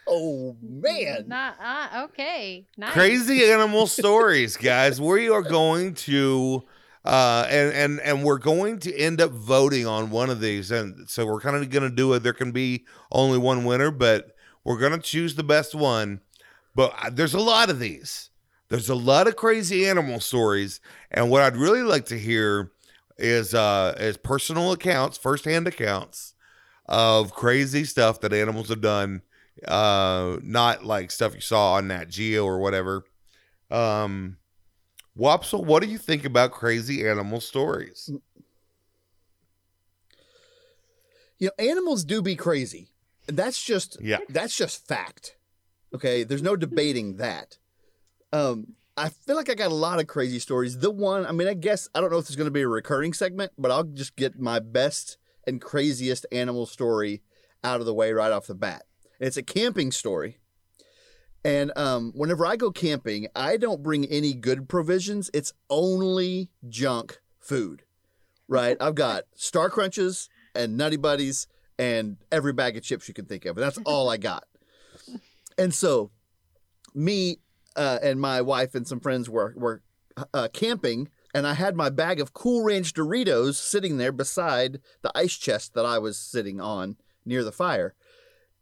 Oh 0.06 0.54
man. 0.60 1.24
Not 1.28 1.56
uh, 1.58 2.04
okay. 2.04 2.66
Nice. 2.76 2.92
Crazy 2.92 3.44
animal 3.46 3.86
stories, 3.86 4.56
guys. 4.56 5.00
We 5.00 5.30
are 5.30 5.40
going 5.42 5.94
to 5.94 6.62
uh 7.04 7.46
and 7.50 7.72
and 7.72 8.00
and 8.00 8.24
we're 8.24 8.38
going 8.38 8.78
to 8.78 8.96
end 8.96 9.20
up 9.20 9.30
voting 9.30 9.86
on 9.86 10.10
one 10.10 10.30
of 10.30 10.40
these 10.40 10.70
and 10.70 11.08
so 11.08 11.26
we're 11.26 11.40
kind 11.40 11.56
of 11.56 11.68
going 11.70 11.88
to 11.88 11.94
do 11.94 12.12
it. 12.14 12.22
There 12.22 12.32
can 12.32 12.52
be 12.52 12.84
only 13.12 13.38
one 13.38 13.64
winner 13.64 13.90
but 13.90 14.34
we're 14.64 14.78
going 14.78 14.92
to 14.92 14.98
choose 14.98 15.34
the 15.34 15.42
best 15.42 15.74
one. 15.74 16.20
But 16.74 17.14
there's 17.14 17.34
a 17.34 17.40
lot 17.40 17.70
of 17.70 17.78
these. 17.78 18.30
There's 18.68 18.88
a 18.88 18.94
lot 18.94 19.28
of 19.28 19.36
crazy 19.36 19.86
animal 19.86 20.18
stories 20.20 20.80
and 21.10 21.30
what 21.30 21.42
I'd 21.42 21.56
really 21.56 21.82
like 21.82 22.06
to 22.06 22.18
hear 22.18 22.72
is 23.16 23.54
uh 23.54 23.94
is 23.98 24.16
personal 24.16 24.72
accounts 24.72 25.16
firsthand 25.16 25.68
accounts 25.68 26.34
of 26.86 27.32
crazy 27.32 27.84
stuff 27.84 28.20
that 28.20 28.32
animals 28.32 28.68
have 28.70 28.80
done 28.80 29.22
uh 29.68 30.36
not 30.42 30.84
like 30.84 31.10
stuff 31.10 31.34
you 31.34 31.40
saw 31.40 31.74
on 31.74 31.88
Nat 31.88 32.08
Geo 32.08 32.44
or 32.44 32.58
whatever. 32.58 33.04
Um, 33.70 34.36
Wopsle, 35.18 35.64
what 35.64 35.82
do 35.82 35.88
you 35.88 35.98
think 35.98 36.24
about 36.24 36.50
crazy 36.50 37.06
animal 37.06 37.40
stories? 37.40 38.10
You 41.38 41.48
know, 41.48 41.64
animals 41.64 42.04
do 42.04 42.22
be 42.22 42.36
crazy. 42.36 42.88
That's 43.26 43.62
just 43.62 43.98
Yeah. 44.00 44.18
that's 44.28 44.56
just 44.56 44.86
fact. 44.86 45.36
Okay, 45.94 46.24
there's 46.24 46.42
no 46.42 46.56
debating 46.56 47.16
that. 47.16 47.58
Um, 48.32 48.74
I 48.96 49.08
feel 49.08 49.36
like 49.36 49.50
I 49.50 49.54
got 49.54 49.70
a 49.70 49.74
lot 49.74 50.00
of 50.00 50.06
crazy 50.06 50.38
stories. 50.38 50.78
The 50.78 50.90
one, 50.90 51.26
I 51.26 51.32
mean, 51.32 51.48
I 51.48 51.54
guess 51.54 51.88
I 51.94 52.00
don't 52.00 52.10
know 52.10 52.18
if 52.18 52.26
it's 52.26 52.36
going 52.36 52.46
to 52.46 52.52
be 52.52 52.62
a 52.62 52.68
recurring 52.68 53.12
segment, 53.12 53.52
but 53.56 53.70
I'll 53.70 53.84
just 53.84 54.16
get 54.16 54.38
my 54.38 54.58
best 54.58 55.18
and 55.46 55.60
craziest 55.60 56.26
animal 56.32 56.66
story 56.66 57.22
out 57.62 57.80
of 57.80 57.86
the 57.86 57.94
way 57.94 58.12
right 58.12 58.32
off 58.32 58.46
the 58.46 58.54
bat. 58.54 58.84
And 59.20 59.26
it's 59.26 59.36
a 59.36 59.42
camping 59.42 59.92
story. 59.92 60.38
And 61.44 61.72
um, 61.76 62.12
whenever 62.14 62.46
I 62.46 62.56
go 62.56 62.70
camping, 62.70 63.28
I 63.36 63.58
don't 63.58 63.82
bring 63.82 64.06
any 64.06 64.32
good 64.32 64.68
provisions. 64.68 65.30
It's 65.34 65.52
only 65.68 66.50
junk 66.68 67.20
food, 67.38 67.82
right? 68.48 68.78
I've 68.80 68.94
got 68.94 69.24
Star 69.34 69.68
Crunches 69.68 70.30
and 70.54 70.76
Nutty 70.76 70.96
Buddies 70.96 71.46
and 71.78 72.16
every 72.32 72.52
bag 72.52 72.76
of 72.76 72.82
chips 72.82 73.08
you 73.08 73.14
can 73.14 73.26
think 73.26 73.44
of. 73.44 73.56
And 73.56 73.64
that's 73.64 73.78
all 73.84 74.08
I 74.08 74.16
got. 74.16 74.44
And 75.58 75.74
so, 75.74 76.10
me 76.94 77.38
uh, 77.76 77.98
and 78.02 78.20
my 78.20 78.40
wife 78.40 78.74
and 78.74 78.86
some 78.86 79.00
friends 79.00 79.28
were 79.28 79.52
were 79.56 79.82
uh, 80.32 80.48
camping, 80.52 81.08
and 81.34 81.46
I 81.46 81.54
had 81.54 81.76
my 81.76 81.90
bag 81.90 82.20
of 82.20 82.32
Cool 82.32 82.64
Ranch 82.64 82.92
Doritos 82.92 83.54
sitting 83.54 83.98
there 83.98 84.12
beside 84.12 84.80
the 85.02 85.12
ice 85.14 85.36
chest 85.36 85.74
that 85.74 85.84
I 85.84 85.98
was 85.98 86.16
sitting 86.18 86.60
on 86.60 86.96
near 87.24 87.44
the 87.44 87.52
fire. 87.52 87.94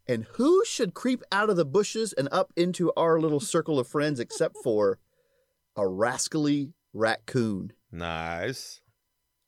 And 0.07 0.25
who 0.33 0.63
should 0.65 0.93
creep 0.93 1.23
out 1.31 1.49
of 1.49 1.55
the 1.55 1.65
bushes 1.65 2.13
and 2.13 2.27
up 2.31 2.51
into 2.55 2.91
our 2.97 3.19
little 3.19 3.39
circle 3.53 3.79
of 3.79 3.87
friends 3.87 4.19
except 4.19 4.57
for 4.63 4.99
a 5.75 5.87
rascally 5.87 6.73
raccoon? 6.93 7.73
Nice. 7.91 8.81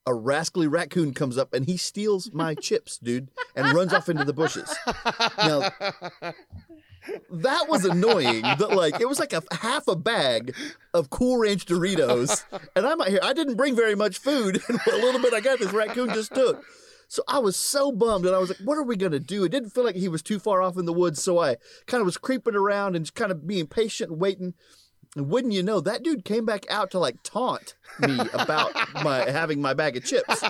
A 0.07 0.13
rascally 0.13 0.67
raccoon 0.67 1.13
comes 1.13 1.37
up 1.37 1.53
and 1.53 1.65
he 1.65 1.77
steals 1.77 2.31
my 2.31 2.53
chips, 2.61 2.97
dude, 2.97 3.31
and 3.55 3.73
runs 3.73 3.93
off 3.93 4.07
into 4.07 4.23
the 4.23 4.33
bushes. 4.33 4.73
Now, 5.37 5.71
that 7.31 7.67
was 7.67 7.85
annoying. 7.85 8.43
That 8.43 8.71
like 8.71 9.01
it 9.01 9.09
was 9.09 9.19
like 9.19 9.33
a 9.33 9.41
half 9.51 9.87
a 9.87 9.95
bag 9.95 10.55
of 10.93 11.09
Cool 11.09 11.39
Ranch 11.39 11.65
Doritos, 11.65 12.43
and 12.75 12.85
I'm 12.85 13.01
out 13.01 13.07
here. 13.07 13.19
I 13.23 13.33
didn't 13.33 13.55
bring 13.55 13.75
very 13.75 13.95
much 13.95 14.19
food, 14.19 14.61
and 14.67 14.79
a 14.91 14.97
little 14.97 15.21
bit 15.21 15.33
I 15.33 15.39
got 15.39 15.57
this 15.59 15.73
raccoon 15.73 16.09
just 16.09 16.33
took. 16.35 16.63
So 17.07 17.23
I 17.27 17.39
was 17.39 17.55
so 17.55 17.91
bummed, 17.91 18.25
and 18.25 18.35
I 18.35 18.39
was 18.39 18.49
like, 18.49 18.59
"What 18.59 18.77
are 18.77 18.83
we 18.83 18.95
gonna 18.95 19.19
do?" 19.19 19.43
It 19.43 19.51
didn't 19.51 19.69
feel 19.71 19.83
like 19.83 19.95
he 19.95 20.07
was 20.07 20.21
too 20.21 20.39
far 20.39 20.61
off 20.61 20.77
in 20.77 20.85
the 20.85 20.93
woods, 20.93 21.21
so 21.21 21.39
I 21.39 21.57
kind 21.87 22.01
of 22.01 22.05
was 22.05 22.17
creeping 22.17 22.55
around 22.55 22.95
and 22.95 23.05
just 23.05 23.15
kind 23.15 23.31
of 23.31 23.47
being 23.47 23.67
patient 23.67 24.17
waiting. 24.17 24.53
And 25.15 25.29
wouldn't 25.29 25.53
you 25.53 25.63
know, 25.63 25.79
that 25.81 26.03
dude 26.03 26.25
came 26.25 26.45
back 26.45 26.65
out 26.69 26.91
to 26.91 26.99
like 26.99 27.23
taunt 27.23 27.75
me 27.99 28.19
about 28.33 28.73
my 29.03 29.29
having 29.29 29.61
my 29.61 29.73
bag 29.73 29.97
of 29.97 30.03
chips, 30.03 30.43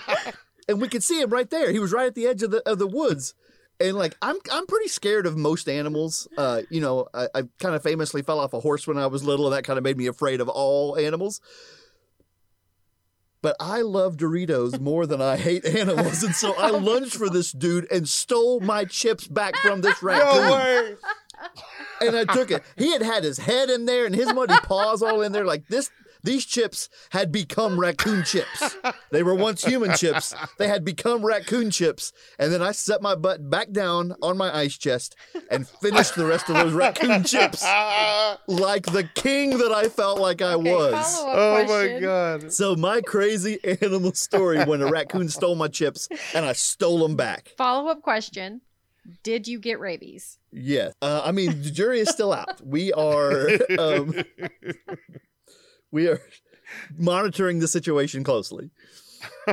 and 0.68 0.82
we 0.82 0.88
could 0.88 1.04
see 1.04 1.22
him 1.22 1.30
right 1.30 1.50
there. 1.50 1.72
He 1.72 1.80
was 1.80 1.92
right 1.92 2.08
at 2.08 2.16
the 2.16 2.28
edge 2.28 2.42
of 2.44 2.52
the 2.52 2.68
of 2.70 2.80
the 2.80 2.88
woods. 2.88 3.34
And 3.80 3.98
like 3.98 4.16
I'm, 4.22 4.38
I'm 4.52 4.66
pretty 4.68 4.88
scared 4.88 5.26
of 5.26 5.36
most 5.36 5.68
animals. 5.68 6.30
Uh, 6.38 6.62
you 6.70 6.80
know, 6.80 7.08
I, 7.14 7.28
I 7.36 7.44
kind 7.60 7.76
of 7.76 7.84
famously 7.84 8.22
fell 8.22 8.40
off 8.40 8.54
a 8.54 8.62
horse 8.62 8.88
when 8.88 8.98
I 8.98 9.08
was 9.08 9.24
little, 9.26 9.48
and 9.48 9.54
that 9.54 9.66
kind 9.66 9.78
of 9.78 9.84
made 9.84 9.98
me 9.98 10.08
afraid 10.08 10.40
of 10.40 10.48
all 10.48 10.98
animals. 10.98 11.42
But 13.46 13.58
I 13.60 13.82
love 13.82 14.18
Doritos 14.18 14.80
more 14.80 15.06
than 15.06 15.22
I 15.22 15.38
hate 15.38 15.66
animals, 15.66 16.24
and 16.24 16.34
so 16.34 16.56
I 16.58 16.70
oh 16.72 16.80
lunged 16.80 17.14
for 17.14 17.30
this 17.30 17.52
dude 17.52 17.86
and 17.92 18.10
stole 18.10 18.60
my 18.60 18.86
chips 18.86 19.28
back 19.28 19.56
from 19.58 19.82
this 19.82 20.02
raccoon 20.02 20.48
No 20.48 20.56
way. 20.56 20.96
and 22.02 22.16
I 22.16 22.26
took 22.26 22.50
it. 22.50 22.64
He 22.76 22.92
had 22.92 23.04
had 23.04 23.24
his 23.24 23.38
head 23.38 23.70
in 23.70 23.86
there 23.86 24.08
and 24.08 24.16
his 24.16 24.34
muddy 24.34 24.56
paws 24.64 25.04
all 25.04 25.22
in 25.22 25.32
there. 25.32 25.46
Like 25.46 25.68
this, 25.68 25.92
these 26.26 26.46
chips 26.46 26.90
had 27.12 27.32
become 27.32 27.80
raccoon 27.80 28.24
chips. 28.24 28.76
They 29.12 29.24
were 29.24 29.36
once 29.36 29.64
human 29.64 29.96
chips. 29.96 30.34
They 30.58 30.68
had 30.68 30.84
become 30.84 31.26
raccoon 31.26 31.72
chips. 31.72 32.12
And 32.40 32.52
then 32.52 32.62
I 32.62 32.72
set 32.74 33.02
my 33.02 33.16
butt 33.16 33.50
back 33.50 33.72
down 33.72 34.14
on 34.22 34.38
my 34.38 34.56
ice 34.56 34.78
chest 34.78 35.16
and 35.50 35.68
finished 35.68 36.16
the 36.16 36.26
rest 36.26 36.50
of 36.50 36.56
those 36.56 36.74
raccoon 36.74 37.24
chips 37.24 37.64
like 38.48 38.86
the 38.88 39.08
king 39.16 39.58
that 39.58 39.72
I 39.72 39.88
felt 39.90 40.20
like 40.20 40.42
I 40.42 40.54
Okay, 40.56 40.74
was. 40.74 41.16
follow-up 41.20 41.38
oh 41.38 41.66
my 41.94 42.00
god. 42.00 42.52
So 42.54 42.76
my 42.76 43.02
crazy 43.02 43.60
animal 43.82 44.14
story 44.14 44.64
when 44.66 44.82
a 44.82 44.88
raccoon 44.92 45.30
stole 45.30 45.56
my 45.56 45.68
chips 45.68 46.08
and 46.34 46.46
I 46.46 46.54
stole 46.54 47.00
them 47.00 47.16
back. 47.16 47.54
Follow 47.58 47.90
up 47.90 48.02
question: 48.02 48.62
Did 49.24 49.48
you 49.48 49.60
get 49.60 49.80
rabies? 49.80 50.40
Yes. 50.52 50.94
Uh, 51.02 51.22
I 51.24 51.32
mean, 51.32 51.62
the 51.62 51.70
jury 51.72 52.00
is 52.00 52.10
still 52.10 52.32
out. 52.34 52.62
We 52.66 52.94
are 52.94 53.50
um, 53.80 54.14
we 55.96 56.10
are 56.10 56.22
monitoring 56.98 57.60
the 57.60 57.68
situation 57.68 58.24
closely. 58.24 58.70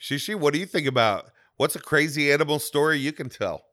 Shishi, 0.00 0.34
what 0.34 0.52
do 0.52 0.60
you 0.60 0.66
think 0.66 0.86
about 0.86 1.30
what's 1.56 1.74
a 1.76 1.80
crazy 1.80 2.30
animal 2.30 2.58
story 2.58 2.98
you 2.98 3.12
can 3.12 3.28
tell? 3.28 3.64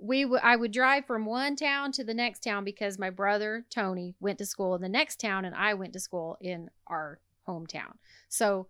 we 0.00 0.22
w- 0.22 0.40
I 0.42 0.56
would 0.56 0.70
drive 0.70 1.06
from 1.06 1.24
one 1.24 1.56
town 1.56 1.90
to 1.92 2.04
the 2.04 2.12
next 2.12 2.42
town 2.42 2.62
because 2.64 2.98
my 2.98 3.08
brother 3.08 3.64
Tony 3.70 4.14
went 4.20 4.38
to 4.38 4.46
school 4.46 4.74
in 4.74 4.82
the 4.82 4.88
next 4.88 5.18
town 5.18 5.46
and 5.46 5.54
I 5.54 5.74
went 5.74 5.94
to 5.94 6.00
school 6.00 6.36
in 6.40 6.68
our 6.86 7.20
hometown. 7.48 7.94
So 8.28 8.68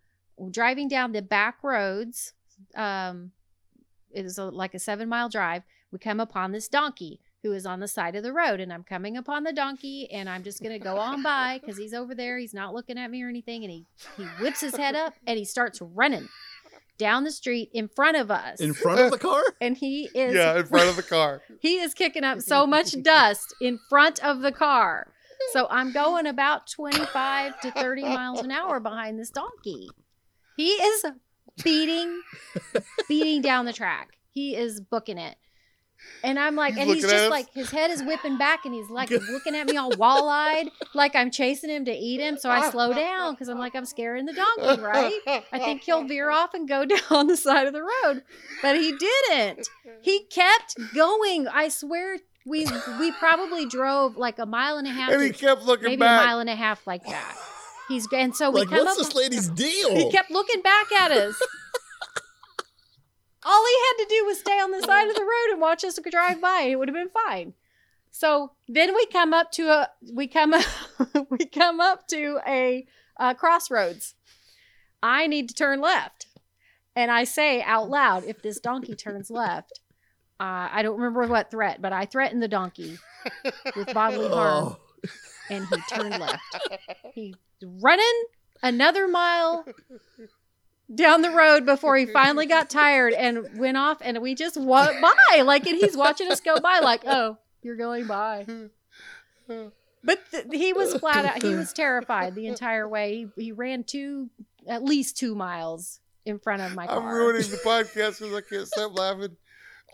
driving 0.50 0.88
down 0.88 1.12
the 1.12 1.22
back 1.22 1.58
roads, 1.62 2.34
um, 2.76 3.32
it 4.12 4.24
is 4.24 4.38
a, 4.38 4.44
like 4.44 4.74
a 4.74 4.78
seven 4.78 5.08
mile 5.08 5.28
drive. 5.28 5.64
We 5.90 5.98
come 5.98 6.20
upon 6.20 6.52
this 6.52 6.68
donkey 6.68 7.20
who 7.44 7.52
is 7.52 7.66
on 7.66 7.78
the 7.78 7.86
side 7.86 8.16
of 8.16 8.24
the 8.24 8.32
road, 8.32 8.58
and 8.58 8.72
I'm 8.72 8.82
coming 8.82 9.16
upon 9.16 9.44
the 9.44 9.52
donkey, 9.52 10.10
and 10.10 10.28
I'm 10.28 10.42
just 10.42 10.62
gonna 10.62 10.78
go 10.78 10.96
on 10.96 11.22
by 11.22 11.60
because 11.60 11.76
he's 11.76 11.94
over 11.94 12.14
there. 12.14 12.38
He's 12.38 12.54
not 12.54 12.74
looking 12.74 12.98
at 12.98 13.10
me 13.10 13.22
or 13.22 13.28
anything, 13.28 13.62
and 13.62 13.70
he 13.70 13.86
he 14.16 14.24
whips 14.40 14.60
his 14.60 14.74
head 14.74 14.96
up 14.96 15.14
and 15.26 15.38
he 15.38 15.44
starts 15.44 15.80
running 15.80 16.28
down 16.96 17.24
the 17.24 17.30
street 17.30 17.70
in 17.74 17.88
front 17.88 18.16
of 18.16 18.30
us. 18.30 18.60
In 18.60 18.72
front 18.72 19.00
of 19.00 19.10
the 19.10 19.18
car? 19.18 19.42
and 19.60 19.76
he 19.76 20.08
is 20.14 20.34
yeah, 20.34 20.58
in 20.58 20.64
front 20.64 20.88
of 20.88 20.96
the 20.96 21.02
car. 21.02 21.42
he 21.60 21.78
is 21.78 21.92
kicking 21.92 22.24
up 22.24 22.40
so 22.40 22.66
much 22.66 23.00
dust 23.02 23.54
in 23.60 23.78
front 23.88 24.24
of 24.24 24.40
the 24.40 24.52
car. 24.52 25.08
So 25.52 25.66
I'm 25.70 25.92
going 25.92 26.26
about 26.26 26.66
25 26.68 27.60
to 27.60 27.70
30 27.72 28.02
miles 28.04 28.40
an 28.40 28.50
hour 28.50 28.80
behind 28.80 29.18
this 29.18 29.30
donkey. 29.30 29.90
He 30.56 30.68
is 30.68 31.04
beating, 31.62 32.22
beating 33.08 33.42
down 33.42 33.66
the 33.66 33.72
track. 33.72 34.16
He 34.30 34.56
is 34.56 34.80
booking 34.80 35.18
it. 35.18 35.36
And 36.22 36.38
I'm 36.38 36.56
like, 36.56 36.72
He's 36.74 36.82
and 36.82 36.90
he's 36.90 37.02
just 37.02 37.30
like, 37.30 37.52
his 37.52 37.70
head 37.70 37.90
is 37.90 38.02
whipping 38.02 38.38
back 38.38 38.64
and 38.64 38.72
he's 38.74 38.88
like 38.88 39.10
looking 39.30 39.54
at 39.54 39.66
me 39.68 39.76
all 39.76 39.90
wall 39.90 40.26
eyed, 40.28 40.70
like 40.94 41.14
I'm 41.14 41.30
chasing 41.30 41.68
him 41.68 41.84
to 41.84 41.92
eat 41.92 42.18
him. 42.18 42.38
So 42.38 42.48
I 42.50 42.70
slow 42.70 42.94
down 42.94 43.34
because 43.34 43.48
I'm 43.48 43.58
like, 43.58 43.74
I'm 43.76 43.84
scaring 43.84 44.24
the 44.24 44.32
donkey, 44.32 44.80
right? 44.82 45.12
I 45.52 45.58
think 45.58 45.82
he'll 45.82 46.04
veer 46.08 46.30
off 46.30 46.54
and 46.54 46.66
go 46.66 46.84
down 47.10 47.26
the 47.26 47.36
side 47.36 47.66
of 47.66 47.74
the 47.74 47.82
road. 47.82 48.22
But 48.62 48.76
he 48.76 48.96
didn't. 48.96 49.68
He 50.00 50.20
kept 50.24 50.76
going. 50.94 51.46
I 51.46 51.68
swear 51.68 52.16
we 52.46 52.66
we 52.98 53.12
probably 53.12 53.66
drove 53.66 54.16
like 54.16 54.38
a 54.38 54.46
mile 54.46 54.78
and 54.78 54.86
a 54.86 54.90
half 54.92 55.12
and 55.12 55.22
he 55.22 55.30
kept 55.30 55.62
looking 55.64 55.84
maybe 55.88 56.00
back. 56.00 56.22
a 56.22 56.26
mile 56.26 56.38
and 56.40 56.48
a 56.48 56.54
half 56.56 56.86
like 56.86 57.04
that. 57.04 57.36
He's 57.88 58.08
and 58.14 58.34
so 58.34 58.50
we 58.50 58.60
Like, 58.60 58.70
come 58.70 58.78
what's 58.78 58.92
up 58.92 58.96
this 59.06 59.14
lady's 59.14 59.48
deal? 59.50 59.94
he 59.94 60.10
kept 60.10 60.30
looking 60.30 60.62
back 60.62 60.90
at 60.92 61.10
us. 61.12 61.38
All 63.44 63.64
he 63.66 63.76
had 63.88 64.04
to 64.04 64.08
do 64.08 64.24
was 64.24 64.38
stay 64.38 64.58
on 64.58 64.70
the 64.70 64.82
side 64.82 65.08
of 65.08 65.14
the 65.14 65.22
road 65.22 65.52
and 65.52 65.60
watch 65.60 65.84
us 65.84 65.98
drive 66.10 66.40
by. 66.40 66.62
It 66.62 66.76
would 66.76 66.88
have 66.88 66.94
been 66.94 67.10
fine. 67.10 67.54
So 68.10 68.52
then 68.68 68.94
we 68.94 69.06
come 69.06 69.34
up 69.34 69.50
to 69.52 69.68
a 69.68 69.88
we 70.12 70.28
come 70.28 70.54
up 70.54 70.64
we 71.30 71.46
come 71.46 71.80
up 71.80 72.06
to 72.08 72.38
a, 72.46 72.86
uh 73.18 73.34
crossroads. 73.34 74.14
I 75.02 75.26
need 75.26 75.48
to 75.48 75.54
turn 75.54 75.80
left, 75.80 76.26
and 76.94 77.10
I 77.10 77.24
say 77.24 77.60
out 77.60 77.90
loud, 77.90 78.24
"If 78.24 78.40
this 78.40 78.60
donkey 78.60 78.94
turns 78.94 79.30
left, 79.30 79.80
uh, 80.40 80.68
I 80.70 80.82
don't 80.82 80.96
remember 80.96 81.26
what 81.26 81.50
threat, 81.50 81.82
but 81.82 81.92
I 81.92 82.06
threatened 82.06 82.42
the 82.42 82.48
donkey 82.48 82.98
with 83.76 83.92
bodily 83.92 84.28
harm." 84.28 84.76
Oh, 84.78 85.10
and 85.50 85.66
he 85.66 85.76
turned 85.90 86.18
left. 86.18 86.40
He 87.12 87.34
running 87.62 88.24
another 88.62 89.08
mile 89.08 89.66
down 90.92 91.22
the 91.22 91.30
road 91.30 91.64
before 91.64 91.96
he 91.96 92.06
finally 92.06 92.46
got 92.46 92.68
tired 92.70 93.12
and 93.12 93.58
went 93.58 93.76
off 93.76 93.98
and 94.00 94.20
we 94.20 94.34
just 94.34 94.56
walked 94.56 95.00
by 95.00 95.42
like 95.42 95.66
and 95.66 95.78
he's 95.78 95.96
watching 95.96 96.30
us 96.30 96.40
go 96.40 96.58
by 96.60 96.80
like 96.80 97.02
oh 97.06 97.38
you're 97.62 97.76
going 97.76 98.06
by. 98.06 98.46
But 100.06 100.20
th- 100.30 100.44
he 100.52 100.74
was 100.74 100.94
flat 100.96 101.24
out 101.24 101.42
he 101.42 101.54
was 101.54 101.72
terrified 101.72 102.34
the 102.34 102.46
entire 102.46 102.86
way. 102.86 103.26
He, 103.36 103.44
he 103.44 103.52
ran 103.52 103.84
two 103.84 104.28
at 104.68 104.84
least 104.84 105.16
two 105.16 105.34
miles 105.34 106.00
in 106.26 106.38
front 106.38 106.60
of 106.60 106.74
my 106.74 106.86
car. 106.86 106.98
I'm 106.98 107.06
ruining 107.06 107.50
the 107.50 107.56
podcast 107.56 108.18
because 108.20 108.34
I 108.34 108.40
can't 108.42 108.66
stop 108.68 108.98
laughing. 108.98 109.36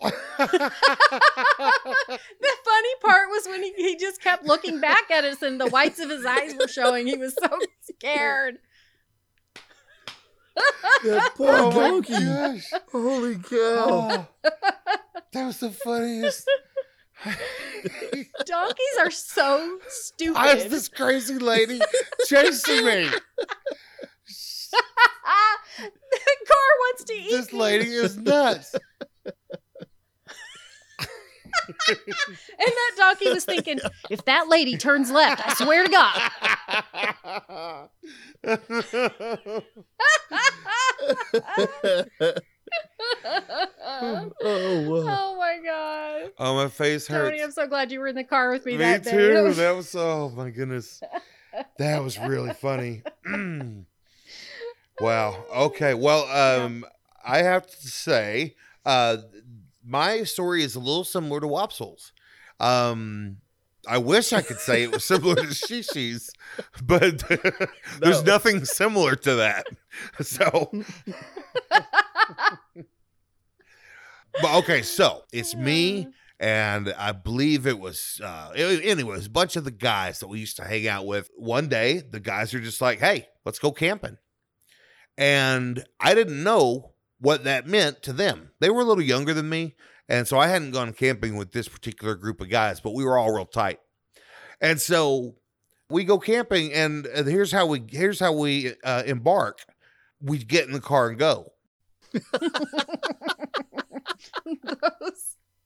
the 0.01 0.71
funny 2.65 2.95
part 3.01 3.29
was 3.29 3.45
when 3.47 3.63
he, 3.63 3.71
he 3.77 3.95
just 3.97 4.21
kept 4.21 4.45
looking 4.45 4.81
back 4.81 5.09
at 5.11 5.23
us 5.23 5.41
and 5.41 5.61
the 5.61 5.67
whites 5.67 5.99
of 5.99 6.09
his 6.09 6.25
eyes 6.25 6.55
were 6.59 6.67
showing. 6.67 7.07
He 7.07 7.17
was 7.17 7.35
so 7.41 7.59
scared 7.81 8.57
that 10.55 11.31
poor 11.35 11.49
oh 11.49 11.71
my 11.71 11.87
donkey. 11.89 12.13
gosh. 12.13 12.71
Holy 12.91 13.35
cow. 13.35 13.47
Oh, 13.53 14.27
that 15.33 15.45
was 15.45 15.59
the 15.59 15.71
funniest. 15.71 16.49
Donkeys 18.45 18.97
are 18.99 19.11
so 19.11 19.79
stupid. 19.89 20.37
I 20.39 20.55
was 20.55 20.65
this 20.67 20.87
crazy 20.89 21.37
lady 21.37 21.79
chasing 22.27 22.85
me. 22.85 23.07
the 25.81 26.35
car 26.47 26.69
wants 26.79 27.03
to 27.05 27.13
eat 27.13 27.29
This 27.29 27.51
me. 27.53 27.59
lady 27.59 27.89
is 27.89 28.17
nuts. 28.17 28.75
And 31.77 32.67
that 32.67 32.91
donkey 32.97 33.29
was 33.29 33.45
thinking, 33.45 33.79
if 34.09 34.25
that 34.25 34.47
lady 34.47 34.77
turns 34.77 35.11
left, 35.11 35.41
I 35.45 35.53
swear 35.55 35.83
to 35.83 35.89
God. 35.89 36.31
oh, 43.63 44.31
oh 44.43 45.35
my 45.37 45.59
god. 45.63 46.31
oh, 46.37 46.55
my 46.55 46.67
face 46.69 47.07
hurts. 47.07 47.29
Tony, 47.29 47.43
I'm 47.43 47.51
so 47.51 47.67
glad 47.67 47.91
you 47.91 47.99
were 47.99 48.07
in 48.07 48.15
the 48.15 48.23
car 48.23 48.51
with 48.51 48.65
me, 48.65 48.73
Me 48.73 48.77
that 48.79 49.03
day. 49.03 49.11
too. 49.11 49.53
That 49.55 49.75
was 49.75 49.95
oh 49.95 50.31
my 50.35 50.49
goodness. 50.49 51.01
That 51.77 52.03
was 52.03 52.17
really 52.19 52.53
funny. 52.53 53.03
Mm. 53.27 53.85
wow. 54.99 55.43
Okay. 55.53 55.93
Well, 55.93 56.23
um, 56.25 56.85
I 57.25 57.39
have 57.39 57.67
to 57.67 57.87
say, 57.87 58.55
uh, 58.85 59.17
my 59.91 60.23
story 60.23 60.63
is 60.63 60.75
a 60.75 60.79
little 60.79 61.03
similar 61.03 61.39
to 61.41 61.47
Wopsel's. 61.47 62.13
Um, 62.59 63.37
I 63.87 63.97
wish 63.97 64.31
I 64.31 64.41
could 64.41 64.59
say 64.59 64.83
it 64.83 64.91
was 64.91 65.03
similar 65.03 65.35
to 65.35 65.41
Shishi's, 65.47 66.29
but 66.83 67.23
there's 67.99 68.23
No. 68.23 68.33
nothing 68.33 68.63
similar 68.65 69.15
to 69.15 69.35
that. 69.35 69.65
So, 70.21 70.71
but 74.41 74.55
okay, 74.59 74.81
so 74.81 75.23
it's 75.33 75.55
me 75.55 76.07
and 76.39 76.93
I 76.97 77.11
believe 77.11 77.67
it 77.67 77.77
was 77.79 78.19
uh 78.23 78.51
it, 78.55 78.85
anyway, 78.85 79.13
it 79.15 79.17
was 79.17 79.25
a 79.25 79.29
bunch 79.31 79.55
of 79.55 79.63
the 79.65 79.71
guys 79.71 80.19
that 80.19 80.27
we 80.27 80.39
used 80.39 80.55
to 80.57 80.63
hang 80.63 80.87
out 80.87 81.05
with. 81.05 81.29
One 81.35 81.67
day, 81.67 81.99
the 81.99 82.19
guys 82.19 82.53
are 82.53 82.59
just 82.61 82.81
like, 82.81 82.99
"Hey, 82.99 83.27
let's 83.45 83.59
go 83.59 83.71
camping," 83.71 84.17
and 85.17 85.83
I 85.99 86.15
didn't 86.15 86.41
know 86.43 86.93
what 87.21 87.43
that 87.45 87.67
meant 87.67 88.01
to 88.03 88.11
them. 88.13 88.51
They 88.59 88.69
were 88.69 88.81
a 88.81 88.85
little 88.85 89.03
younger 89.03 89.33
than 89.33 89.47
me, 89.47 89.75
and 90.09 90.27
so 90.27 90.37
I 90.37 90.47
hadn't 90.47 90.71
gone 90.71 90.91
camping 90.91 91.37
with 91.37 91.51
this 91.53 91.69
particular 91.69 92.15
group 92.15 92.41
of 92.41 92.49
guys, 92.49 92.81
but 92.81 92.93
we 92.93 93.05
were 93.05 93.17
all 93.17 93.31
real 93.31 93.45
tight, 93.45 93.79
and 94.59 94.81
so 94.81 95.35
we 95.89 96.03
go 96.03 96.19
camping, 96.19 96.73
and 96.73 97.07
uh, 97.07 97.23
here's 97.23 97.51
how 97.51 97.65
we 97.67 97.83
here's 97.89 98.19
how 98.19 98.33
we 98.33 98.73
uh, 98.83 99.03
embark. 99.05 99.59
We 100.21 100.39
get 100.39 100.65
in 100.65 100.73
the 100.73 100.81
car 100.81 101.09
and 101.09 101.17
go. 101.17 101.53
Those 102.13 102.21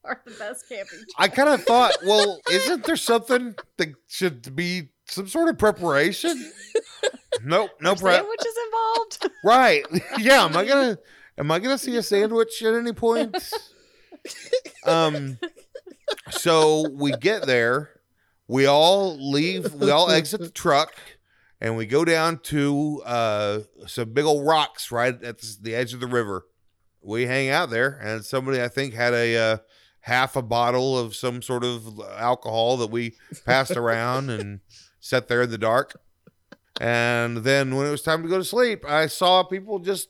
are 0.03 0.21
the 0.25 0.31
best 0.37 0.69
camping 0.69 0.99
I 1.17 1.27
kind 1.27 1.49
of 1.49 1.63
thought, 1.63 1.93
well, 2.05 2.39
isn't 2.51 2.85
there 2.85 2.95
something 2.95 3.55
that 3.77 3.93
should 4.07 4.55
be 4.55 4.89
some 5.07 5.27
sort 5.27 5.49
of 5.49 5.57
preparation? 5.57 6.51
Nope, 7.43 7.71
no 7.81 7.95
prep. 7.95 8.21
Sandwiches 8.21 8.53
involved. 8.65 9.29
Right? 9.43 9.83
Yeah. 10.19 10.45
Am 10.45 10.55
I 10.55 10.65
gonna 10.65 10.97
Am 11.37 11.51
I 11.51 11.59
gonna 11.59 11.77
see 11.77 11.95
a 11.97 12.03
sandwich 12.13 12.61
at 12.63 12.73
any 12.73 12.93
point? 12.93 13.35
Um. 14.85 15.37
So 16.31 16.89
we 16.89 17.11
get 17.11 17.45
there. 17.45 17.89
We 18.47 18.65
all 18.65 19.17
leave. 19.17 19.73
We 19.73 19.91
all 19.91 20.09
exit 20.09 20.41
the 20.41 20.49
truck, 20.49 20.93
and 21.61 21.77
we 21.77 21.85
go 21.85 22.03
down 22.03 22.39
to 22.45 23.03
uh 23.05 23.59
some 23.85 24.13
big 24.13 24.25
old 24.25 24.47
rocks 24.47 24.91
right 24.91 25.21
at 25.23 25.41
the 25.61 25.75
edge 25.75 25.93
of 25.93 25.99
the 25.99 26.07
river. 26.07 26.47
We 27.01 27.27
hang 27.27 27.49
out 27.49 27.69
there, 27.69 27.99
and 28.01 28.25
somebody 28.25 28.61
I 28.61 28.67
think 28.67 28.93
had 28.93 29.13
a. 29.13 29.37
Uh, 29.37 29.57
half 30.05 30.35
a 30.35 30.41
bottle 30.43 30.99
of 30.99 31.15
some 31.15 31.41
sort 31.41 31.63
of 31.63 31.99
alcohol 32.15 32.77
that 32.77 32.91
we 32.91 33.15
passed 33.43 33.75
around 33.75 34.29
and 34.29 34.59
sat 34.99 35.27
there 35.27 35.41
in 35.41 35.49
the 35.49 35.57
dark. 35.57 35.99
And 36.79 37.37
then 37.37 37.75
when 37.75 37.87
it 37.87 37.89
was 37.89 38.03
time 38.03 38.21
to 38.21 38.29
go 38.29 38.37
to 38.37 38.43
sleep, 38.43 38.85
I 38.87 39.07
saw 39.07 39.41
people 39.41 39.79
just, 39.79 40.09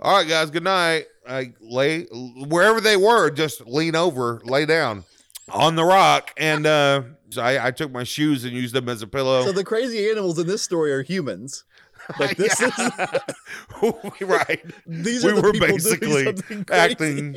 all 0.00 0.16
right, 0.16 0.28
guys, 0.28 0.50
good 0.50 0.64
night. 0.64 1.06
I 1.28 1.52
lay 1.60 2.06
wherever 2.48 2.80
they 2.80 2.96
were, 2.96 3.30
just 3.30 3.66
lean 3.66 3.94
over, 3.94 4.40
lay 4.44 4.66
down 4.66 5.04
on 5.52 5.76
the 5.76 5.84
rock. 5.84 6.32
And 6.36 6.66
uh, 6.66 7.02
so 7.28 7.42
I, 7.42 7.66
I 7.68 7.70
took 7.70 7.92
my 7.92 8.04
shoes 8.04 8.44
and 8.44 8.52
used 8.52 8.74
them 8.74 8.88
as 8.88 9.02
a 9.02 9.06
pillow. 9.06 9.44
So 9.44 9.52
the 9.52 9.64
crazy 9.64 10.08
animals 10.10 10.38
in 10.38 10.46
this 10.46 10.62
story 10.62 10.92
are 10.92 11.02
humans. 11.02 11.64
Like 12.18 12.36
this 12.36 12.60
is 12.60 12.72
right. 14.22 14.64
these 14.86 15.22
We 15.22 15.30
are 15.30 15.34
the 15.34 15.42
were 15.42 15.52
people 15.52 15.68
basically 15.68 16.34
acting 16.72 17.36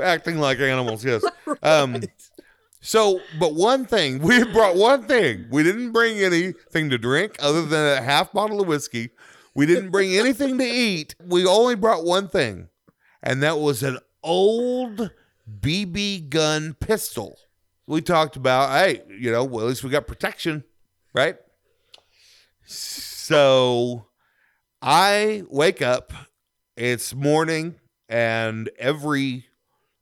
acting 0.00 0.38
like 0.38 0.60
animals, 0.60 1.04
yes. 1.04 1.24
Um 1.62 2.02
So, 2.80 3.20
but 3.40 3.54
one 3.54 3.84
thing, 3.84 4.20
we 4.20 4.44
brought 4.44 4.76
one 4.76 5.04
thing. 5.08 5.46
We 5.50 5.64
didn't 5.64 5.90
bring 5.90 6.20
anything 6.20 6.88
to 6.90 6.98
drink 6.98 7.36
other 7.40 7.62
than 7.62 7.98
a 7.98 8.02
half 8.02 8.32
bottle 8.32 8.60
of 8.60 8.68
whiskey. 8.68 9.10
We 9.56 9.64
didn't 9.66 9.90
bring 9.90 10.14
anything 10.14 10.58
to 10.58 10.64
eat. 10.64 11.14
We 11.24 11.46
only 11.46 11.76
brought 11.76 12.04
one 12.04 12.28
thing, 12.28 12.68
and 13.22 13.42
that 13.42 13.58
was 13.58 13.82
an 13.82 13.98
old 14.22 15.10
BB 15.60 16.28
gun 16.28 16.74
pistol. 16.74 17.38
We 17.86 18.02
talked 18.02 18.36
about, 18.36 18.70
hey, 18.70 19.02
you 19.08 19.32
know, 19.32 19.44
well, 19.44 19.64
at 19.64 19.68
least 19.68 19.82
we 19.82 19.90
got 19.90 20.06
protection, 20.06 20.64
right? 21.14 21.36
So 22.66 24.06
I 24.82 25.44
wake 25.48 25.80
up, 25.80 26.12
it's 26.76 27.14
morning, 27.14 27.76
and 28.08 28.68
every 28.78 29.46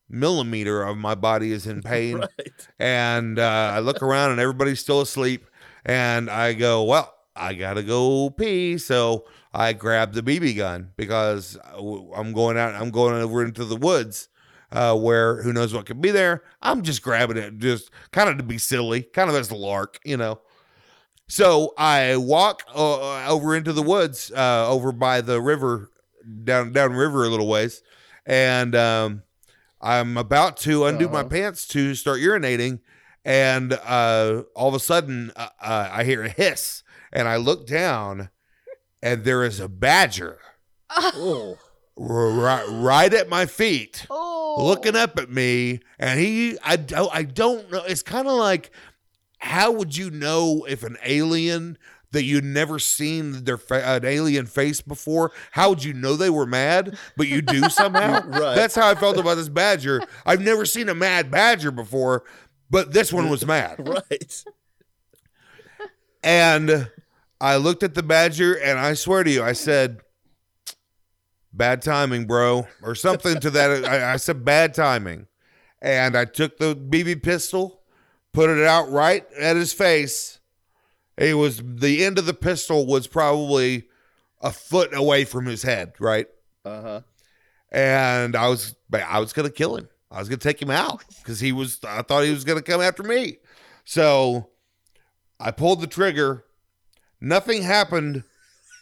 millimeter 0.08 0.82
of 0.82 0.96
my 0.96 1.14
body 1.14 1.52
is 1.52 1.66
in 1.66 1.82
pain 1.82 2.18
right. 2.38 2.68
and 2.78 3.38
uh, 3.38 3.72
I 3.74 3.78
look 3.80 4.02
around 4.02 4.32
and 4.32 4.40
everybody's 4.40 4.80
still 4.80 5.00
asleep. 5.00 5.46
And 5.84 6.30
I 6.30 6.54
go, 6.54 6.84
well, 6.84 7.14
I 7.36 7.54
gotta 7.54 7.82
go 7.82 8.30
pee. 8.30 8.78
So 8.78 9.26
I 9.56 9.72
grab 9.72 10.12
the 10.14 10.22
BB 10.22 10.56
gun 10.56 10.90
because 10.96 11.56
I'm 11.76 12.32
going 12.32 12.58
out. 12.58 12.74
I'm 12.74 12.90
going 12.90 13.14
over 13.14 13.44
into 13.44 13.64
the 13.64 13.76
woods 13.76 14.28
uh, 14.72 14.96
where 14.98 15.42
who 15.42 15.52
knows 15.52 15.72
what 15.72 15.86
could 15.86 16.00
be 16.00 16.10
there. 16.10 16.42
I'm 16.60 16.82
just 16.82 17.02
grabbing 17.02 17.36
it, 17.36 17.58
just 17.58 17.90
kind 18.10 18.28
of 18.28 18.36
to 18.38 18.42
be 18.42 18.58
silly, 18.58 19.02
kind 19.02 19.30
of 19.30 19.36
as 19.36 19.50
a 19.50 19.54
lark, 19.54 20.00
you 20.04 20.16
know. 20.16 20.40
So 21.28 21.72
I 21.78 22.16
walk 22.16 22.64
uh, 22.74 23.26
over 23.28 23.54
into 23.56 23.72
the 23.72 23.82
woods, 23.82 24.30
uh, 24.36 24.68
over 24.68 24.92
by 24.92 25.20
the 25.20 25.40
river, 25.40 25.90
down 26.42 26.72
down 26.72 26.92
river 26.92 27.24
a 27.24 27.28
little 27.28 27.46
ways, 27.48 27.82
and 28.26 28.74
um, 28.74 29.22
I'm 29.80 30.16
about 30.16 30.56
to 30.58 30.84
undo 30.86 31.08
my 31.08 31.20
Uh-huh. 31.20 31.28
pants 31.28 31.66
to 31.68 31.94
start 31.94 32.20
urinating, 32.20 32.80
and 33.24 33.72
uh, 33.72 34.42
all 34.56 34.68
of 34.68 34.74
a 34.74 34.80
sudden 34.80 35.30
uh, 35.36 35.48
uh, 35.62 35.88
I 35.92 36.04
hear 36.04 36.24
a 36.24 36.28
hiss, 36.28 36.82
and 37.12 37.26
I 37.28 37.36
look 37.36 37.66
down, 37.66 38.28
and 39.04 39.22
there 39.22 39.44
is 39.44 39.60
a 39.60 39.68
badger 39.68 40.38
Oh. 40.90 41.58
right, 41.96 42.64
right 42.68 43.12
at 43.14 43.28
my 43.28 43.46
feet, 43.46 44.06
Oh, 44.10 44.56
looking 44.58 44.96
up 44.96 45.18
at 45.18 45.30
me, 45.30 45.80
and 45.98 46.18
he 46.18 46.58
I 46.64 46.74
don't 46.76 47.14
I 47.14 47.22
don't 47.22 47.70
know. 47.70 47.82
It's 47.84 48.02
kind 48.02 48.26
of 48.26 48.34
like 48.34 48.70
how 49.38 49.70
would 49.72 49.96
you 49.96 50.10
know 50.10 50.64
if 50.68 50.82
an 50.82 50.96
alien 51.04 51.76
that 52.12 52.22
you'd 52.24 52.44
never 52.44 52.78
seen 52.78 53.42
their 53.44 53.58
fa- 53.58 53.84
an 53.84 54.04
alien 54.04 54.46
face 54.46 54.80
before? 54.80 55.32
How 55.50 55.68
would 55.70 55.82
you 55.84 55.92
know 55.92 56.14
they 56.16 56.30
were 56.30 56.46
mad? 56.46 56.96
But 57.16 57.26
you 57.28 57.42
do 57.42 57.68
somehow. 57.68 58.20
Right. 58.28 58.54
That's 58.54 58.74
how 58.76 58.88
I 58.88 58.94
felt 58.94 59.18
about 59.18 59.34
this 59.34 59.48
badger. 59.48 60.00
I've 60.24 60.40
never 60.40 60.64
seen 60.64 60.88
a 60.88 60.94
mad 60.94 61.30
badger 61.30 61.70
before, 61.72 62.22
but 62.70 62.92
this 62.92 63.12
one 63.12 63.28
was 63.28 63.44
mad. 63.44 63.76
Right. 63.88 64.44
And 66.22 66.90
I 67.44 67.56
looked 67.56 67.82
at 67.82 67.92
the 67.92 68.02
badger 68.02 68.54
and 68.54 68.78
I 68.78 68.94
swear 68.94 69.22
to 69.22 69.30
you, 69.30 69.42
I 69.42 69.52
said, 69.52 70.00
bad 71.52 71.82
timing, 71.82 72.26
bro, 72.26 72.66
or 72.82 72.94
something 72.94 73.38
to 73.40 73.50
that. 73.50 73.84
I, 73.84 74.14
I 74.14 74.16
said, 74.16 74.46
bad 74.46 74.72
timing. 74.72 75.26
And 75.82 76.16
I 76.16 76.24
took 76.24 76.56
the 76.56 76.74
BB 76.74 77.22
pistol, 77.22 77.82
put 78.32 78.48
it 78.48 78.64
out 78.66 78.90
right 78.90 79.26
at 79.38 79.56
his 79.56 79.74
face. 79.74 80.38
It 81.18 81.34
was 81.34 81.60
the 81.62 82.02
end 82.02 82.18
of 82.18 82.24
the 82.24 82.32
pistol 82.32 82.86
was 82.86 83.06
probably 83.06 83.88
a 84.40 84.50
foot 84.50 84.96
away 84.96 85.26
from 85.26 85.44
his 85.44 85.62
head, 85.62 85.92
right? 86.00 86.28
Uh 86.64 86.80
huh. 86.80 87.00
and 87.70 88.34
I 88.36 88.48
was 88.48 88.74
I 88.90 89.20
was 89.20 89.34
gonna 89.34 89.50
kill 89.50 89.76
him. 89.76 89.90
I 90.10 90.18
was 90.18 90.30
gonna 90.30 90.38
take 90.38 90.62
him 90.62 90.70
out 90.70 91.04
because 91.18 91.40
he 91.40 91.52
was. 91.52 91.78
I 91.86 92.00
thought 92.00 92.24
he 92.24 92.30
was 92.30 92.44
gonna 92.44 92.62
come 92.62 92.80
after 92.80 93.02
me. 93.02 93.36
So 93.84 94.48
I 95.38 95.50
pulled 95.50 95.82
the 95.82 95.86
trigger. 95.86 96.46
Nothing 97.24 97.62
happened, 97.62 98.22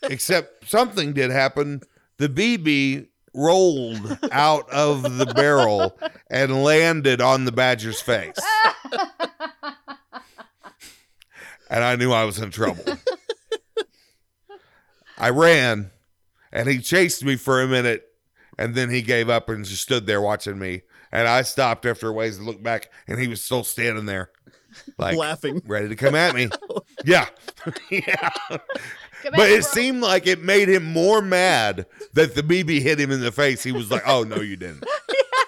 except 0.03 0.69
something 0.69 1.13
did 1.13 1.31
happen. 1.31 1.81
The 2.19 2.29
BB 2.29 3.07
rolled 3.33 4.19
out 4.33 4.69
of 4.71 5.17
the 5.17 5.27
barrel 5.27 5.97
and 6.29 6.65
landed 6.65 7.21
on 7.21 7.45
the 7.45 7.53
badger's 7.53 8.01
face, 8.01 8.41
and 11.71 11.85
I 11.85 11.95
knew 11.95 12.11
I 12.11 12.25
was 12.25 12.41
in 12.41 12.51
trouble. 12.51 12.85
I 15.17 15.31
ran, 15.31 15.93
and 16.53 16.69
he 16.69 16.81
chased 16.81 17.25
me 17.25 17.37
for 17.37 17.63
a 17.63 17.69
minute, 17.69 18.09
and 18.59 18.75
then 18.75 18.91
he 18.91 19.03
gave 19.03 19.31
up 19.31 19.49
and 19.49 19.65
just 19.65 19.83
stood 19.83 20.07
there 20.07 20.21
watching 20.21 20.59
me. 20.59 20.83
And 21.13 21.29
I 21.29 21.43
stopped 21.43 21.87
after 21.87 22.09
a 22.09 22.13
ways 22.13 22.39
to 22.39 22.43
look 22.43 22.61
back, 22.61 22.91
and 23.07 23.21
he 23.21 23.29
was 23.29 23.41
still 23.41 23.63
standing 23.63 24.07
there, 24.07 24.33
like 24.99 25.17
laughing. 25.17 25.63
ready 25.67 25.89
to 25.89 25.97
come 25.97 26.15
at 26.15 26.35
me. 26.35 26.49
yeah, 27.05 27.27
yeah. 27.91 28.31
Come 28.49 29.33
But 29.37 29.51
it 29.51 29.63
bro. 29.63 29.71
seemed 29.71 30.01
like 30.03 30.27
it 30.27 30.43
made 30.43 30.69
him 30.69 30.85
more 30.85 31.23
mad 31.23 31.87
that 32.15 32.35
the 32.35 32.43
BB 32.43 32.81
hit 32.81 32.99
him 32.99 33.11
in 33.11 33.21
the 33.21 33.33
face. 33.33 33.63
He 33.63 33.73
was 33.73 33.91
like, 33.91 34.03
"Oh 34.07 34.25
no, 34.25 34.37
you 34.37 34.57
didn't." 34.57 34.85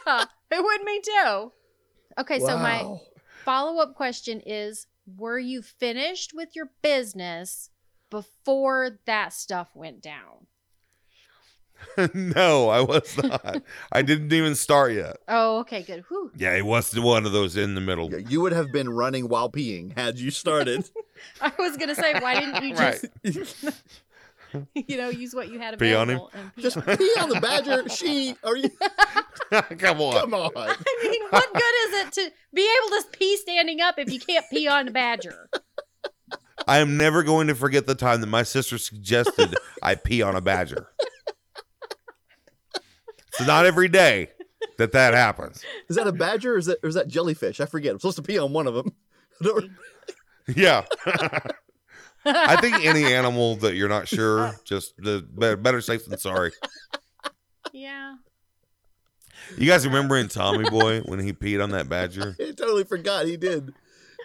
Yeah, 0.07 0.25
it 0.51 0.63
would 0.63 0.83
me 0.85 1.01
too. 1.01 1.53
Okay, 2.19 2.39
so 2.39 2.57
my 2.57 2.99
follow 3.45 3.81
up 3.83 3.95
question 3.95 4.41
is 4.45 4.87
Were 5.17 5.39
you 5.39 5.63
finished 5.63 6.33
with 6.35 6.55
your 6.55 6.71
business 6.83 7.71
before 8.11 8.99
that 9.07 9.33
stuff 9.33 9.71
went 9.75 10.01
down? 10.01 10.47
no, 12.15 12.69
I 12.69 12.81
was 12.81 13.17
not. 13.23 13.63
I 13.93 14.03
didn't 14.03 14.33
even 14.33 14.55
start 14.55 14.93
yet. 14.93 15.17
Oh, 15.29 15.59
okay, 15.61 15.83
good. 15.83 16.05
Whew. 16.09 16.31
Yeah, 16.37 16.55
it 16.55 16.65
was 16.67 16.99
one 16.99 17.27
of 17.27 17.33
those 17.33 17.57
in 17.57 17.75
the 17.75 17.81
middle. 17.81 18.11
Yeah, 18.11 18.19
you 18.29 18.41
would 18.41 18.53
have 18.53 18.73
been 18.73 18.89
running 18.91 19.29
while 19.29 19.51
peeing 19.51 19.97
had 19.97 20.19
you 20.19 20.31
started. 20.31 20.89
I 21.41 21.53
was 21.59 21.77
going 21.77 21.89
to 21.89 21.95
say, 21.95 22.15
why 22.21 22.39
didn't 22.41 22.63
you 22.65 22.75
just, 23.33 23.83
you 24.75 24.97
know, 24.97 25.09
use 25.09 25.35
what 25.35 25.49
you 25.51 25.59
had 25.59 25.79
Pee 25.79 25.95
on 25.95 26.11
him? 26.11 26.17
available 26.17 26.31
and 26.35 26.55
pee 26.55 26.63
Just 26.63 26.77
on 26.77 26.83
him? 26.85 26.97
pee 26.99 27.13
on 27.21 27.29
the 27.29 27.41
badger. 27.41 27.89
She 27.89 28.35
are 28.45 28.57
you? 28.57 28.71
Come 29.79 30.01
on. 30.01 30.21
Come 30.21 30.35
on. 30.35 30.53
I 30.57 30.77
mean, 31.03 31.23
what 31.31 31.53
good 31.53 31.63
is 31.63 32.07
it 32.07 32.13
to 32.15 32.33
be 32.53 32.63
able 32.63 33.03
to 33.03 33.05
pee 33.19 33.37
standing 33.37 33.81
up 33.81 33.99
if 33.99 34.13
you 34.13 34.21
can't 34.21 34.45
pee 34.51 34.69
on 34.69 34.89
a 34.89 34.91
badger? 34.91 35.49
I 36.67 36.79
am 36.79 36.97
never 36.97 37.23
going 37.23 37.49
to 37.49 37.55
forget 37.55 37.87
the 37.87 37.95
time 37.95 38.21
that 38.21 38.27
my 38.29 38.43
sister 38.43 38.79
suggested 38.79 39.55
I 39.83 39.97
pee 39.97 40.23
on 40.23 40.35
a 40.37 40.41
badger. 40.41 40.89
It's 43.39 43.47
not 43.47 43.67
every 43.67 43.89
day 43.89 44.31
that 44.79 44.93
that 44.93 45.15
happens. 45.15 45.63
Is 45.89 45.97
that 45.97 46.07
a 46.07 46.13
badger 46.13 46.55
or 46.55 46.59
is 46.59 46.67
that 46.67 46.79
or 46.83 46.89
is 46.89 46.95
that 46.95 47.09
jellyfish? 47.09 47.61
I 47.61 47.67
forget. 47.67 47.93
I'm 47.93 47.99
supposed 47.99 48.17
to 48.17 48.23
pee 48.23 48.39
on 48.39 48.53
one 48.53 48.67
of 48.67 48.75
them. 48.75 48.95
Yeah. 50.55 50.85
I 52.27 52.61
think 52.61 52.85
any 52.85 53.05
animal 53.05 53.57
that 53.57 53.77
you're 53.77 53.89
not 53.89 54.09
sure, 54.09 54.55
just 54.65 54.95
the 54.99 55.27
better, 55.27 55.57
better 55.57 55.81
safe 55.81 56.07
than 56.07 56.19
sorry. 56.19 56.53
Yeah. 57.73 58.17
You 59.59 59.67
guys 59.67 59.87
remember 59.87 60.17
in 60.17 60.29
Tommy 60.29 60.69
Boy 60.69 61.01
when 61.01 61.19
he 61.19 61.33
peed 61.33 61.63
on 61.63 61.71
that 61.71 61.89
badger? 61.89 62.37
I 62.41 62.53
totally 62.53 62.85
forgot 62.85 63.27
he 63.27 63.37
did. 63.37 63.75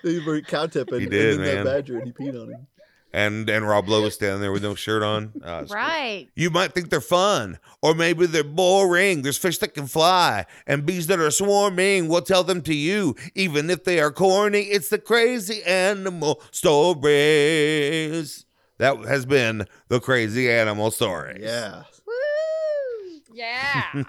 He 0.04 0.20
were 0.20 0.40
cow 0.42 0.68
tipping. 0.68 1.02
He 1.02 1.06
did, 1.08 1.36
and 1.36 1.44
man. 1.44 1.66
That 1.66 1.66
badger 1.66 1.98
and 1.98 2.08
he 2.08 2.14
peed 2.14 2.42
on 2.42 2.50
him. 2.52 2.68
And 3.12 3.50
and 3.50 3.68
Rob 3.68 3.90
Lowe 3.90 4.04
was 4.04 4.14
standing 4.14 4.40
there 4.42 4.52
with 4.52 4.62
no 4.62 4.76
shirt 4.76 5.02
on. 5.02 5.34
Uh, 5.44 5.60
it's 5.64 5.72
great. 5.72 5.82
Right. 5.82 6.28
You 6.36 6.50
might 6.52 6.74
think 6.74 6.90
they're 6.90 7.02
fun, 7.02 7.58
or 7.82 7.96
maybe 7.96 8.28
they're 8.28 8.44
boring. 8.44 9.24
There's 9.24 9.38
fish 9.38 9.58
that 9.60 9.74
can 9.74 9.88
fly 9.88 10.46
and 10.68 10.86
bees 10.86 11.08
that 11.08 11.20
are 11.20 11.32
swarming. 11.32 12.08
We'll 12.08 12.22
tell 12.22 12.44
them 12.44 12.62
to 12.64 12.74
you, 12.76 13.16
even 13.34 13.70
if 13.70 13.84
they 13.84 14.00
are 14.00 14.12
corny. 14.12 14.62
It's 14.62 14.90
the 14.90 15.00
crazy 15.00 15.64
animal 15.64 16.42
stories. 16.52 18.46
That 18.78 18.98
has 19.06 19.26
been 19.26 19.66
the 19.90 20.00
crazy 20.00 20.50
animal 20.50 20.92
story. 20.92 21.40
Yeah. 21.42 21.84
Woo! 23.40 23.46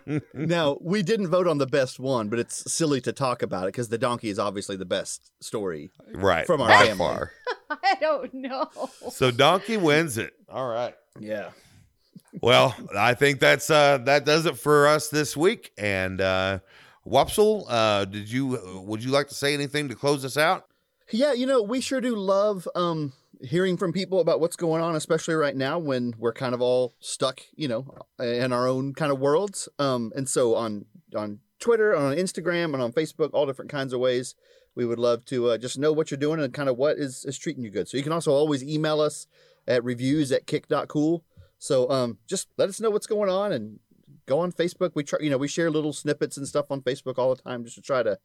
Yeah. 0.07 0.19
Now 0.35 0.79
we 0.81 1.03
didn't 1.03 1.29
vote 1.29 1.47
on 1.47 1.59
the 1.59 1.67
best 1.67 1.99
one, 2.01 2.29
but 2.29 2.39
it's 2.39 2.71
silly 2.73 3.01
to 3.03 3.13
talk 3.13 3.43
about 3.43 3.65
it 3.65 3.69
because 3.69 3.89
the 3.89 3.99
donkey 3.99 4.29
is 4.29 4.39
obviously 4.39 4.77
the 4.77 4.85
best 4.85 5.31
story. 5.43 5.91
Right. 6.13 6.47
From 6.47 6.61
our 6.61 6.69
by 6.69 6.87
family. 6.87 6.97
far. 7.07 7.33
I 7.71 7.97
don't 8.01 8.33
know. 8.35 8.69
So 9.11 9.31
Donkey 9.31 9.77
wins 9.77 10.19
it. 10.19 10.33
All 10.49 10.69
right. 10.69 10.95
Yeah. 11.19 11.51
Well, 12.43 12.75
I 12.97 13.15
think 13.15 13.41
that's 13.41 13.71
uh 13.71 13.99
that 13.99 14.25
does 14.25 14.47
it 14.47 14.57
for 14.59 14.87
us 14.87 15.09
this 15.09 15.37
week. 15.37 15.73
And 15.79 16.21
uh 16.21 16.59
Wopsel, 17.07 17.65
uh 17.69 18.05
did 18.07 18.31
you 18.31 18.83
would 18.87 19.03
you 19.05 19.11
like 19.11 19.29
to 19.29 19.35
say 19.35 19.55
anything 19.55 19.89
to 19.89 19.95
close 19.95 20.25
us 20.25 20.37
out? 20.37 20.67
Yeah, 21.13 21.33
you 21.33 21.47
know, 21.47 21.63
we 21.63 21.81
sure 21.81 22.01
do 22.01 22.17
love 22.17 22.69
um 22.75 23.13
hearing 23.43 23.77
from 23.77 23.93
people 23.93 24.21
about 24.21 24.41
what's 24.41 24.57
going 24.57 24.83
on, 24.83 24.97
especially 24.97 25.35
right 25.35 25.57
now 25.57 25.79
when 25.79 26.15
we're 26.19 26.33
kind 26.33 26.55
of 26.55 26.61
all 26.61 26.95
stuck, 27.01 27.41
you 27.55 27.69
know, 27.69 27.87
in 28.19 28.53
our 28.53 28.67
own 28.67 28.95
kind 28.95 29.13
of 29.13 29.19
worlds. 29.19 29.69
Um 29.79 30.13
and 30.15 30.29
so 30.29 30.55
on 30.55 30.87
on 31.15 31.41
Twitter, 31.61 31.95
on 31.95 32.17
Instagram, 32.17 32.73
and 32.73 32.83
on 32.83 32.93
Facebook, 32.93 33.31
all 33.33 33.47
different 33.47 33.71
kinds 33.71 33.93
of 33.93 34.01
ways. 34.01 34.35
We 34.75 34.87
would 34.87 34.99
love 34.99 35.25
to 35.27 35.51
uh, 35.51 35.59
just 35.59 35.79
know 35.79 35.93
what 35.93 36.11
you're 36.11 36.19
doing 36.19 36.41
and 36.41 36.55
kind 36.55 36.69
of 36.69 36.77
what 36.77 36.97
is, 36.97 37.25
is 37.25 37.37
treating 37.37 37.65
you 37.65 37.71
good. 37.71 37.89
So 37.89 37.97
you 37.97 38.03
can 38.03 38.13
also 38.13 38.33
always 38.33 38.63
email 38.63 39.01
us 39.01 39.27
at 39.67 39.85
reviews 39.85 40.33
at 40.33 40.47
kick.cool. 40.47 41.25
So 41.59 41.91
um, 41.91 42.19
just 42.27 42.49
let 42.57 42.69
us 42.69 42.81
know 42.81 42.89
what's 42.89 43.07
going 43.07 43.29
on 43.29 43.53
and 43.53 43.79
go 44.27 44.39
on 44.39 44.53
Facebook. 44.53 44.93
We 44.95 45.05
try, 45.05 45.19
you 45.21 45.29
know, 45.29 45.39
we 45.39 45.49
share 45.49 45.71
little 45.71 45.93
snippets 45.93 46.37
and 46.37 46.49
stuff 46.49 46.71
on 46.71 46.81
Facebook 46.81 47.19
all 47.19 47.35
the 47.35 47.43
time 47.43 47.65
just 47.65 47.77
to 47.77 47.83
try 47.83 48.03
to 48.03 48.19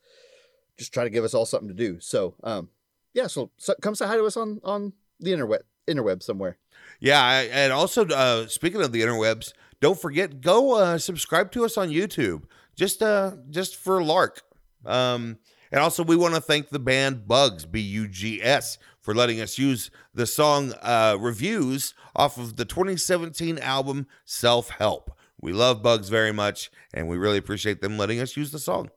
just 0.78 0.94
try 0.94 1.04
to 1.04 1.10
give 1.10 1.24
us 1.24 1.34
all 1.34 1.46
something 1.46 1.68
to 1.68 1.74
do. 1.74 2.00
So 2.00 2.36
um, 2.44 2.70
yeah, 3.14 3.28
so, 3.28 3.52
so 3.58 3.74
come 3.82 3.96
say 3.96 4.08
hi 4.08 4.18
to 4.18 4.26
us 4.26 4.38
on 4.38 4.62
on 4.64 4.94
the 5.20 5.32
interweb 5.32 5.60
interweb 5.88 6.24
somewhere. 6.24 6.58
Yeah, 7.00 7.22
I- 7.22 7.44
and 7.52 7.72
also 7.74 8.06
uh, 8.08 8.48
speaking 8.48 8.82
of 8.82 8.92
the 8.92 9.02
interwebs, 9.02 9.54
don't 9.82 10.00
forget 10.00 10.42
go 10.42 10.76
uh, 10.76 10.98
subscribe 10.98 11.52
to 11.54 11.66
us 11.66 11.78
on 11.78 11.90
YouTube. 11.90 12.44
Just 12.76 13.02
uh, 13.02 13.36
just 13.50 13.76
for 13.76 14.04
lark. 14.04 14.42
Um, 14.86 15.38
and 15.72 15.82
also, 15.82 16.04
we 16.04 16.16
want 16.16 16.36
to 16.36 16.42
thank 16.42 16.70
the 16.70 16.80
band 16.80 17.28
Bugs 17.28 17.66
B 17.66 17.80
U 17.82 18.08
G 18.08 18.42
S 18.42 18.78
for 19.02 19.14
letting 19.14 19.42
us 19.42 19.58
use 19.58 19.92
the 20.14 20.26
song 20.26 20.74
uh, 20.82 21.18
reviews 21.20 21.94
off 22.16 22.38
of 22.38 22.56
the 22.56 22.66
2017 22.66 23.60
album 23.60 24.08
Self 24.26 24.70
Help. 24.70 25.12
We 25.42 25.54
love 25.54 25.84
Bugs 25.84 26.10
very 26.10 26.32
much, 26.32 26.72
and 26.94 27.08
we 27.08 27.18
really 27.18 27.38
appreciate 27.38 27.82
them 27.82 27.98
letting 27.98 28.20
us 28.20 28.38
use 28.38 28.52
the 28.52 28.60
song. 28.60 28.90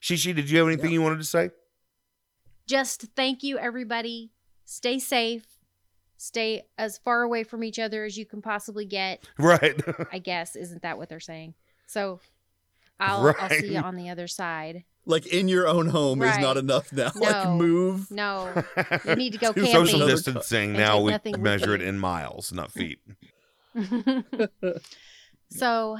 Shishi, 0.00 0.34
did 0.34 0.48
you 0.50 0.58
have 0.58 0.66
anything 0.68 0.90
you 0.92 1.02
wanted 1.02 1.18
to 1.18 1.24
say? 1.24 1.50
Just 2.66 3.02
thank 3.16 3.42
you, 3.42 3.58
everybody. 3.58 4.30
Stay 4.72 4.98
safe. 4.98 5.44
Stay 6.16 6.62
as 6.78 6.96
far 6.98 7.22
away 7.22 7.44
from 7.44 7.62
each 7.62 7.78
other 7.78 8.04
as 8.04 8.16
you 8.16 8.24
can 8.24 8.40
possibly 8.40 8.84
get. 8.86 9.28
Right. 9.38 9.78
I 10.10 10.18
guess 10.18 10.56
isn't 10.56 10.80
that 10.82 10.96
what 10.96 11.08
they're 11.10 11.20
saying? 11.20 11.54
So, 11.86 12.20
I'll 12.98 13.34
I'll 13.38 13.50
see 13.50 13.72
you 13.74 13.80
on 13.80 13.96
the 13.96 14.08
other 14.08 14.26
side. 14.28 14.84
Like 15.04 15.26
in 15.26 15.48
your 15.48 15.66
own 15.68 15.88
home 15.88 16.22
is 16.22 16.38
not 16.38 16.56
enough 16.56 16.92
now. 16.92 17.10
Like 17.14 17.44
No. 17.44 17.56
move. 17.56 18.10
No, 18.10 18.64
you 19.04 19.16
need 19.16 19.32
to 19.32 19.38
go 19.38 19.48
Social 19.52 19.66
Social 19.86 20.06
distancing. 20.06 20.72
Now 20.72 21.00
we 21.02 21.18
measure 21.36 21.74
it 21.74 21.82
in 21.82 21.98
miles, 21.98 22.52
not 22.52 22.70
feet. 22.72 23.00
so, 25.50 25.98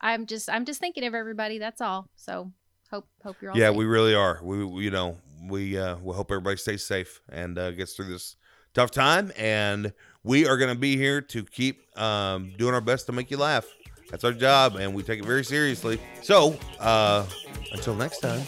I'm 0.00 0.26
just 0.26 0.48
I'm 0.50 0.64
just 0.64 0.80
thinking 0.80 1.04
of 1.04 1.14
everybody. 1.14 1.58
That's 1.58 1.80
all. 1.80 2.08
So, 2.16 2.50
hope 2.90 3.06
hope 3.22 3.36
you're 3.40 3.50
all 3.52 3.58
Yeah, 3.58 3.68
safe. 3.68 3.76
we 3.76 3.84
really 3.84 4.14
are. 4.14 4.40
We, 4.42 4.64
we 4.64 4.84
you 4.84 4.90
know 4.90 5.18
we 5.48 5.78
uh, 5.78 5.96
we 5.96 6.14
hope 6.14 6.30
everybody 6.30 6.56
stays 6.56 6.84
safe 6.84 7.20
and 7.30 7.58
uh, 7.58 7.70
gets 7.72 7.94
through 7.94 8.06
this 8.10 8.36
tough 8.74 8.90
time. 8.90 9.32
And 9.36 9.92
we 10.22 10.46
are 10.46 10.56
going 10.56 10.72
to 10.72 10.78
be 10.78 10.96
here 10.96 11.20
to 11.22 11.44
keep 11.44 11.96
um, 11.98 12.52
doing 12.58 12.74
our 12.74 12.80
best 12.80 13.06
to 13.06 13.12
make 13.12 13.30
you 13.30 13.36
laugh. 13.36 13.66
That's 14.10 14.24
our 14.24 14.32
job, 14.32 14.74
and 14.76 14.92
we 14.92 15.02
take 15.04 15.20
it 15.20 15.24
very 15.24 15.44
seriously. 15.44 16.00
So 16.22 16.58
uh, 16.80 17.24
until 17.72 17.94
next 17.94 18.18
time, 18.18 18.42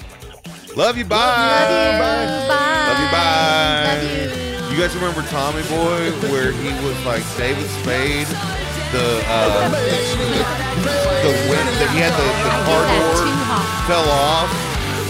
love 0.76 0.96
you. 0.98 1.04
Bye. 1.04 1.16
Love 1.16 1.92
you. 1.94 1.98
Bye. 2.48 2.86
Love 2.88 2.98
you. 2.98 3.10
Bye. 3.12 3.86
Love 3.86 4.02
you. 4.02 4.74
You 4.74 4.80
guys 4.80 4.94
remember 4.96 5.22
Tommy 5.28 5.62
Boy, 5.68 6.10
where 6.32 6.50
he 6.52 6.72
was 6.84 6.96
like 7.04 7.22
David 7.36 7.68
Spade, 7.84 8.26
the 8.90 9.22
uh, 9.28 9.68
the 11.22 11.32
wind 11.46 11.68
that 11.78 11.90
he 11.92 12.00
had 12.00 12.12
the, 12.16 12.24
the 12.24 12.50
I 12.50 12.64
car 12.66 12.82
did 12.82 12.90
that 12.90 13.04
door 13.04 13.22
too, 13.22 13.36
Hawk. 13.46 13.86
fell 13.86 14.08
off, 14.10 14.50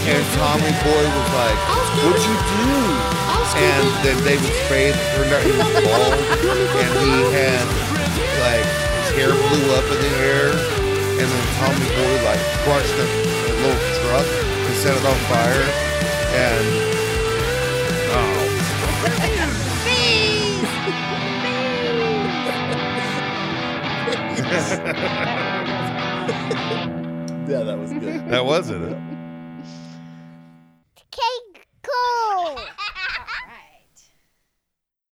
and 0.04 0.24
Tommy 0.34 0.72
Boy 0.82 1.04
was 1.06 1.28
like, 1.38 1.58
"What'd 2.02 2.22
you 2.26 2.36
do?" 2.58 2.72
And 3.54 3.86
then 4.02 4.16
David 4.24 4.52
Spade 4.66 4.94
turned 5.14 5.32
out 5.32 5.42
he 5.44 5.52
was 5.52 5.70
bald, 5.86 6.14
and 6.82 6.90
he 7.04 7.12
had 7.30 7.66
like 8.42 8.66
his 8.66 9.10
hair 9.14 9.30
blew 9.30 9.66
up 9.76 9.84
in 9.92 9.98
the 10.02 10.14
air, 10.26 10.50
and 10.50 11.26
then 11.30 11.44
Tommy 11.60 11.86
Boy 11.94 12.14
like 12.26 12.42
crushed 12.64 12.96
a, 12.98 13.06
a 13.06 13.54
little 13.62 13.78
truck 14.02 14.26
and 14.26 14.74
set 14.82 14.96
it 14.96 15.04
on 15.04 15.18
fire, 15.30 15.66
and 16.34 16.66
oh. 18.18 18.38
Yeah, 27.48 27.62
that 27.64 27.78
was 27.78 27.92
good. 27.92 28.28
That 28.28 28.44
wasn't 28.46 28.84
it. 28.84 29.11
No! 32.42 32.81